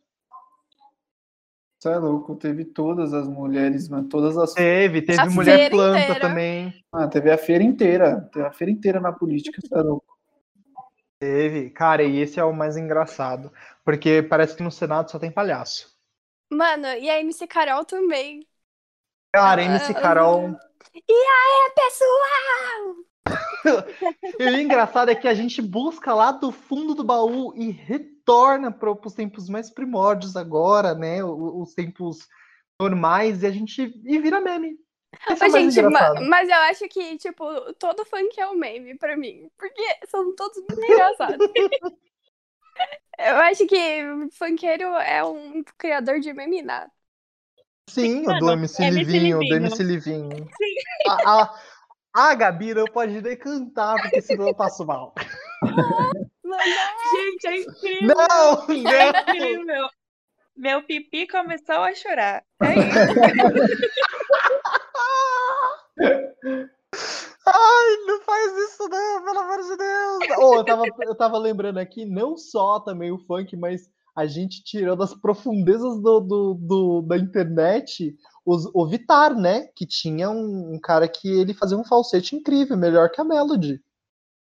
Você 1.79 1.89
é 1.89 1.97
louco, 1.97 2.35
teve 2.35 2.65
todas 2.65 3.13
as 3.13 3.25
mulheres, 3.27 3.87
mano, 3.87 4.09
todas 4.09 4.37
as. 4.37 4.53
Teve, 4.53 5.01
teve 5.01 5.21
A 5.21 5.25
mulher 5.27 5.69
planta 5.69 5.99
inteira. 5.99 6.19
também. 6.27 6.83
Ah, 6.91 7.07
teve 7.07 7.31
a 7.31 7.37
feira 7.37 7.63
inteira. 7.63 8.29
Teve 8.33 8.45
a 8.45 8.51
feira 8.51 8.71
inteira 8.71 8.99
na 8.99 9.13
política, 9.13 9.61
você 9.61 9.73
é 9.77 9.81
louco. 9.81 10.18
Teve. 11.19 11.69
Cara, 11.71 12.03
e 12.03 12.17
esse 12.17 12.39
é 12.39 12.43
o 12.43 12.53
mais 12.53 12.77
engraçado. 12.77 13.51
Porque 13.83 14.23
parece 14.23 14.55
que 14.55 14.63
no 14.63 14.71
Senado 14.71 15.11
só 15.11 15.19
tem 15.19 15.31
palhaço. 15.31 15.93
Mano, 16.49 16.87
e 16.87 17.09
a 17.09 17.19
MC 17.19 17.45
Carol 17.45 17.85
também. 17.85 18.47
Cara, 19.33 19.61
Ah, 19.61 19.65
MC 19.65 19.91
ah, 19.91 20.01
Carol. 20.01 20.55
E 20.95 21.13
aí, 21.13 21.71
pessoal? 21.75 22.95
E 24.39 24.43
o 24.43 24.59
engraçado 24.59 25.11
é 25.11 25.15
que 25.15 25.27
a 25.27 25.33
gente 25.33 25.61
busca 25.61 26.13
lá 26.13 26.31
do 26.31 26.51
fundo 26.51 26.95
do 26.95 27.03
baú 27.03 27.53
e 27.55 27.69
retorna 27.69 28.71
para 28.71 28.89
os 28.91 29.13
tempos 29.13 29.49
mais 29.49 29.69
primórdios 29.69 30.35
agora, 30.35 30.95
né? 30.95 31.23
Os 31.23 31.73
tempos 31.73 32.27
normais, 32.81 33.43
e 33.43 33.45
a 33.45 33.51
gente 33.51 33.93
e 34.05 34.17
vira 34.19 34.41
meme. 34.41 34.77
Esse 35.29 35.45
é 35.45 35.47
Ô, 35.47 35.49
gente, 35.49 35.81
ma- 35.81 35.89
engraçado. 35.89 36.21
mas 36.29 36.49
eu 36.49 36.55
acho 36.55 36.87
que, 36.87 37.17
tipo, 37.17 37.73
todo 37.75 38.05
funk 38.05 38.39
é 38.39 38.47
um 38.47 38.55
meme 38.55 38.97
pra 38.97 39.17
mim. 39.17 39.49
Porque 39.57 39.81
são 40.07 40.35
todos 40.35 40.57
muito 40.69 40.83
engraçados. 40.83 41.37
eu 43.17 43.35
acho 43.37 43.65
que 43.67 44.03
funkeiro 44.33 44.85
é 44.97 45.23
um 45.23 45.63
criador 45.77 46.19
de 46.19 46.33
meme 46.33 46.61
nato. 46.61 46.91
Sim, 47.89 48.21
o 48.27 48.39
do 48.39 48.51
MC 48.51 48.83
MC 48.83 48.89
Livinho, 48.89 49.37
do 49.47 49.55
Livinho. 49.55 49.55
MC 49.55 49.83
Livinho. 49.83 50.47
A, 51.07 51.41
a, 51.41 51.59
a 52.13 52.35
Gabi 52.35 52.73
não 52.75 52.85
pode 52.85 53.19
nem 53.21 53.35
cantar, 53.35 53.95
porque 54.01 54.21
senão 54.21 54.47
eu 54.47 54.55
passo 54.55 54.85
mal. 54.85 55.13
Mano, 56.43 56.63
Gente, 57.15 57.47
é 57.47 57.57
incrível. 57.57 58.15
Não, 58.15 58.63
É 58.91 59.11
não! 59.11 59.21
incrível. 59.21 59.89
Meu 60.55 60.83
pipi 60.83 61.25
começou 61.27 61.75
a 61.77 61.93
chorar. 61.95 62.43
É 62.61 62.73
isso. 62.75 63.79
Ai, 66.01 67.97
não 68.05 68.21
faz 68.21 68.57
isso 68.57 68.87
não, 68.87 69.23
pelo 69.23 69.39
amor 69.39 69.57
de 69.63 69.77
Deus! 69.77 70.19
Oh, 70.39 70.55
eu, 70.57 70.63
tava, 70.65 70.85
eu 71.01 71.15
tava 71.15 71.37
lembrando 71.37 71.77
aqui, 71.79 72.05
não 72.05 72.37
só 72.37 72.79
também 72.79 73.11
o 73.11 73.17
funk, 73.19 73.55
mas 73.57 73.89
a 74.15 74.25
gente 74.25 74.63
tirou 74.63 74.95
das 74.95 75.13
profundezas 75.13 76.01
do, 76.01 76.19
do, 76.19 76.53
do- 76.55 77.01
da 77.01 77.17
internet 77.17 78.15
os- 78.45 78.69
o 78.73 78.85
Vitar, 78.87 79.33
né? 79.35 79.67
Que 79.75 79.85
tinha 79.85 80.29
um, 80.29 80.73
um 80.73 80.79
cara 80.79 81.07
que 81.07 81.27
ele 81.27 81.53
fazia 81.53 81.77
um 81.77 81.83
falsete 81.85 82.35
incrível, 82.35 82.75
melhor 82.77 83.09
que 83.09 83.21
a 83.21 83.23
Melody. 83.23 83.81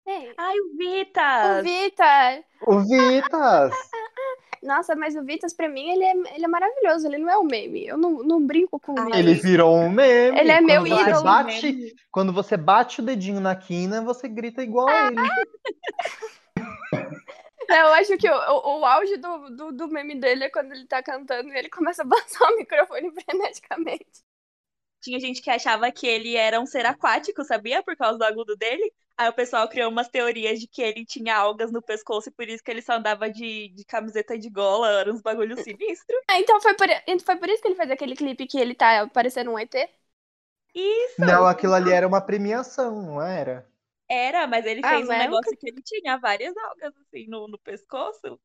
é, 0.06 0.32
Ai, 0.38 0.54
o 0.60 0.74
o 0.74 0.76
Vitas. 0.76 1.64
Vitas. 1.64 2.44
O 2.66 2.80
Vitas! 2.80 3.72
Nossa, 4.66 4.96
mas 4.96 5.14
o 5.14 5.22
Vitas, 5.22 5.54
pra 5.54 5.68
mim, 5.68 5.88
ele 5.88 6.04
é, 6.04 6.34
ele 6.34 6.44
é 6.44 6.48
maravilhoso. 6.48 7.06
Ele 7.06 7.18
não 7.18 7.30
é 7.30 7.38
um 7.38 7.44
meme. 7.44 7.86
Eu 7.86 7.96
não, 7.96 8.22
não 8.22 8.44
brinco 8.44 8.78
com 8.80 8.94
Ai, 8.98 9.20
ele. 9.20 9.30
Ele 9.30 9.34
virou 9.34 9.74
um 9.76 9.88
meme. 9.88 10.38
Ele 10.38 10.50
é 10.50 10.60
meu 10.60 10.82
quando 10.82 10.96
você 10.96 11.10
ídolo. 11.10 11.24
Bate, 11.24 11.94
quando 12.10 12.32
você 12.32 12.56
bate 12.56 13.00
o 13.00 13.04
dedinho 13.04 13.40
na 13.40 13.54
quina, 13.54 14.02
você 14.02 14.28
grita 14.28 14.62
igual 14.62 14.88
a 14.88 15.06
ele. 15.06 15.16
Eu 17.68 17.86
acho 17.94 18.16
que 18.16 18.30
o, 18.30 18.34
o, 18.34 18.80
o 18.80 18.84
auge 18.84 19.16
do, 19.16 19.50
do, 19.50 19.72
do 19.72 19.88
meme 19.88 20.14
dele 20.14 20.44
é 20.44 20.50
quando 20.50 20.72
ele 20.72 20.86
tá 20.86 21.02
cantando 21.02 21.52
e 21.52 21.58
ele 21.58 21.68
começa 21.68 22.02
a 22.02 22.04
balançar 22.06 22.52
o 22.52 22.56
microfone 22.56 23.10
freneticamente. 23.24 24.24
Tinha 25.00 25.18
gente 25.18 25.42
que 25.42 25.50
achava 25.50 25.90
que 25.90 26.06
ele 26.06 26.36
era 26.36 26.60
um 26.60 26.66
ser 26.66 26.86
aquático, 26.86 27.44
sabia? 27.44 27.82
Por 27.82 27.96
causa 27.96 28.18
do 28.18 28.24
agudo 28.24 28.56
dele. 28.56 28.92
Aí 29.18 29.28
o 29.28 29.32
pessoal 29.32 29.68
criou 29.68 29.90
umas 29.90 30.08
teorias 30.08 30.60
de 30.60 30.66
que 30.68 30.82
ele 30.82 31.04
tinha 31.06 31.36
algas 31.36 31.72
no 31.72 31.82
pescoço 31.82 32.28
e 32.28 32.32
por 32.32 32.48
isso 32.48 32.62
que 32.62 32.70
ele 32.70 32.82
só 32.82 32.94
andava 32.94 33.30
de, 33.30 33.68
de 33.70 33.84
camiseta 33.84 34.38
de 34.38 34.50
gola, 34.50 34.90
era 35.00 35.12
uns 35.12 35.22
bagulhos 35.22 35.60
sinistros. 35.62 36.20
Ah, 36.28 36.38
então 36.40 36.60
foi 36.60 36.74
por, 36.76 36.88
então 36.90 37.18
foi 37.26 37.36
por 37.36 37.48
isso 37.48 37.60
que 37.62 37.68
ele 37.68 37.74
fez 37.76 37.90
aquele 37.90 38.14
clipe 38.16 38.46
que 38.46 38.58
ele 38.58 38.74
tá 38.74 39.06
parecendo 39.08 39.50
um 39.52 39.58
ET? 39.58 39.88
Isso! 40.74 41.16
Não, 41.18 41.46
aquilo 41.46 41.74
ali 41.74 41.90
era 41.92 42.08
uma 42.08 42.22
premiação, 42.22 43.02
não 43.02 43.20
era? 43.20 43.66
Era, 44.08 44.46
mas 44.46 44.64
ele 44.66 44.82
Ah, 44.82 45.00
fez 45.02 45.08
um 45.08 45.16
mas 45.16 45.30
eu 45.30 45.36
negócio 45.36 45.56
que 45.58 45.68
ele 45.68 45.82
tinha 45.82 46.16
várias 46.18 46.56
algas 46.56 46.92
assim 46.98 47.26
no, 47.28 47.48
no 47.48 47.58
pescoço. 47.58 48.40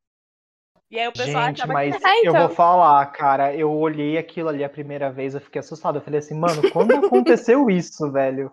E 0.91 0.99
aí 0.99 1.07
o 1.07 1.15
pessoal 1.15 1.45
Gente, 1.45 1.65
achava 1.65 1.75
mas 1.75 1.97
que 1.99 1.99
Ah, 2.03 2.17
eu 2.21 2.33
então. 2.33 2.47
vou 2.47 2.49
falar, 2.49 3.05
cara, 3.11 3.55
eu 3.55 3.69
olhei 3.71 4.17
aquilo 4.17 4.47
ali 4.49 4.63
a 4.63 4.69
primeira 4.69 5.11
vez, 5.11 5.33
eu 5.35 5.41
fiquei 5.41 5.59
assustado. 5.59 5.97
Eu 5.97 6.01
falei 6.01 6.19
assim, 6.19 6.33
mano, 6.35 6.63
quando 6.63 6.95
aconteceu 6.95 7.69
isso, 7.69 8.09
velho? 8.11 8.51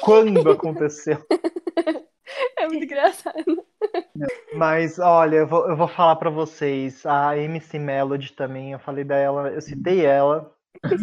Quando 0.00 0.50
aconteceu? 0.50 1.18
É 2.56 2.66
muito 2.68 2.84
engraçado. 2.84 3.66
Mas, 4.54 5.00
olha, 5.00 5.38
eu 5.38 5.46
vou, 5.48 5.68
eu 5.68 5.76
vou 5.76 5.88
falar 5.88 6.14
pra 6.16 6.30
vocês, 6.30 7.04
a 7.04 7.36
MC 7.36 7.76
Melody 7.78 8.32
também, 8.34 8.72
eu 8.72 8.78
falei 8.78 9.02
dela, 9.02 9.48
eu 9.48 9.60
citei 9.60 10.04
ela, 10.04 10.54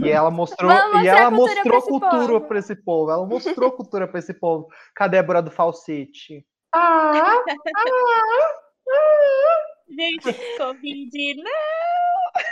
e 0.01 0.09
ela 0.09 0.31
mostrou, 0.31 0.71
e 0.71 1.07
ela 1.07 1.29
cultura 1.29 1.61
pra 1.63 1.73
mostrou 1.73 1.77
esse 1.77 1.89
cultura 1.89 2.27
povo. 2.27 2.47
pra 2.47 2.59
esse 2.59 2.75
povo, 2.75 3.11
ela 3.11 3.25
mostrou 3.25 3.71
cultura 3.73 4.07
pra 4.07 4.19
esse 4.19 4.33
povo. 4.33 4.69
Cadê 4.95 5.17
a 5.17 5.21
Débora 5.21 5.41
do 5.41 5.51
Falsete? 5.51 6.45
Gente, 9.89 10.33
Covid, 10.57 11.43
né? 11.43 11.51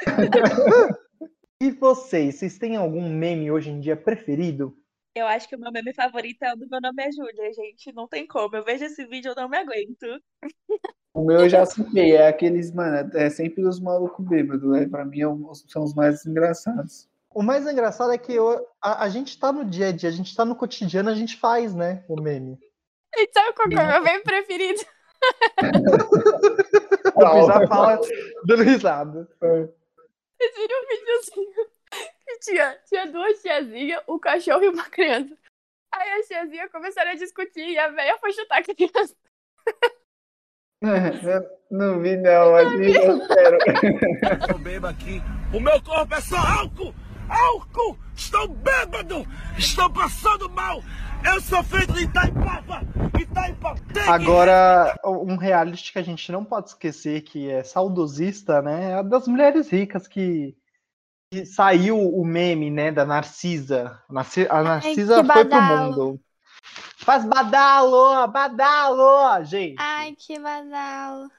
E 1.62 1.72
vocês, 1.72 2.36
vocês 2.36 2.58
têm 2.58 2.76
algum 2.76 3.10
meme 3.10 3.50
hoje 3.50 3.70
em 3.70 3.80
dia 3.80 3.96
preferido? 3.96 4.76
Eu 5.16 5.28
acho 5.28 5.48
que 5.48 5.56
o 5.56 5.60
meu 5.60 5.72
meme 5.72 5.94
favorito 5.94 6.44
é 6.44 6.54
o 6.54 6.58
do 6.58 6.68
Meu 6.68 6.82
Nome 6.82 7.02
é 7.02 7.10
Júlia, 7.10 7.54
gente. 7.54 7.94
Não 7.94 8.06
tem 8.06 8.28
como. 8.28 8.54
Eu 8.54 8.66
vejo 8.66 8.84
esse 8.84 9.06
vídeo 9.06 9.30
e 9.30 9.32
eu 9.32 9.36
não 9.36 9.48
me 9.48 9.58
aguento. 9.58 10.22
O 11.14 11.24
meu 11.24 11.40
eu 11.40 11.50
já 11.50 11.66
citei, 11.66 12.18
é 12.18 12.28
aqueles, 12.28 12.74
mano, 12.74 13.10
é 13.18 13.30
sempre 13.30 13.64
os 13.66 13.80
malucos 13.80 14.28
bêbados, 14.28 14.76
é, 14.76 14.86
pra 14.86 15.06
mim 15.06 15.22
é 15.22 15.26
são 15.70 15.86
os 15.86 15.94
mais 15.94 16.26
engraçados. 16.26 17.08
o 17.34 17.42
mais 17.42 17.66
engraçado 17.66 18.12
é 18.12 18.18
que 18.18 18.34
eu, 18.34 18.68
a, 18.82 19.06
a 19.06 19.10
gente 19.10 19.40
tá 19.40 19.54
no 19.54 19.64
dia 19.64 19.88
a 19.88 19.92
dia, 19.94 20.10
a 20.10 20.12
gente 20.12 20.36
tá 20.36 20.44
no 20.44 20.58
cotidiano, 20.58 21.10
a 21.10 21.16
gente 21.16 21.38
faz, 21.38 21.74
né? 21.74 22.04
O 22.10 22.20
meme. 22.20 22.60
E 23.16 23.30
sabe 23.34 23.54
qual 23.54 23.70
é 23.72 23.84
o 23.84 23.88
meu 23.88 24.04
meme 24.04 24.24
preferido? 24.24 24.82
o 27.16 27.48
já 27.48 27.66
fala 27.66 28.02
dando 28.46 28.64
risada. 28.64 29.30
Vocês 29.40 30.54
viram 30.58 30.84
um 30.84 30.88
videozinho 30.90 31.75
que 32.46 32.52
tinha, 32.52 32.78
tinha 32.88 33.12
duas 33.12 33.42
tiazinhas, 33.42 34.02
um 34.08 34.20
cachorro 34.20 34.64
e 34.64 34.70
uma 34.70 34.86
criança. 34.86 35.36
Aí 35.94 36.20
as 36.20 36.28
tiazinhas 36.28 36.72
começaram 36.72 37.12
a 37.12 37.16
discutir 37.16 37.68
e 37.68 37.78
a 37.78 37.90
velha 37.90 38.18
foi 38.20 38.32
chutar 38.34 38.60
a 38.60 38.64
criança. 38.64 39.16
Não 41.72 42.00
vi, 42.00 42.16
não, 42.18 42.52
mas 42.52 42.72
eu 42.74 43.18
espero. 43.18 43.58
Eu 44.50 44.60
bebo 44.60 44.88
aqui. 44.88 45.22
O 45.54 45.60
meu 45.60 45.82
corpo 45.82 46.14
é 46.14 46.22
só 46.22 46.38
álcool! 46.38 46.94
Álcool! 47.28 47.98
Estou 48.16 48.48
bêbado! 48.48 49.26
Estou 49.58 49.90
passando 49.90 50.50
mal! 50.50 50.84
Eu 51.26 51.42
sou 51.42 51.64
feito 51.64 51.94
de 51.94 52.04
Itaipava! 52.04 52.82
Itaipava! 53.20 53.80
Agora, 54.08 54.96
um 55.04 55.38
reality 55.38 55.92
que 55.92 56.00
a 56.00 56.04
gente 56.04 56.32
não 56.32 56.46
pode 56.46 56.70
esquecer 56.70 57.22
que 57.22 57.50
é 57.50 57.64
saudosista, 57.64 58.62
né? 58.62 58.92
É 58.92 58.94
a 58.96 59.02
das 59.02 59.28
mulheres 59.28 59.70
ricas 59.70 60.08
que, 60.08 60.56
que 61.36 61.46
saiu 61.46 61.98
o 62.00 62.24
meme, 62.24 62.72
né? 62.72 62.92
Da 62.92 63.06
Narcisa. 63.06 64.02
A 64.08 64.14
Narcisa 64.64 65.18
Ai, 65.18 65.26
foi 65.26 65.46
pro 65.46 65.62
mundo. 65.62 66.22
Faz 66.98 67.26
badalo, 67.26 68.26
badalo, 68.28 69.44
gente. 69.44 69.76
Ai, 69.78 70.16
que 70.16 70.40
badalo. 70.40 71.30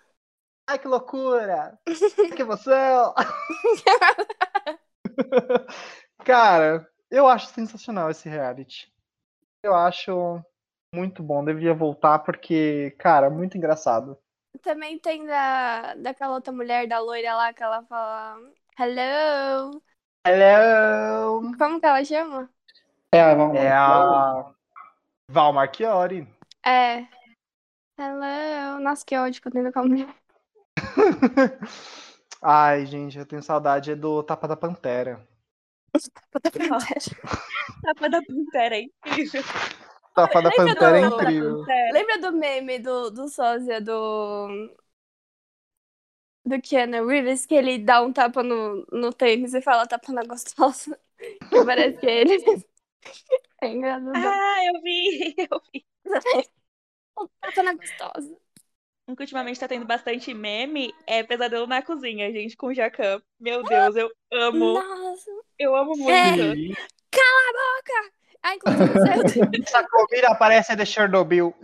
Ai, 0.68 0.78
que 0.78 0.86
loucura. 0.86 1.78
que 2.36 2.42
emoção. 2.42 3.14
Cara, 6.24 6.86
eu 7.10 7.26
acho 7.26 7.46
sensacional 7.46 8.10
esse 8.10 8.28
reality. 8.28 8.92
Eu 9.62 9.74
acho 9.74 10.44
muito 10.94 11.22
bom. 11.22 11.42
Deveria 11.42 11.72
voltar 11.72 12.18
porque, 12.18 12.94
cara, 12.98 13.30
muito 13.30 13.56
engraçado. 13.56 14.18
Também 14.62 14.98
tem 14.98 15.24
da, 15.24 15.94
daquela 15.94 16.34
outra 16.34 16.52
mulher, 16.52 16.86
da 16.86 16.98
loira 16.98 17.34
lá, 17.34 17.52
que 17.52 17.62
ela 17.62 17.82
fala 17.84 18.36
Hello. 18.78 19.82
Hello. 20.28 21.40
Como 21.56 21.78
que 21.78 21.86
ela 21.86 22.04
chama? 22.04 22.50
É 23.12 23.20
a, 23.20 23.34
vamos, 23.36 23.56
é 23.56 23.70
a 23.70 24.52
Val 25.30 25.52
Marchiori. 25.52 26.26
É. 26.66 27.06
Hello. 27.96 28.80
Nossa, 28.80 29.04
que 29.06 29.16
ódio 29.16 29.40
que 29.40 29.46
eu 29.46 29.52
tenho 29.52 29.72
com. 29.72 29.84
Ai, 32.42 32.86
gente, 32.86 33.16
eu 33.16 33.24
tenho 33.24 33.40
saudade 33.40 33.94
do 33.94 34.20
Tapa 34.24 34.48
da 34.48 34.56
Pantera. 34.56 35.24
Tapa 35.92 36.40
da 36.42 36.50
Pantera. 36.50 37.00
Tapa 37.86 38.10
da 38.10 38.20
Pantera 38.20 38.76
é 38.78 38.80
incrível. 38.80 39.42
Tapa 40.12 40.42
da 40.42 40.50
Pantera 40.50 40.98
é 40.98 41.02
incrível. 41.02 41.64
Lembra 41.92 42.18
do 42.20 42.32
meme 42.32 42.80
do, 42.80 43.10
do 43.12 43.28
sósia 43.28 43.80
do. 43.80 44.76
Do 46.46 46.62
Keanu 46.62 47.06
Reeves, 47.06 47.44
que 47.44 47.54
ele 47.56 47.78
dá 47.78 48.00
um 48.00 48.12
tapa 48.12 48.42
no, 48.42 48.86
no 48.92 49.12
tênis 49.12 49.52
e 49.52 49.60
fala 49.60 49.86
tapa 49.86 50.12
na 50.12 50.22
gostosa. 50.22 50.98
Que 51.50 51.64
parece 51.64 51.96
que 51.98 52.06
é 52.06 52.20
ele. 52.20 52.36
É 53.62 53.68
engraçado. 53.68 54.12
Ah, 54.14 54.64
eu 54.66 54.82
vi, 54.82 55.34
eu 55.50 55.62
vi. 55.72 55.86
um 57.18 57.26
tapa 57.40 57.62
na 57.62 57.72
gostosa. 57.72 58.36
Um 59.08 59.14
que 59.14 59.22
ultimamente 59.22 59.58
tá 59.58 59.66
tendo 59.66 59.86
bastante 59.86 60.34
meme 60.34 60.92
é 61.06 61.22
Pesadelo 61.22 61.66
na 61.66 61.80
Cozinha, 61.80 62.30
gente, 62.32 62.56
com 62.56 62.66
o 62.66 62.74
Jacan. 62.74 63.22
Meu 63.40 63.62
Deus, 63.62 63.96
eu 63.96 64.10
amo. 64.32 64.74
Nossa. 64.74 65.30
Eu 65.58 65.74
amo 65.74 65.96
muito. 65.96 66.10
É. 66.10 66.74
Cala 67.10 67.48
a 67.48 67.52
boca! 67.52 68.16
Ah, 68.42 68.54
inclusive, 68.54 69.62
Essa 69.62 69.88
comida 69.88 70.34
parece 70.34 70.72
a 70.72 70.74
de 70.74 70.84
Chernobyl. 70.84 71.54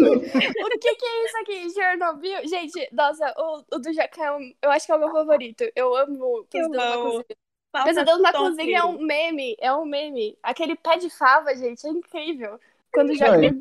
o 0.74 0.78
que, 0.78 0.94
que 0.94 1.06
é 1.06 1.24
isso 1.24 1.38
aqui, 1.38 1.70
Chernobyl? 1.70 2.48
Gente, 2.48 2.88
nossa, 2.92 3.34
o, 3.36 3.76
o 3.76 3.78
do 3.78 3.92
Jacan, 3.92 4.38
eu 4.62 4.70
acho 4.70 4.86
que 4.86 4.92
é 4.92 4.96
o 4.96 4.98
meu 4.98 5.10
favorito. 5.10 5.64
Eu 5.74 5.94
amo 5.96 6.44
Pesadelo 6.50 6.74
na 6.76 6.96
Cozinha. 6.96 7.84
Pesadelo 7.84 8.22
na 8.22 8.32
Cozinha 8.32 8.78
é 8.78 8.84
um 8.84 9.00
meme, 9.00 9.56
é 9.60 9.72
um 9.72 9.84
meme. 9.84 10.36
Aquele 10.42 10.76
pé 10.76 10.96
de 10.96 11.08
fava, 11.10 11.54
gente, 11.54 11.86
é 11.86 11.90
incrível. 11.90 12.58
Quando 12.92 13.10
o 13.10 13.14
Jacan, 13.14 13.58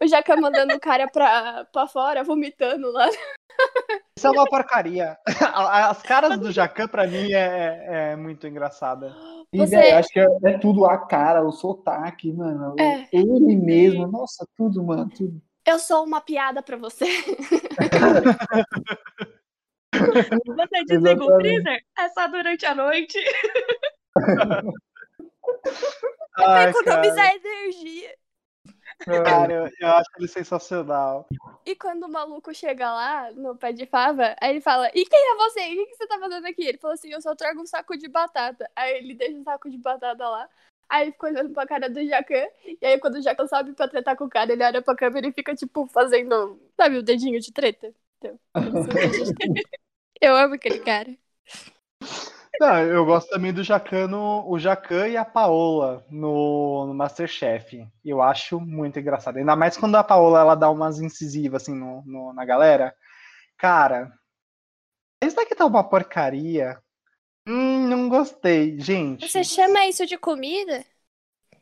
o 0.00 0.06
Jacan 0.06 0.36
mandando 0.36 0.74
o 0.74 0.80
cara 0.80 1.08
pra, 1.08 1.64
pra 1.72 1.88
fora, 1.88 2.22
vomitando 2.22 2.92
lá. 2.92 3.08
Isso 4.16 4.26
é 4.26 4.30
uma 4.30 4.46
porcaria. 4.46 5.18
As 5.26 6.00
caras 6.02 6.38
do 6.38 6.52
Jacan, 6.52 6.86
pra 6.86 7.06
mim, 7.06 7.32
é, 7.32 8.12
é 8.12 8.16
muito 8.16 8.46
engraçada. 8.46 9.14
Você... 9.54 9.76
E, 9.76 9.92
acho 9.92 10.08
que 10.08 10.18
é, 10.18 10.26
é, 10.44 10.58
tudo 10.58 10.86
a 10.86 10.96
cara, 10.96 11.42
o 11.42 11.52
sotaque, 11.52 12.32
mano. 12.32 12.74
É. 12.78 13.06
Ele 13.12 13.54
mesmo, 13.54 14.06
nossa, 14.06 14.46
tudo, 14.56 14.82
mano, 14.82 15.10
tudo. 15.10 15.42
Eu 15.64 15.78
sou 15.78 16.04
uma 16.04 16.20
piada 16.20 16.62
pra 16.62 16.76
você. 16.76 17.06
Você 19.92 20.84
desliga 20.86 21.22
o 21.22 21.36
freezer? 21.36 21.84
É 21.98 22.08
só 22.08 22.26
durante 22.26 22.66
a 22.66 22.74
noite. 22.74 23.18
Ai, 26.36 26.70
economizar 26.70 27.34
energia. 27.34 28.16
Cara, 29.04 29.52
eu, 29.52 29.70
eu, 29.80 29.88
acho 29.88 30.10
ele 30.16 30.28
sensacional. 30.28 31.26
E 31.66 31.74
quando 31.74 32.04
o 32.04 32.08
maluco 32.08 32.54
chega 32.54 32.92
lá 32.92 33.32
no 33.32 33.56
pé 33.56 33.72
de 33.72 33.86
fava, 33.86 34.36
aí 34.40 34.50
ele 34.50 34.60
fala: 34.60 34.88
E 34.94 35.04
quem 35.04 35.32
é 35.32 35.36
você? 35.36 35.60
O 35.60 35.64
que, 35.64 35.86
que 35.86 35.96
você 35.96 36.06
tá 36.06 36.18
fazendo 36.18 36.46
aqui? 36.46 36.64
Ele 36.64 36.78
falou 36.78 36.94
assim: 36.94 37.12
Eu 37.12 37.20
só 37.20 37.34
trago 37.34 37.60
um 37.60 37.66
saco 37.66 37.96
de 37.96 38.08
batata. 38.08 38.70
Aí 38.76 38.98
ele 38.98 39.14
deixa 39.14 39.36
um 39.36 39.44
saco 39.44 39.68
de 39.68 39.78
batata 39.78 40.28
lá. 40.28 40.48
Aí 40.92 41.04
ele 41.04 41.12
ficou 41.12 41.30
olhando 41.30 41.54
pra 41.54 41.66
cara 41.66 41.88
do 41.88 42.06
Jacan. 42.06 42.46
E 42.66 42.84
aí, 42.84 43.00
quando 43.00 43.14
o 43.14 43.22
Jacan 43.22 43.46
sobe 43.46 43.72
pra 43.72 43.88
tretar 43.88 44.14
com 44.14 44.24
o 44.24 44.28
cara, 44.28 44.52
ele 44.52 44.62
olha 44.62 44.82
pra 44.82 44.94
câmera 44.94 45.26
e 45.26 45.32
fica, 45.32 45.54
tipo, 45.54 45.86
fazendo, 45.86 46.60
sabe, 46.76 46.98
o 46.98 47.02
dedinho 47.02 47.40
de 47.40 47.50
treta. 47.50 47.94
Então, 48.18 48.38
eu 50.20 50.36
amo 50.36 50.54
aquele 50.54 50.80
cara. 50.80 51.16
Não, 52.60 52.78
eu 52.80 53.06
gosto 53.06 53.30
também 53.30 53.54
do 53.54 53.64
Jacano, 53.64 54.46
o 54.46 54.58
Jacan 54.58 55.08
e 55.08 55.16
a 55.16 55.24
Paola 55.24 56.04
no, 56.10 56.84
no 56.86 56.92
Masterchef. 56.92 57.88
Eu 58.04 58.20
acho 58.20 58.60
muito 58.60 59.00
engraçado. 59.00 59.38
Ainda 59.38 59.56
mais 59.56 59.78
quando 59.78 59.96
a 59.96 60.04
Paola 60.04 60.40
ela 60.40 60.54
dá 60.54 60.68
umas 60.68 61.00
incisivas 61.00 61.62
assim 61.62 61.74
no, 61.74 62.02
no, 62.04 62.34
na 62.34 62.44
galera. 62.44 62.94
Cara, 63.56 64.12
isso 65.24 65.36
daqui 65.36 65.54
tá 65.54 65.64
uma 65.64 65.88
porcaria. 65.88 66.81
Hum, 67.46 67.88
não 67.88 68.08
gostei, 68.08 68.78
gente. 68.78 69.28
Você 69.28 69.42
chama 69.42 69.86
isso 69.86 70.06
de 70.06 70.16
comida? 70.16 70.84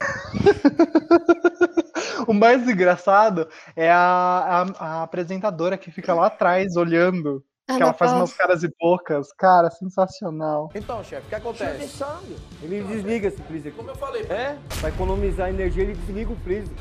o 2.27 2.33
mais 2.33 2.67
engraçado 2.69 3.49
é 3.77 3.91
a, 3.91 3.99
a, 3.99 4.63
a 4.79 5.03
apresentadora 5.03 5.77
que 5.77 5.91
fica 5.91 6.15
lá 6.15 6.27
atrás 6.27 6.77
olhando 6.77 7.45
que 7.77 7.83
ela 7.83 7.93
faz 7.93 8.13
umas 8.13 8.33
caras 8.33 8.63
e 8.63 8.71
bocas. 8.81 9.33
Cara, 9.33 9.71
sensacional. 9.71 10.71
Então, 10.75 11.03
chefe, 11.05 11.27
o 11.27 11.29
que 11.29 11.35
acontece? 11.35 12.05
Ele 12.63 12.83
desliga 12.83 13.29
esse 13.29 13.43
freezer. 13.43 13.73
Como 13.73 13.91
eu 13.91 13.95
falei. 13.95 14.23
É, 14.23 14.59
pra 14.81 14.89
economizar 14.89 15.49
energia, 15.49 15.85
ele 15.85 15.95
desliga 15.95 16.33
o 16.33 16.37
freezer. 16.37 16.75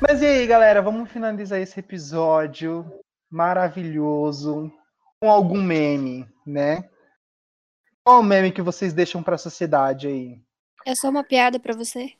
Mas 0.00 0.22
e 0.22 0.26
aí, 0.26 0.46
galera, 0.46 0.80
vamos 0.80 1.10
finalizar 1.10 1.60
esse 1.60 1.80
episódio 1.80 2.86
maravilhoso 3.30 4.70
com 5.20 5.30
algum 5.30 5.60
meme, 5.60 6.26
né? 6.46 6.84
Qual 8.08 8.20
o 8.20 8.24
meme 8.24 8.50
que 8.50 8.62
vocês 8.62 8.94
deixam 8.94 9.22
pra 9.22 9.36
sociedade 9.36 10.08
aí? 10.08 10.40
É 10.86 10.94
só 10.94 11.10
uma 11.10 11.22
piada 11.22 11.60
pra 11.60 11.76
você. 11.76 12.14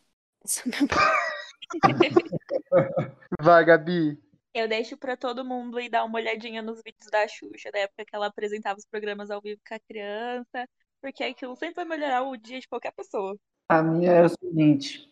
Vai, 3.40 3.64
Gabi. 3.64 4.22
Eu 4.52 4.68
deixo 4.68 4.98
para 4.98 5.16
todo 5.16 5.46
mundo 5.46 5.80
ir 5.80 5.88
dar 5.88 6.04
uma 6.04 6.18
olhadinha 6.18 6.60
nos 6.60 6.82
vídeos 6.84 7.10
da 7.10 7.26
Xuxa, 7.26 7.70
da 7.72 7.78
época 7.78 8.04
que 8.04 8.14
ela 8.14 8.26
apresentava 8.26 8.78
os 8.78 8.84
programas 8.84 9.30
ao 9.30 9.40
vivo 9.40 9.62
com 9.66 9.74
a 9.74 9.80
criança, 9.80 10.68
porque 11.00 11.24
aquilo 11.24 11.56
sempre 11.56 11.76
vai 11.76 11.86
melhorar 11.86 12.20
o 12.20 12.36
dia 12.36 12.60
de 12.60 12.68
qualquer 12.68 12.92
pessoa. 12.92 13.34
A 13.66 13.82
minha 13.82 14.12
é 14.12 14.26
o 14.26 14.28
seguinte: 14.28 15.10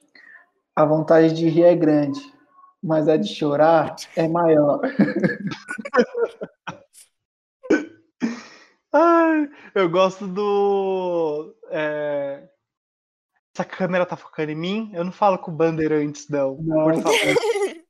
a 0.76 0.84
vontade 0.84 1.32
de 1.32 1.48
rir 1.48 1.64
é 1.64 1.74
grande, 1.74 2.20
mas 2.82 3.08
a 3.08 3.16
de 3.16 3.34
chorar 3.34 3.96
é 4.14 4.28
maior. 4.28 4.82
Ai, 8.92 9.48
eu 9.74 9.88
gosto 9.88 10.26
do. 10.26 11.54
É... 11.70 12.48
Essa 13.54 13.64
câmera 13.64 14.04
tá 14.04 14.16
focando 14.16 14.52
em 14.52 14.54
mim? 14.54 14.90
Eu 14.92 15.04
não 15.04 15.12
falo 15.12 15.38
com 15.38 15.50
bandeirantes, 15.50 16.28
não. 16.28 16.56
não. 16.60 16.84
Por 16.84 17.02
favor. 17.02 17.16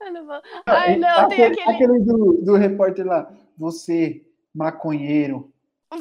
Eu 0.00 0.12
não 0.12 0.26
vou. 0.26 0.42
Ai, 0.66 0.96
não, 0.96 1.20
aquele, 1.20 1.56
tem 1.56 1.64
aquele. 1.64 1.76
Aquele 1.76 2.00
do, 2.00 2.42
do 2.42 2.56
repórter 2.56 3.06
lá. 3.06 3.32
Você, 3.56 4.22
maconheiro. 4.54 5.50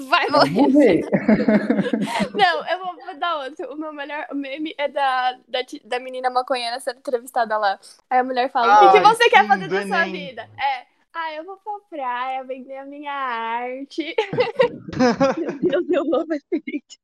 Vai 0.09 0.27
morrer. 0.29 1.01
não, 2.33 2.67
eu 2.67 2.79
vou, 2.79 3.19
dar 3.19 3.43
outro. 3.43 3.71
O 3.71 3.75
meu 3.75 3.93
melhor 3.93 4.25
meme 4.33 4.73
é 4.77 4.87
da, 4.87 5.33
da, 5.47 5.59
da 5.85 5.99
menina 5.99 6.29
maconheira 6.29 6.79
sendo 6.79 6.97
entrevistada 6.97 7.57
lá. 7.57 7.79
Aí 8.09 8.19
a 8.19 8.23
mulher 8.23 8.49
fala: 8.49 8.75
O 8.75 8.91
que, 8.91 8.97
que 8.97 9.03
você 9.03 9.23
sim, 9.25 9.29
quer 9.29 9.47
fazer 9.47 9.67
da 9.67 9.85
sua 9.85 10.05
vida? 10.05 10.49
É. 10.57 10.92
Ah, 11.13 11.33
eu 11.35 11.45
vou 11.45 11.57
pra 11.57 11.73
praia 11.89 12.43
vender 12.43 12.77
a 12.77 12.85
minha 12.85 13.13
arte. 13.13 14.15
Meu 15.63 15.83
Deus, 15.83 15.89
eu 15.89 16.15
amo 16.15 16.33
esse 16.33 16.63
vídeo. 16.65 16.99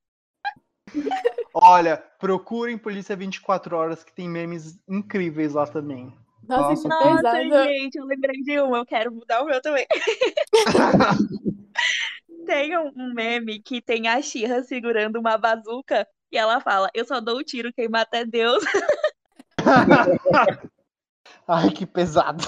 Olha, 1.54 1.98
procurem 2.20 2.78
Polícia 2.78 3.16
24 3.16 3.76
Horas, 3.76 4.04
que 4.04 4.12
tem 4.12 4.28
memes 4.28 4.80
incríveis 4.88 5.54
lá 5.54 5.68
também. 5.68 6.18
Nossa, 6.48 6.88
Nossa, 6.90 7.14
Nossa, 7.14 7.68
gente, 7.68 7.98
eu 7.98 8.06
lembrei 8.06 8.42
de 8.42 8.60
um, 8.60 8.76
eu 8.76 8.86
quero 8.86 9.12
mudar 9.14 9.44
o 9.44 9.46
meu 9.46 9.62
também. 9.62 9.86
Tem 12.46 12.76
um, 12.76 12.92
um 12.96 13.14
meme 13.14 13.62
que 13.62 13.80
tem 13.80 14.08
a 14.08 14.20
Xirra 14.24 14.64
segurando 14.64 15.20
uma 15.20 15.38
bazuca 15.38 16.08
e 16.32 16.38
ela 16.38 16.60
fala: 16.60 16.90
Eu 16.96 17.06
só 17.06 17.22
dou 17.22 17.38
o 17.38 17.44
tiro, 17.44 17.72
quem 17.72 17.88
mata 17.88 18.18
é 18.18 18.26
Deus. 18.26 18.64
Ai, 21.48 21.70
que 21.70 21.86
pesado. 21.86 22.44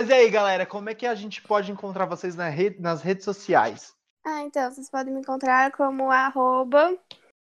Mas 0.00 0.10
e 0.10 0.12
aí, 0.12 0.30
galera, 0.30 0.64
como 0.64 0.88
é 0.90 0.94
que 0.94 1.06
a 1.06 1.14
gente 1.14 1.42
pode 1.42 1.72
encontrar 1.72 2.06
vocês 2.06 2.36
na 2.36 2.48
rede- 2.48 2.80
nas 2.80 3.02
redes 3.02 3.24
sociais? 3.24 3.92
Ah, 4.24 4.42
então, 4.42 4.70
vocês 4.70 4.90
podem 4.90 5.12
me 5.12 5.20
encontrar 5.20 5.72
como 5.72 6.10
arroba 6.10 6.96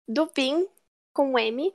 dupin 0.08 0.68
com 1.14 1.38
M, 1.40 1.74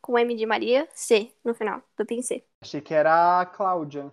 com 0.00 0.18
M 0.18 0.36
de 0.36 0.46
Maria, 0.46 0.88
C 0.92 1.32
no 1.44 1.54
final, 1.54 1.82
dupin 1.98 2.22
C. 2.22 2.44
Achei 2.62 2.80
que 2.80 2.94
era 2.94 3.40
a 3.40 3.46
Cláudia. 3.46 4.12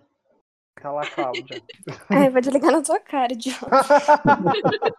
Aquela 0.76 1.02
Cláudia. 1.02 1.62
Ai, 2.08 2.30
vou 2.30 2.40
desligar 2.40 2.72
na 2.72 2.82
tua 2.82 2.98
cara, 2.98 3.32
idiota. 3.32 3.68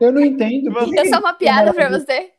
Eu 0.00 0.12
não 0.12 0.20
entendo. 0.20 0.72
por 0.72 0.88
que 0.88 0.98
Eu 0.98 1.02
que 1.02 1.08
sou 1.08 1.18
a 1.18 1.20
uma 1.20 1.34
piada 1.34 1.72
pra 1.72 1.88
você. 1.88 2.32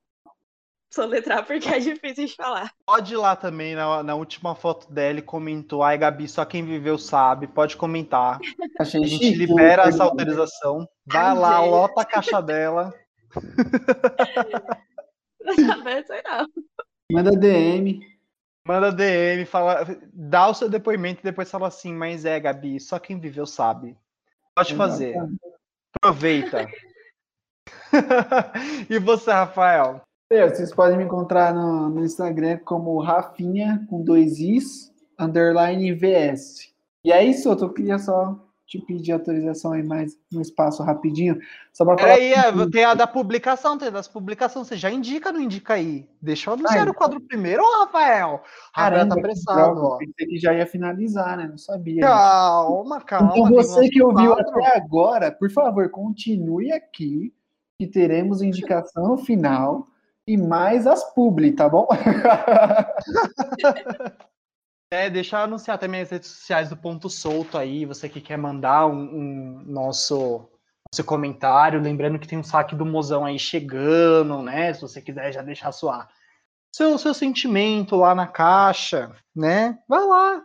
Soletrar 0.94 1.44
porque 1.44 1.68
é 1.68 1.80
difícil 1.80 2.26
de 2.26 2.36
falar. 2.36 2.72
Pode 2.86 3.14
ir 3.14 3.16
lá 3.16 3.34
também 3.34 3.74
na, 3.74 4.00
na 4.04 4.14
última 4.14 4.54
foto 4.54 4.92
dela 4.92 5.18
e 5.18 5.22
comentou. 5.22 5.82
Ai, 5.82 5.98
Gabi, 5.98 6.28
só 6.28 6.44
quem 6.44 6.64
viveu 6.64 6.96
sabe. 6.96 7.48
Pode 7.48 7.76
comentar. 7.76 8.38
Achei 8.78 9.02
A 9.02 9.06
gente 9.06 9.34
libera 9.34 9.88
essa 9.88 10.04
autorização. 10.04 10.88
Vai 11.04 11.20
Ai, 11.20 11.34
lá, 11.34 11.58
gente. 11.58 11.70
lota 11.70 12.00
a 12.00 12.04
caixa 12.04 12.40
dela. 12.40 12.94
Não 15.44 15.56
não. 15.56 16.46
Manda 17.12 17.32
DM. 17.32 18.00
Manda 18.66 18.90
DM, 18.90 19.44
fala, 19.44 19.84
dá 20.10 20.48
o 20.48 20.54
seu 20.54 20.70
depoimento 20.70 21.20
e 21.20 21.24
depois 21.24 21.50
fala 21.50 21.68
assim, 21.68 21.92
mas 21.92 22.24
é, 22.24 22.40
Gabi, 22.40 22.80
só 22.80 22.98
quem 22.98 23.20
viveu 23.20 23.44
sabe. 23.44 23.94
Pode 24.54 24.74
fazer. 24.74 25.14
Aproveita. 25.96 26.66
e 28.88 28.98
você, 28.98 29.30
Rafael? 29.30 30.00
É, 30.30 30.48
Vocês 30.48 30.74
podem 30.74 30.96
me 30.96 31.04
encontrar 31.04 31.54
no, 31.54 31.90
no 31.90 32.04
Instagram 32.04 32.58
como 32.64 32.98
Rafinha, 32.98 33.84
com 33.88 34.02
dois 34.02 34.38
Is, 34.38 34.92
underline 35.18 35.92
VS. 35.92 36.72
E 37.04 37.12
é 37.12 37.22
isso, 37.22 37.50
eu 37.50 37.72
queria 37.72 37.98
só 37.98 38.38
te 38.66 38.78
pedir 38.78 39.12
autorização 39.12 39.72
aí 39.72 39.82
mais 39.82 40.18
um 40.32 40.40
espaço 40.40 40.82
rapidinho, 40.82 41.38
só 41.70 41.84
pra 41.84 41.98
falar. 41.98 42.14
Peraí, 42.14 42.32
é, 42.32 42.70
tem 42.70 42.84
a 42.84 42.94
da 42.94 43.06
publicação, 43.06 43.76
tem 43.76 43.92
das 43.92 44.08
publicações. 44.08 44.66
Você 44.66 44.76
já 44.76 44.90
indica 44.90 45.30
não 45.30 45.40
indica 45.40 45.74
aí? 45.74 46.08
Deixa 46.20 46.48
eu 46.48 46.54
anunciar 46.54 46.84
Ai. 46.84 46.90
o 46.90 46.94
quadro 46.94 47.20
primeiro, 47.20 47.62
ô, 47.62 47.84
Rafael. 47.84 48.42
Rafael 48.74 49.08
tá 49.08 49.14
apressado, 49.14 49.84
ó. 49.84 49.98
Pensei 49.98 50.26
que 50.26 50.38
já 50.38 50.54
ia 50.54 50.66
finalizar, 50.66 51.36
né? 51.36 51.46
Não 51.46 51.58
sabia. 51.58 52.00
Calma, 52.00 53.00
calma. 53.02 53.32
Então 53.36 53.50
você 53.50 53.88
que 53.90 54.02
ouviu 54.02 54.32
quadro. 54.32 54.58
até 54.58 54.76
agora, 54.78 55.30
por 55.30 55.50
favor, 55.50 55.90
continue 55.90 56.72
aqui, 56.72 57.34
que 57.78 57.86
teremos 57.86 58.40
indicação 58.40 59.08
no 59.08 59.18
final 59.18 59.88
e 60.26 60.36
mais 60.36 60.86
as 60.86 61.14
publi, 61.14 61.52
tá 61.52 61.68
bom? 61.68 61.86
É, 64.92 65.10
deixa 65.10 65.36
eu 65.36 65.40
anunciar 65.40 65.76
também 65.76 66.02
as 66.02 66.10
redes 66.10 66.28
sociais 66.28 66.68
do 66.68 66.76
Ponto 66.76 67.10
Solto 67.10 67.58
aí, 67.58 67.84
você 67.84 68.08
que 68.08 68.20
quer 68.20 68.36
mandar 68.36 68.86
um, 68.86 69.02
um 69.02 69.62
nosso, 69.66 70.48
nosso 70.92 71.04
comentário, 71.04 71.80
lembrando 71.80 72.16
que 72.16 72.28
tem 72.28 72.38
um 72.38 72.44
saque 72.44 72.76
do 72.76 72.86
mozão 72.86 73.24
aí 73.24 73.36
chegando, 73.36 74.40
né? 74.40 74.72
Se 74.72 74.82
você 74.82 75.02
quiser 75.02 75.32
já 75.32 75.42
deixar 75.42 75.72
sua, 75.72 76.08
seu, 76.72 76.96
seu 76.96 77.12
sentimento 77.12 77.96
lá 77.96 78.14
na 78.14 78.28
caixa, 78.28 79.10
né? 79.34 79.76
Vai 79.88 80.06
lá, 80.06 80.44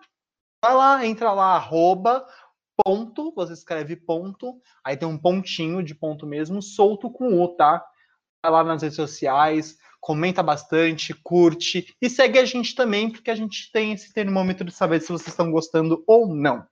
vai 0.65 0.73
lá, 0.73 1.05
entra 1.05 1.32
lá, 1.32 1.55
arroba, 1.55 2.25
ponto, 2.84 3.32
você 3.36 3.53
escreve 3.53 3.95
ponto, 3.95 4.59
aí 4.84 4.97
tem 4.97 5.07
um 5.07 5.17
pontinho 5.17 5.84
de 5.84 5.93
ponto 5.93 6.25
mesmo, 6.25 6.59
solto 6.59 7.11
com 7.11 7.39
O, 7.39 7.49
tá? 7.49 7.86
Vai 8.41 8.51
lá 8.51 8.63
nas 8.63 8.81
redes 8.81 8.95
sociais, 8.95 9.77
comenta 9.99 10.41
bastante, 10.41 11.13
curte 11.13 11.93
e 12.01 12.09
segue 12.09 12.39
a 12.39 12.45
gente 12.45 12.73
também, 12.73 13.09
porque 13.09 13.29
a 13.29 13.35
gente 13.35 13.71
tem 13.71 13.91
esse 13.91 14.13
termômetro 14.13 14.65
de 14.65 14.71
saber 14.71 15.01
se 15.01 15.11
vocês 15.11 15.27
estão 15.27 15.51
gostando 15.51 16.03
ou 16.07 16.33
não. 16.33 16.65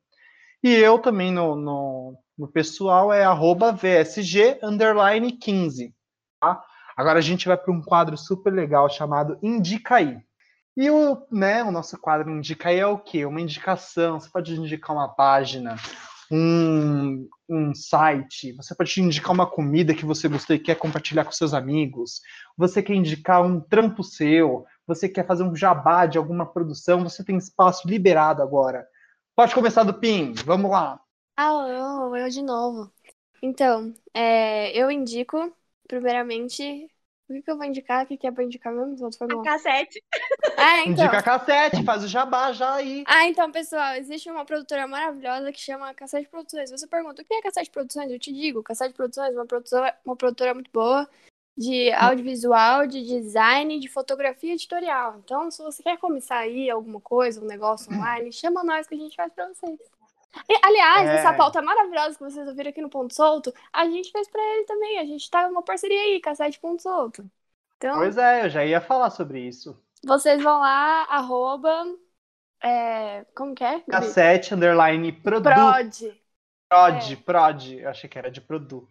E 0.63 0.73
eu 0.73 0.97
também 0.97 1.31
no, 1.31 1.55
no, 1.55 2.17
no 2.37 2.47
pessoal 2.47 3.11
é 3.13 3.23
arroba 3.23 3.71
VSG 3.71 4.59
underline 4.63 5.31
15. 5.31 5.93
Tá? 6.39 6.63
Agora 6.95 7.19
a 7.19 7.21
gente 7.21 7.47
vai 7.47 7.57
para 7.57 7.73
um 7.73 7.81
quadro 7.81 8.17
super 8.17 8.51
legal 8.51 8.89
chamado 8.89 9.37
Indica 9.43 9.95
aí. 9.95 10.17
E 10.75 10.89
o, 10.89 11.25
né, 11.31 11.63
o 11.63 11.71
nosso 11.71 11.97
quadro 11.97 12.29
Indica 12.29 12.69
aí 12.69 12.79
é 12.79 12.87
o 12.87 12.97
quê? 12.97 13.25
Uma 13.25 13.41
indicação. 13.41 14.19
Você 14.19 14.29
pode 14.29 14.55
indicar 14.59 14.95
uma 14.95 15.09
página, 15.09 15.75
um, 16.31 17.27
um 17.49 17.73
site, 17.73 18.51
você 18.53 18.75
pode 18.75 19.01
indicar 19.01 19.31
uma 19.31 19.49
comida 19.49 19.93
que 19.93 20.05
você 20.05 20.27
gostou 20.27 20.55
e 20.55 20.59
quer 20.59 20.75
compartilhar 20.75 21.25
com 21.25 21.31
seus 21.31 21.53
amigos, 21.53 22.21
você 22.57 22.81
quer 22.83 22.95
indicar 22.95 23.41
um 23.43 23.59
trampo 23.59 24.03
seu, 24.03 24.65
você 24.85 25.07
quer 25.07 25.25
fazer 25.25 25.43
um 25.43 25.55
jabá 25.55 26.05
de 26.05 26.17
alguma 26.17 26.45
produção, 26.45 27.03
você 27.03 27.23
tem 27.23 27.37
espaço 27.37 27.87
liberado 27.87 28.41
agora. 28.41 28.87
Pode 29.35 29.53
começar 29.53 29.83
do 29.83 29.93
PIN, 29.93 30.33
vamos 30.45 30.71
lá. 30.71 30.99
Alô, 31.35 32.15
eu 32.15 32.29
de 32.29 32.41
novo. 32.41 32.91
Então, 33.41 33.93
é, 34.13 34.71
eu 34.77 34.89
indico, 34.89 35.53
primeiramente, 35.87 36.89
o 37.29 37.33
que, 37.33 37.41
que 37.41 37.51
eu 37.51 37.57
vou 37.57 37.65
indicar? 37.65 38.03
O 38.03 38.07
que, 38.07 38.17
que 38.17 38.25
é 38.25 38.31
pra 38.31 38.43
indicar 38.43 38.73
mesmo? 38.73 39.07
A 39.07 39.43
cassete. 39.43 40.03
Ah, 40.59 40.81
então. 40.81 41.05
Indica 41.05 41.21
cassete, 41.21 41.83
faz 41.83 42.03
o 42.03 42.07
jabá 42.07 42.51
já 42.51 42.73
aí. 42.75 43.03
Ah, 43.05 43.27
então, 43.27 43.51
pessoal, 43.51 43.93
existe 43.95 44.29
uma 44.29 44.43
produtora 44.43 44.87
maravilhosa 44.87 45.51
que 45.51 45.59
chama 45.59 45.93
Cassete 45.93 46.27
Produções. 46.27 46.71
Você 46.71 46.87
pergunta, 46.87 47.21
o 47.21 47.25
que 47.25 47.33
é 47.33 47.41
Cassete 47.41 47.69
Produções? 47.69 48.11
Eu 48.11 48.17
te 48.17 48.33
digo, 48.33 48.63
Cassete 48.63 48.95
Produções 48.95 49.35
é 49.35 49.37
uma 49.37 49.45
produtora, 49.45 49.95
uma 50.03 50.15
produtora 50.15 50.55
muito 50.55 50.71
boa 50.71 51.07
de 51.55 51.91
audiovisual, 51.91 52.87
de 52.87 53.03
design, 53.03 53.79
de 53.79 53.87
fotografia 53.87 54.53
editorial. 54.53 55.19
Então, 55.23 55.49
se 55.51 55.61
você 55.61 55.83
quer 55.83 55.97
começar 55.97 56.37
aí 56.37 56.69
alguma 56.69 57.01
coisa, 57.01 57.41
um 57.41 57.47
negócio 57.47 57.91
online, 57.93 58.31
chama 58.31 58.63
nós 58.63 58.87
que 58.87 58.95
a 58.95 58.97
gente 58.97 59.15
faz 59.15 59.31
pra 59.33 59.47
vocês. 59.47 59.79
E, 60.49 60.59
aliás, 60.63 61.09
É. 61.09 61.15
essa 61.15 61.33
pauta 61.33 61.61
maravilhosa 61.61 62.17
que 62.17 62.23
vocês 62.23 62.47
ouviram 62.47 62.69
aqui 62.69 62.81
no 62.81 62.89
Ponto 62.89 63.13
Solto, 63.13 63.53
a 63.73 63.85
gente 63.89 64.11
fez 64.11 64.27
pra 64.29 64.41
ele 64.41 64.65
também. 64.65 64.99
A 64.99 65.05
gente 65.05 65.29
tá 65.29 65.47
numa 65.47 65.63
parceria 65.63 65.99
aí, 66.01 66.19
Cassete 66.21 66.59
Ponto 66.59 66.81
Solto. 66.81 67.29
Então, 67.77 67.95
Pois 67.95 68.17
é, 68.17 68.45
eu 68.45 68.49
já 68.49 68.63
ia 68.65 68.79
falar 68.81 69.09
sobre 69.09 69.41
isso. 69.41 69.77
vocês 70.03 70.41
vão 70.41 70.59
lá, 70.59 71.03
arroba. 71.03 71.85
é, 72.63 73.25
como 73.35 73.53
que 73.55 73.63
é? 73.63 73.79
Cassete, 73.89 74.53
underline, 74.53 75.11
produto. 75.11 75.53
Prod. 75.53 76.19
Prod, 76.69 77.11
é. 77.11 77.15
prod. 77.15 77.73
Eu 77.79 77.89
achei 77.89 78.09
que 78.09 78.17
era 78.17 78.31
de 78.31 78.41
produção. 78.41 78.87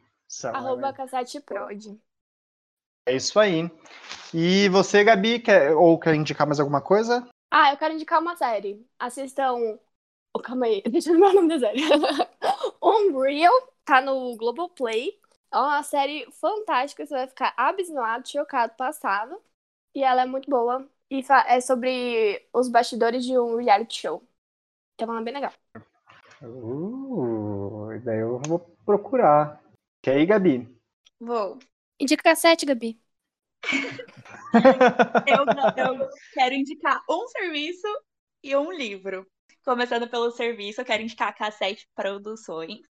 Arroba 0.53 0.89
né? 0.89 0.93
cassete 0.93 1.41
prod. 1.41 1.99
É 3.09 3.15
isso 3.17 3.39
aí. 3.39 3.71
E 4.35 4.69
você, 4.69 5.05
Gabi, 5.05 5.41
quer, 5.41 5.75
ou 5.75 5.99
quer 5.99 6.15
indicar 6.15 6.47
mais 6.47 6.61
alguma 6.61 6.81
coisa? 6.81 7.27
Ah, 7.51 7.73
eu 7.73 7.77
quero 7.79 7.95
indicar 7.95 8.21
uma 8.21 8.37
série. 8.37 8.87
Assistam. 8.99 9.79
Oh, 10.37 10.39
calma 10.39 10.66
aí, 10.66 10.82
deixa 10.91 11.09
eu 11.09 11.14
lembrar 11.14 11.30
o 11.30 11.32
nome 11.32 11.49
da 11.49 11.59
série. 11.59 11.80
Unreal, 12.82 13.55
tá 13.87 14.03
no 14.03 14.37
Globoplay. 14.37 15.18
É 15.51 15.57
uma 15.57 15.82
série 15.82 16.30
fantástica, 16.30 17.07
você 17.07 17.14
vai 17.14 17.26
ficar 17.26 17.55
abismado, 17.57 18.28
chocado, 18.28 18.74
passado. 18.76 19.41
E 19.95 20.03
ela 20.03 20.22
é 20.22 20.26
muito 20.26 20.51
boa. 20.51 20.87
E 21.11 21.22
é 21.47 21.61
sobre 21.62 22.47
os 22.53 22.68
bastidores 22.68 23.24
de 23.24 23.39
um 23.39 23.57
reality 23.57 24.03
show. 24.03 24.22
Então 24.95 25.16
é 25.16 25.22
bem 25.22 25.32
legal. 25.32 25.53
Uh, 26.43 27.99
daí 28.05 28.20
eu 28.20 28.39
vou 28.47 28.59
procurar. 28.84 29.59
Quer 30.03 30.20
ir, 30.20 30.26
Gabi? 30.26 30.68
Vou. 31.18 31.59
Indica 31.99 32.22
cassete, 32.22 32.66
Gabi. 32.66 33.01
eu, 35.26 35.82
eu 35.82 36.11
quero 36.34 36.55
indicar 36.55 37.03
um 37.09 37.26
serviço 37.28 37.89
e 38.45 38.55
um 38.55 38.70
livro. 38.70 39.26
Começando 39.67 40.09
pelo 40.09 40.31
serviço, 40.31 40.81
eu 40.81 40.85
quero 40.85 41.03
indicar 41.03 41.27
a 41.27 41.33
Cassete 41.33 41.89
Produções, 41.93 42.87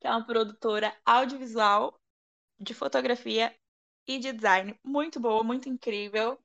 que 0.00 0.08
é 0.08 0.10
uma 0.10 0.26
produtora 0.26 0.92
audiovisual 1.06 1.96
de 2.58 2.74
fotografia 2.74 3.54
e 4.08 4.18
de 4.18 4.32
design 4.32 4.76
muito 4.84 5.20
boa, 5.20 5.44
muito 5.44 5.68
incrível. 5.68 6.36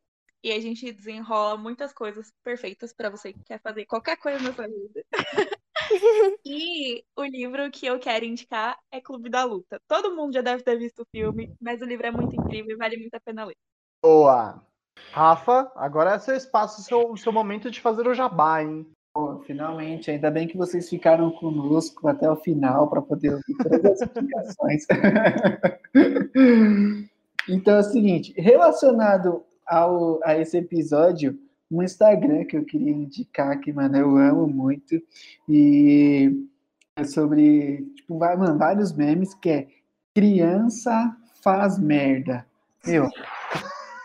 E 0.43 0.51
a 0.51 0.59
gente 0.59 0.91
desenrola 0.91 1.57
muitas 1.57 1.91
coisas 1.91 2.31
perfeitas 2.43 2.93
para 2.93 3.09
você 3.09 3.33
que 3.33 3.43
quer 3.43 3.59
fazer 3.59 3.87
qualquer 3.87 4.17
coisa 4.17 4.39
na 4.43 4.53
sua 4.53 4.67
vida. 4.67 5.03
e 6.45 7.03
o 7.15 7.23
livro 7.23 7.71
que 7.71 7.87
eu 7.87 7.97
quero 7.97 8.23
indicar 8.23 8.77
é 8.91 9.01
Clube 9.01 9.31
da 9.31 9.43
Luta. 9.43 9.81
Todo 9.87 10.15
mundo 10.15 10.35
já 10.35 10.41
deve 10.41 10.61
ter 10.61 10.77
visto 10.77 11.01
o 11.01 11.07
filme, 11.09 11.55
mas 11.59 11.81
o 11.81 11.85
livro 11.85 12.05
é 12.05 12.11
muito 12.11 12.35
incrível 12.35 12.75
e 12.75 12.77
vale 12.77 12.97
muito 12.97 13.15
a 13.15 13.19
pena 13.19 13.45
ler. 13.45 13.57
Boa! 13.99 14.63
Rafa, 15.11 15.71
agora 15.75 16.13
é 16.13 16.19
seu 16.19 16.35
espaço, 16.35 16.83
seu, 16.83 17.17
seu 17.17 17.31
momento 17.31 17.71
de 17.71 17.81
fazer 17.81 18.07
o 18.07 18.13
jabá, 18.13 18.61
hein? 18.61 18.85
Pô, 19.13 19.39
finalmente, 19.39 20.09
ainda 20.09 20.31
bem 20.31 20.47
que 20.47 20.57
vocês 20.57 20.89
ficaram 20.89 21.31
conosco 21.31 22.07
até 22.07 22.31
o 22.31 22.37
final 22.37 22.89
para 22.89 23.01
poder 23.01 23.33
ouvir 23.33 23.57
todas 23.61 23.83
as 23.83 24.01
explicações. 24.01 24.85
então 27.49 27.75
é 27.75 27.79
o 27.79 27.83
seguinte, 27.83 28.33
relacionado 28.37 29.43
ao, 29.67 30.21
a 30.23 30.37
esse 30.37 30.57
episódio, 30.57 31.37
um 31.69 31.83
Instagram 31.83 32.45
que 32.45 32.55
eu 32.55 32.63
queria 32.63 32.91
indicar, 32.91 33.59
que, 33.59 33.73
mano, 33.73 33.97
eu 33.97 34.17
amo 34.17 34.47
muito, 34.47 35.01
e 35.47 36.47
é 36.95 37.03
sobre, 37.03 37.85
tipo, 37.95 38.17
mano, 38.17 38.57
vários 38.57 38.93
memes, 38.93 39.33
que 39.33 39.49
é 39.49 39.67
criança 40.15 41.17
faz 41.43 41.77
merda. 41.77 42.45
Meu, 42.85 43.09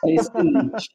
é 0.04 0.14
excelente. 0.14 0.90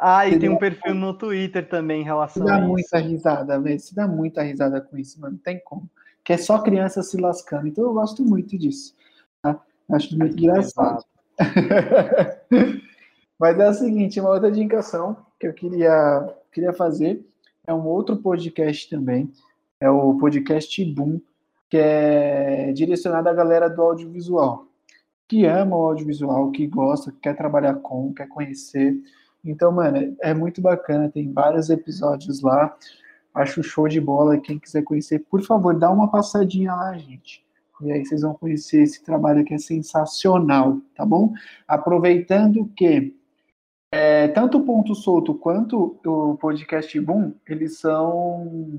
Ah, 0.00 0.26
e 0.26 0.38
tem 0.38 0.48
um 0.48 0.56
perfil 0.56 0.94
no 0.94 1.12
Twitter 1.12 1.68
também 1.68 2.00
em 2.00 2.04
relação 2.04 2.46
dá 2.46 2.56
a 2.56 2.60
muita 2.60 2.98
risada, 2.98 3.60
velho. 3.60 3.78
Você 3.78 3.94
dá 3.94 4.08
muita 4.08 4.42
risada 4.42 4.80
com 4.80 4.96
isso, 4.96 5.20
mano. 5.20 5.34
Não 5.34 5.40
tem 5.40 5.60
como. 5.62 5.90
Que 6.24 6.32
é 6.32 6.36
só 6.38 6.58
criança 6.58 7.02
se 7.02 7.18
lascando. 7.20 7.68
Então 7.68 7.84
eu 7.84 7.92
gosto 7.92 8.24
muito 8.24 8.56
disso. 8.56 8.94
Tá? 9.42 9.60
Acho 9.90 10.16
muito 10.16 10.38
engraçado. 10.38 11.04
Mas 13.38 13.58
é 13.58 13.68
o 13.68 13.74
seguinte, 13.74 14.20
uma 14.20 14.30
outra 14.30 14.48
indicação 14.48 15.16
que 15.38 15.46
eu 15.46 15.52
queria, 15.52 16.34
queria 16.50 16.72
fazer 16.72 17.22
é 17.66 17.74
um 17.74 17.86
outro 17.86 18.16
podcast 18.16 18.88
também. 18.88 19.30
É 19.80 19.90
o 19.90 20.16
podcast 20.16 20.82
Boom, 20.94 21.20
que 21.68 21.76
é 21.76 22.72
direcionado 22.72 23.28
à 23.28 23.34
galera 23.34 23.68
do 23.68 23.82
audiovisual 23.82 24.70
que 25.30 25.46
ama 25.46 25.76
o 25.76 25.86
audiovisual, 25.86 26.50
que 26.50 26.66
gosta, 26.66 27.12
que 27.12 27.20
quer 27.20 27.36
trabalhar 27.36 27.74
com, 27.76 28.12
quer 28.12 28.26
conhecer. 28.26 29.00
Então, 29.44 29.72
mano, 29.72 30.16
é 30.20 30.34
muito 30.34 30.60
bacana, 30.60 31.10
tem 31.10 31.32
vários 31.32 31.70
episódios 31.70 32.42
lá. 32.42 32.76
Acho 33.34 33.62
show 33.62 33.88
de 33.88 34.00
bola. 34.00 34.38
Quem 34.38 34.58
quiser 34.58 34.82
conhecer, 34.82 35.20
por 35.30 35.42
favor, 35.42 35.78
dá 35.78 35.90
uma 35.90 36.10
passadinha 36.10 36.74
lá, 36.74 36.96
gente. 36.96 37.44
E 37.80 37.90
aí 37.90 38.04
vocês 38.04 38.22
vão 38.22 38.34
conhecer 38.34 38.82
esse 38.82 39.02
trabalho 39.02 39.44
que 39.44 39.54
é 39.54 39.58
sensacional, 39.58 40.78
tá 40.94 41.04
bom? 41.04 41.32
Aproveitando 41.66 42.70
que 42.76 43.16
é, 43.92 44.28
tanto 44.28 44.58
o 44.58 44.64
Ponto 44.64 44.94
Solto 44.94 45.34
quanto 45.34 45.98
o 46.04 46.36
podcast 46.36 47.00
Boom, 47.00 47.32
eles 47.48 47.78
são 47.78 48.78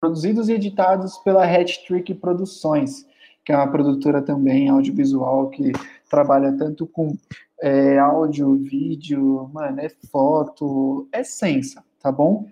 produzidos 0.00 0.48
e 0.48 0.52
editados 0.52 1.18
pela 1.18 1.44
Hat 1.44 1.84
Trick 1.84 2.14
Produções 2.14 3.06
que 3.44 3.52
é 3.52 3.56
uma 3.56 3.70
produtora 3.70 4.22
também 4.22 4.68
audiovisual 4.68 5.48
que 5.50 5.72
trabalha 6.12 6.52
tanto 6.52 6.86
com 6.86 7.16
é, 7.62 7.98
áudio, 7.98 8.54
vídeo, 8.58 9.48
mano, 9.50 9.80
é 9.80 9.88
foto, 9.88 11.08
é 11.10 11.24
sensa, 11.24 11.82
tá 11.98 12.12
bom? 12.12 12.50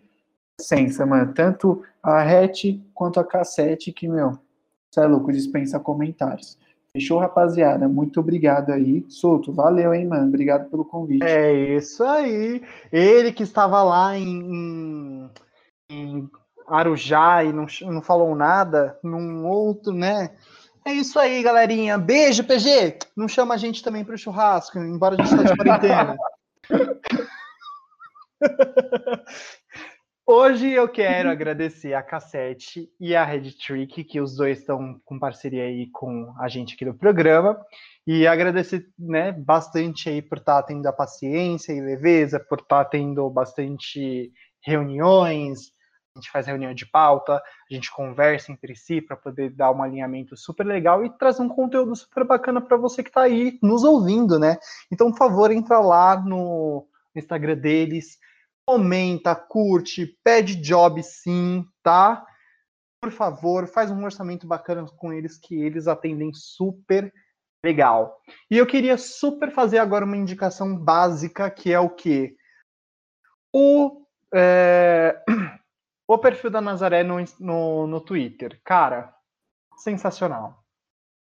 Sensa, 0.58 1.04
mano. 1.04 1.34
Tanto 1.34 1.82
a 2.02 2.22
RET 2.22 2.80
quanto 2.94 3.20
a 3.20 3.24
cassete, 3.24 3.92
que, 3.92 4.08
meu, 4.08 4.38
você 4.90 5.00
é 5.00 5.06
louco, 5.06 5.30
dispensa 5.30 5.78
comentários. 5.78 6.58
Fechou, 6.90 7.18
rapaziada? 7.18 7.86
Muito 7.86 8.18
obrigado 8.18 8.70
aí. 8.70 9.04
Solto, 9.10 9.52
valeu, 9.52 9.92
hein, 9.92 10.06
mano? 10.06 10.26
Obrigado 10.26 10.70
pelo 10.70 10.84
convite. 10.84 11.22
É 11.22 11.76
isso 11.76 12.02
aí. 12.02 12.62
Ele 12.90 13.30
que 13.30 13.42
estava 13.42 13.82
lá 13.82 14.16
em, 14.16 15.30
em 15.90 16.30
Arujá 16.66 17.44
e 17.44 17.52
não, 17.52 17.66
não 17.82 18.00
falou 18.00 18.34
nada, 18.34 18.98
num 19.04 19.46
outro, 19.46 19.92
né? 19.92 20.30
É 20.84 20.92
isso 20.92 21.18
aí, 21.18 21.42
galerinha. 21.42 21.98
Beijo, 21.98 22.44
PG. 22.44 22.98
Não 23.16 23.28
chama 23.28 23.54
a 23.54 23.58
gente 23.58 23.82
também 23.82 24.04
para 24.04 24.14
o 24.14 24.18
churrasco, 24.18 24.78
embora 24.78 25.14
a 25.14 25.18
gente 25.18 25.32
esteja 25.32 25.52
de 25.52 25.56
quarentena. 25.56 26.16
Hoje 30.26 30.70
eu 30.70 30.88
quero 30.88 31.28
agradecer 31.28 31.92
a 31.92 32.02
Cassete 32.02 32.88
e 33.00 33.16
a 33.16 33.24
Red 33.24 33.50
Trick, 33.52 34.04
que 34.04 34.20
os 34.20 34.36
dois 34.36 34.60
estão 34.60 35.00
com 35.04 35.18
parceria 35.18 35.64
aí 35.64 35.90
com 35.90 36.32
a 36.38 36.48
gente 36.48 36.74
aqui 36.74 36.84
no 36.84 36.94
programa. 36.94 37.60
E 38.06 38.26
agradecer 38.26 38.88
né, 38.98 39.32
bastante 39.32 40.08
aí 40.08 40.22
por 40.22 40.38
estar 40.38 40.62
tá 40.62 40.68
tendo 40.68 40.86
a 40.86 40.92
paciência 40.92 41.72
e 41.72 41.80
leveza, 41.80 42.40
por 42.40 42.60
estar 42.60 42.84
tá 42.84 42.90
tendo 42.90 43.28
bastante 43.28 44.32
reuniões, 44.64 45.72
a 46.14 46.18
gente 46.18 46.30
faz 46.30 46.46
reunião 46.46 46.74
de 46.74 46.84
pauta, 46.86 47.36
a 47.36 47.74
gente 47.74 47.90
conversa 47.90 48.50
entre 48.50 48.74
si 48.74 49.00
para 49.00 49.16
poder 49.16 49.50
dar 49.50 49.70
um 49.70 49.82
alinhamento 49.82 50.36
super 50.36 50.66
legal 50.66 51.04
e 51.04 51.10
trazer 51.18 51.42
um 51.42 51.48
conteúdo 51.48 51.94
super 51.94 52.24
bacana 52.24 52.60
para 52.60 52.76
você 52.76 53.02
que 53.02 53.10
está 53.10 53.22
aí 53.22 53.58
nos 53.62 53.84
ouvindo, 53.84 54.38
né? 54.38 54.58
Então, 54.90 55.10
por 55.10 55.18
favor, 55.18 55.50
entra 55.50 55.78
lá 55.78 56.20
no 56.20 56.86
Instagram 57.14 57.56
deles, 57.56 58.18
comenta, 58.66 59.34
curte, 59.34 60.18
pede 60.24 60.56
job 60.56 61.00
sim, 61.02 61.64
tá? 61.82 62.24
Por 63.00 63.12
favor, 63.12 63.66
faz 63.66 63.90
um 63.90 64.04
orçamento 64.04 64.46
bacana 64.46 64.84
com 64.96 65.12
eles 65.12 65.38
que 65.38 65.54
eles 65.54 65.86
atendem 65.86 66.32
super 66.34 67.12
legal. 67.64 68.20
E 68.50 68.56
eu 68.58 68.66
queria 68.66 68.98
super 68.98 69.50
fazer 69.52 69.78
agora 69.78 70.04
uma 70.04 70.16
indicação 70.16 70.76
básica 70.76 71.50
que 71.50 71.72
é 71.72 71.78
o 71.78 71.88
que 71.88 72.34
o 73.52 74.04
é 74.32 75.22
o 76.14 76.18
perfil 76.18 76.50
da 76.50 76.60
Nazaré 76.60 77.04
no, 77.04 77.24
no, 77.38 77.86
no 77.86 78.00
Twitter. 78.00 78.60
Cara, 78.64 79.14
sensacional. 79.76 80.64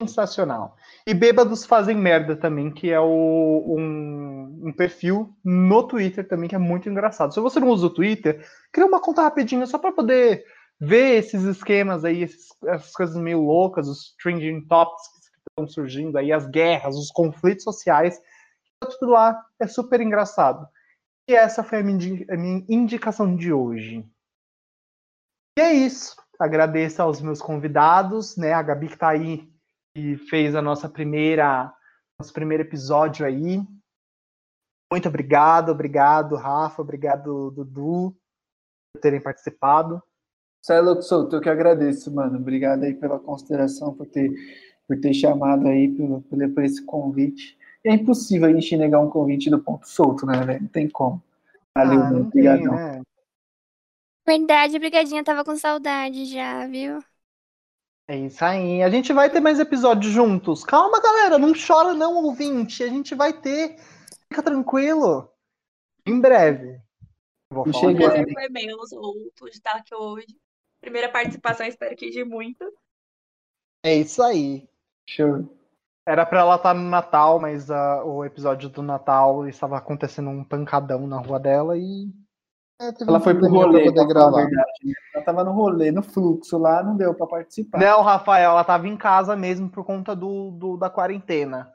Sensacional. 0.02 0.78
E 1.06 1.14
Bêbados 1.14 1.66
Fazem 1.66 1.98
Merda 1.98 2.34
também, 2.34 2.72
que 2.72 2.90
é 2.90 3.00
o, 3.00 3.76
um, 3.78 4.68
um, 4.68 4.72
perfil 4.72 5.36
no 5.44 5.86
Twitter 5.86 6.26
também, 6.26 6.48
que 6.48 6.56
é 6.56 6.60
muito 6.60 6.88
engraçado. 6.88 7.34
Se 7.34 7.42
você 7.42 7.60
não 7.60 7.68
usa 7.68 7.88
o 7.88 7.94
Twitter, 7.94 8.42
cria 8.72 8.88
uma 8.88 9.02
conta 9.02 9.22
rapidinha 9.22 9.68
só 9.68 9.78
para 9.78 9.92
poder 9.92 10.46
ver 10.80 11.18
esses 11.18 11.44
esquemas 11.44 12.06
aí, 12.06 12.24
esses, 12.24 12.48
essas 12.66 12.94
coisas 12.94 13.18
meio 13.18 13.42
loucas, 13.42 13.86
os 13.90 14.16
trending 14.24 14.66
topics 14.66 15.08
que 15.10 15.40
estão 15.50 15.68
surgindo 15.68 16.18
aí, 16.18 16.32
as 16.32 16.48
guerras, 16.48 16.96
os 16.96 17.12
conflitos 17.12 17.66
sociais. 17.66 18.18
Tá 18.80 18.88
tudo 18.98 19.12
lá, 19.12 19.38
é 19.60 19.68
super 19.68 20.00
engraçado. 20.00 20.66
E 21.30 21.36
essa 21.36 21.66
foi 21.66 21.80
a 21.80 21.84
minha 21.84 22.66
indicação 22.70 23.36
de 23.36 23.52
hoje. 23.52 24.10
E 25.60 25.62
é 25.62 25.74
isso. 25.74 26.16
Agradeço 26.40 27.02
aos 27.02 27.20
meus 27.20 27.42
convidados, 27.42 28.38
né? 28.38 28.54
A 28.54 28.62
Gabi 28.62 28.88
que 28.88 28.94
está 28.94 29.10
aí 29.10 29.46
e 29.94 30.16
fez 30.16 30.56
a 30.56 30.62
nossa 30.62 30.88
primeira, 30.88 31.70
nosso 32.18 32.32
primeiro 32.32 32.64
episódio 32.64 33.26
aí. 33.26 33.62
Muito 34.90 35.10
obrigado, 35.10 35.70
obrigado, 35.70 36.38
Rafa, 36.38 36.82
obrigado, 36.82 37.52
Dudu, 37.52 38.16
por 38.94 39.02
terem 39.02 39.20
participado. 39.20 40.02
Louco, 40.82 41.02
Souto, 41.02 41.36
eu 41.36 41.42
que 41.42 41.50
agradeço, 41.50 42.10
mano. 42.10 42.38
Obrigado 42.38 42.84
aí 42.84 42.94
pela 42.94 43.20
consideração, 43.20 43.94
por 43.94 44.08
ter, 44.08 44.32
por 44.88 44.98
ter 44.98 45.14
chamado 45.14 45.68
aí, 45.68 45.90
por, 45.90 46.22
por, 46.22 46.50
por 46.54 46.64
esse 46.64 46.86
convite. 46.86 47.58
é 47.84 47.96
impossível 47.96 48.48
a 48.48 48.54
gente 48.54 48.78
negar 48.78 49.02
um 49.02 49.10
convite 49.10 49.50
do 49.50 49.60
ponto 49.60 49.86
solto, 49.90 50.26
né, 50.26 50.42
velho? 50.42 50.62
Não 50.62 50.70
tem 50.70 50.90
como. 50.90 51.22
Valeu, 51.76 52.02
ah, 52.02 52.12
obrigado. 52.12 52.64
Né? 52.64 53.02
Verdade, 54.30 54.78
Brigadinha 54.78 55.24
tava 55.24 55.44
com 55.44 55.56
saudade 55.56 56.26
já, 56.26 56.68
viu? 56.68 57.00
É 58.08 58.16
isso 58.16 58.46
aí. 58.46 58.84
A 58.84 58.88
gente 58.88 59.12
vai 59.12 59.28
ter 59.28 59.40
mais 59.40 59.60
episódios 59.60 60.14
juntos. 60.14 60.64
Calma, 60.64 61.02
galera, 61.02 61.40
não 61.40 61.52
chora 61.52 61.96
não, 61.96 62.14
ouvinte. 62.24 62.84
A 62.84 62.88
gente 62.88 63.16
vai 63.16 63.34
ter. 63.34 63.80
Fica 64.28 64.44
tranquilo. 64.44 65.28
Em 66.06 66.22
breve. 66.22 66.80
Vou 67.52 67.74
falar 67.74 67.80
Cheguei. 67.80 68.08
Foi 68.08 68.50
meus 68.50 68.92
outros 68.92 69.56
estar 69.56 69.72
aqui 69.72 69.96
hoje. 69.96 70.38
Primeira 70.80 71.10
participação, 71.10 71.66
espero 71.66 71.96
que 71.96 72.12
de 72.12 72.24
muito. 72.24 72.64
É 73.84 73.96
isso 73.96 74.22
aí. 74.22 74.70
Show. 75.10 75.58
Era 76.08 76.24
pra 76.24 76.42
ela 76.42 76.56
estar 76.56 76.76
no 76.76 76.88
Natal, 76.88 77.40
mas 77.40 77.72
uh, 77.72 78.04
o 78.06 78.24
episódio 78.24 78.70
do 78.70 78.84
Natal 78.84 79.48
estava 79.48 79.76
acontecendo 79.80 80.30
um 80.30 80.44
pancadão 80.44 81.08
na 81.08 81.18
rua 81.18 81.40
dela 81.40 81.76
e. 81.76 82.14
É, 82.82 82.94
ela 83.06 83.20
foi 83.20 83.36
pro 83.36 83.50
rolê 83.50 83.84
pra 83.84 83.92
poder 83.92 84.08
gravar. 84.08 84.46
Né? 84.46 84.64
Ela 85.14 85.26
tava 85.26 85.44
no 85.44 85.52
rolê, 85.52 85.92
no 85.92 86.02
fluxo 86.02 86.58
lá, 86.58 86.82
não 86.82 86.96
deu 86.96 87.14
pra 87.14 87.28
participar. 87.28 87.78
Não, 87.78 88.02
Rafael, 88.02 88.52
ela 88.52 88.64
tava 88.64 88.88
em 88.88 88.96
casa 88.96 89.36
mesmo 89.36 89.70
por 89.70 89.84
conta 89.84 90.16
do, 90.16 90.52
do 90.52 90.78
da 90.78 90.90
quarentena. 90.90 91.70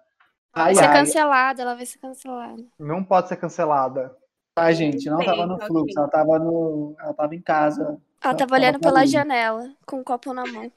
Vai 0.54 0.74
ser 0.74 0.90
cancelada, 0.90 1.60
ela 1.62 1.74
vai 1.74 1.84
ser 1.84 1.98
cancelada. 1.98 2.64
Não 2.78 3.04
pode 3.04 3.28
ser 3.28 3.36
cancelada. 3.36 4.16
Ai, 4.56 4.72
gente, 4.72 5.10
não 5.10 5.18
tava 5.18 5.46
no 5.46 5.60
fluxo, 5.60 5.98
ela 5.98 6.08
tava 6.08 6.38
no. 6.38 6.96
Ela 6.98 7.12
tava 7.12 7.34
em 7.34 7.42
casa. 7.42 8.00
Ela 8.22 8.34
tava 8.34 8.54
olhando 8.54 8.78
pela 8.78 9.04
janela, 9.04 9.68
com 9.84 9.98
um 9.98 10.04
copo 10.04 10.32
na 10.32 10.46
mão. 10.46 10.72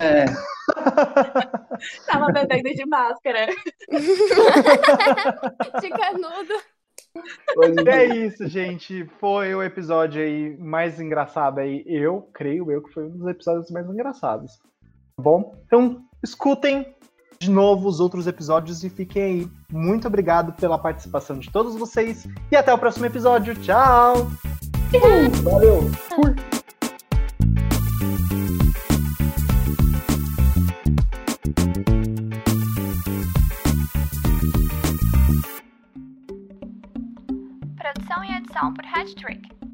É. 0.00 0.24
tava 2.10 2.32
bebendo 2.32 2.74
de 2.74 2.84
máscara. 2.86 3.46
de 5.80 5.90
canudo. 5.90 6.54
É 7.86 8.04
isso, 8.06 8.46
gente. 8.46 9.04
Foi 9.18 9.54
o 9.54 9.62
episódio 9.62 10.22
aí 10.22 10.56
mais 10.58 11.00
engraçado 11.00 11.58
aí. 11.58 11.82
Eu 11.86 12.28
creio 12.32 12.70
eu 12.70 12.82
que 12.82 12.92
foi 12.92 13.04
um 13.04 13.10
dos 13.10 13.26
episódios 13.26 13.70
mais 13.70 13.88
engraçados. 13.88 14.58
Tá 15.16 15.22
bom? 15.22 15.56
Então, 15.66 16.02
escutem 16.22 16.94
de 17.38 17.50
novo 17.50 17.88
os 17.88 18.00
outros 18.00 18.26
episódios 18.26 18.84
e 18.84 18.90
fiquem 18.90 19.22
aí. 19.22 19.48
Muito 19.72 20.06
obrigado 20.06 20.52
pela 20.52 20.78
participação 20.78 21.38
de 21.38 21.50
todos 21.50 21.74
vocês 21.74 22.28
e 22.50 22.56
até 22.56 22.72
o 22.72 22.78
próximo 22.78 23.06
episódio. 23.06 23.54
Tchau! 23.56 24.30
Valeu! 25.42 25.82
Fui! 26.14 26.59
Produção 38.60 38.68
e 38.68 38.68
edição 38.68 38.74
por 38.74 38.84
Hattrick. 38.84 39.69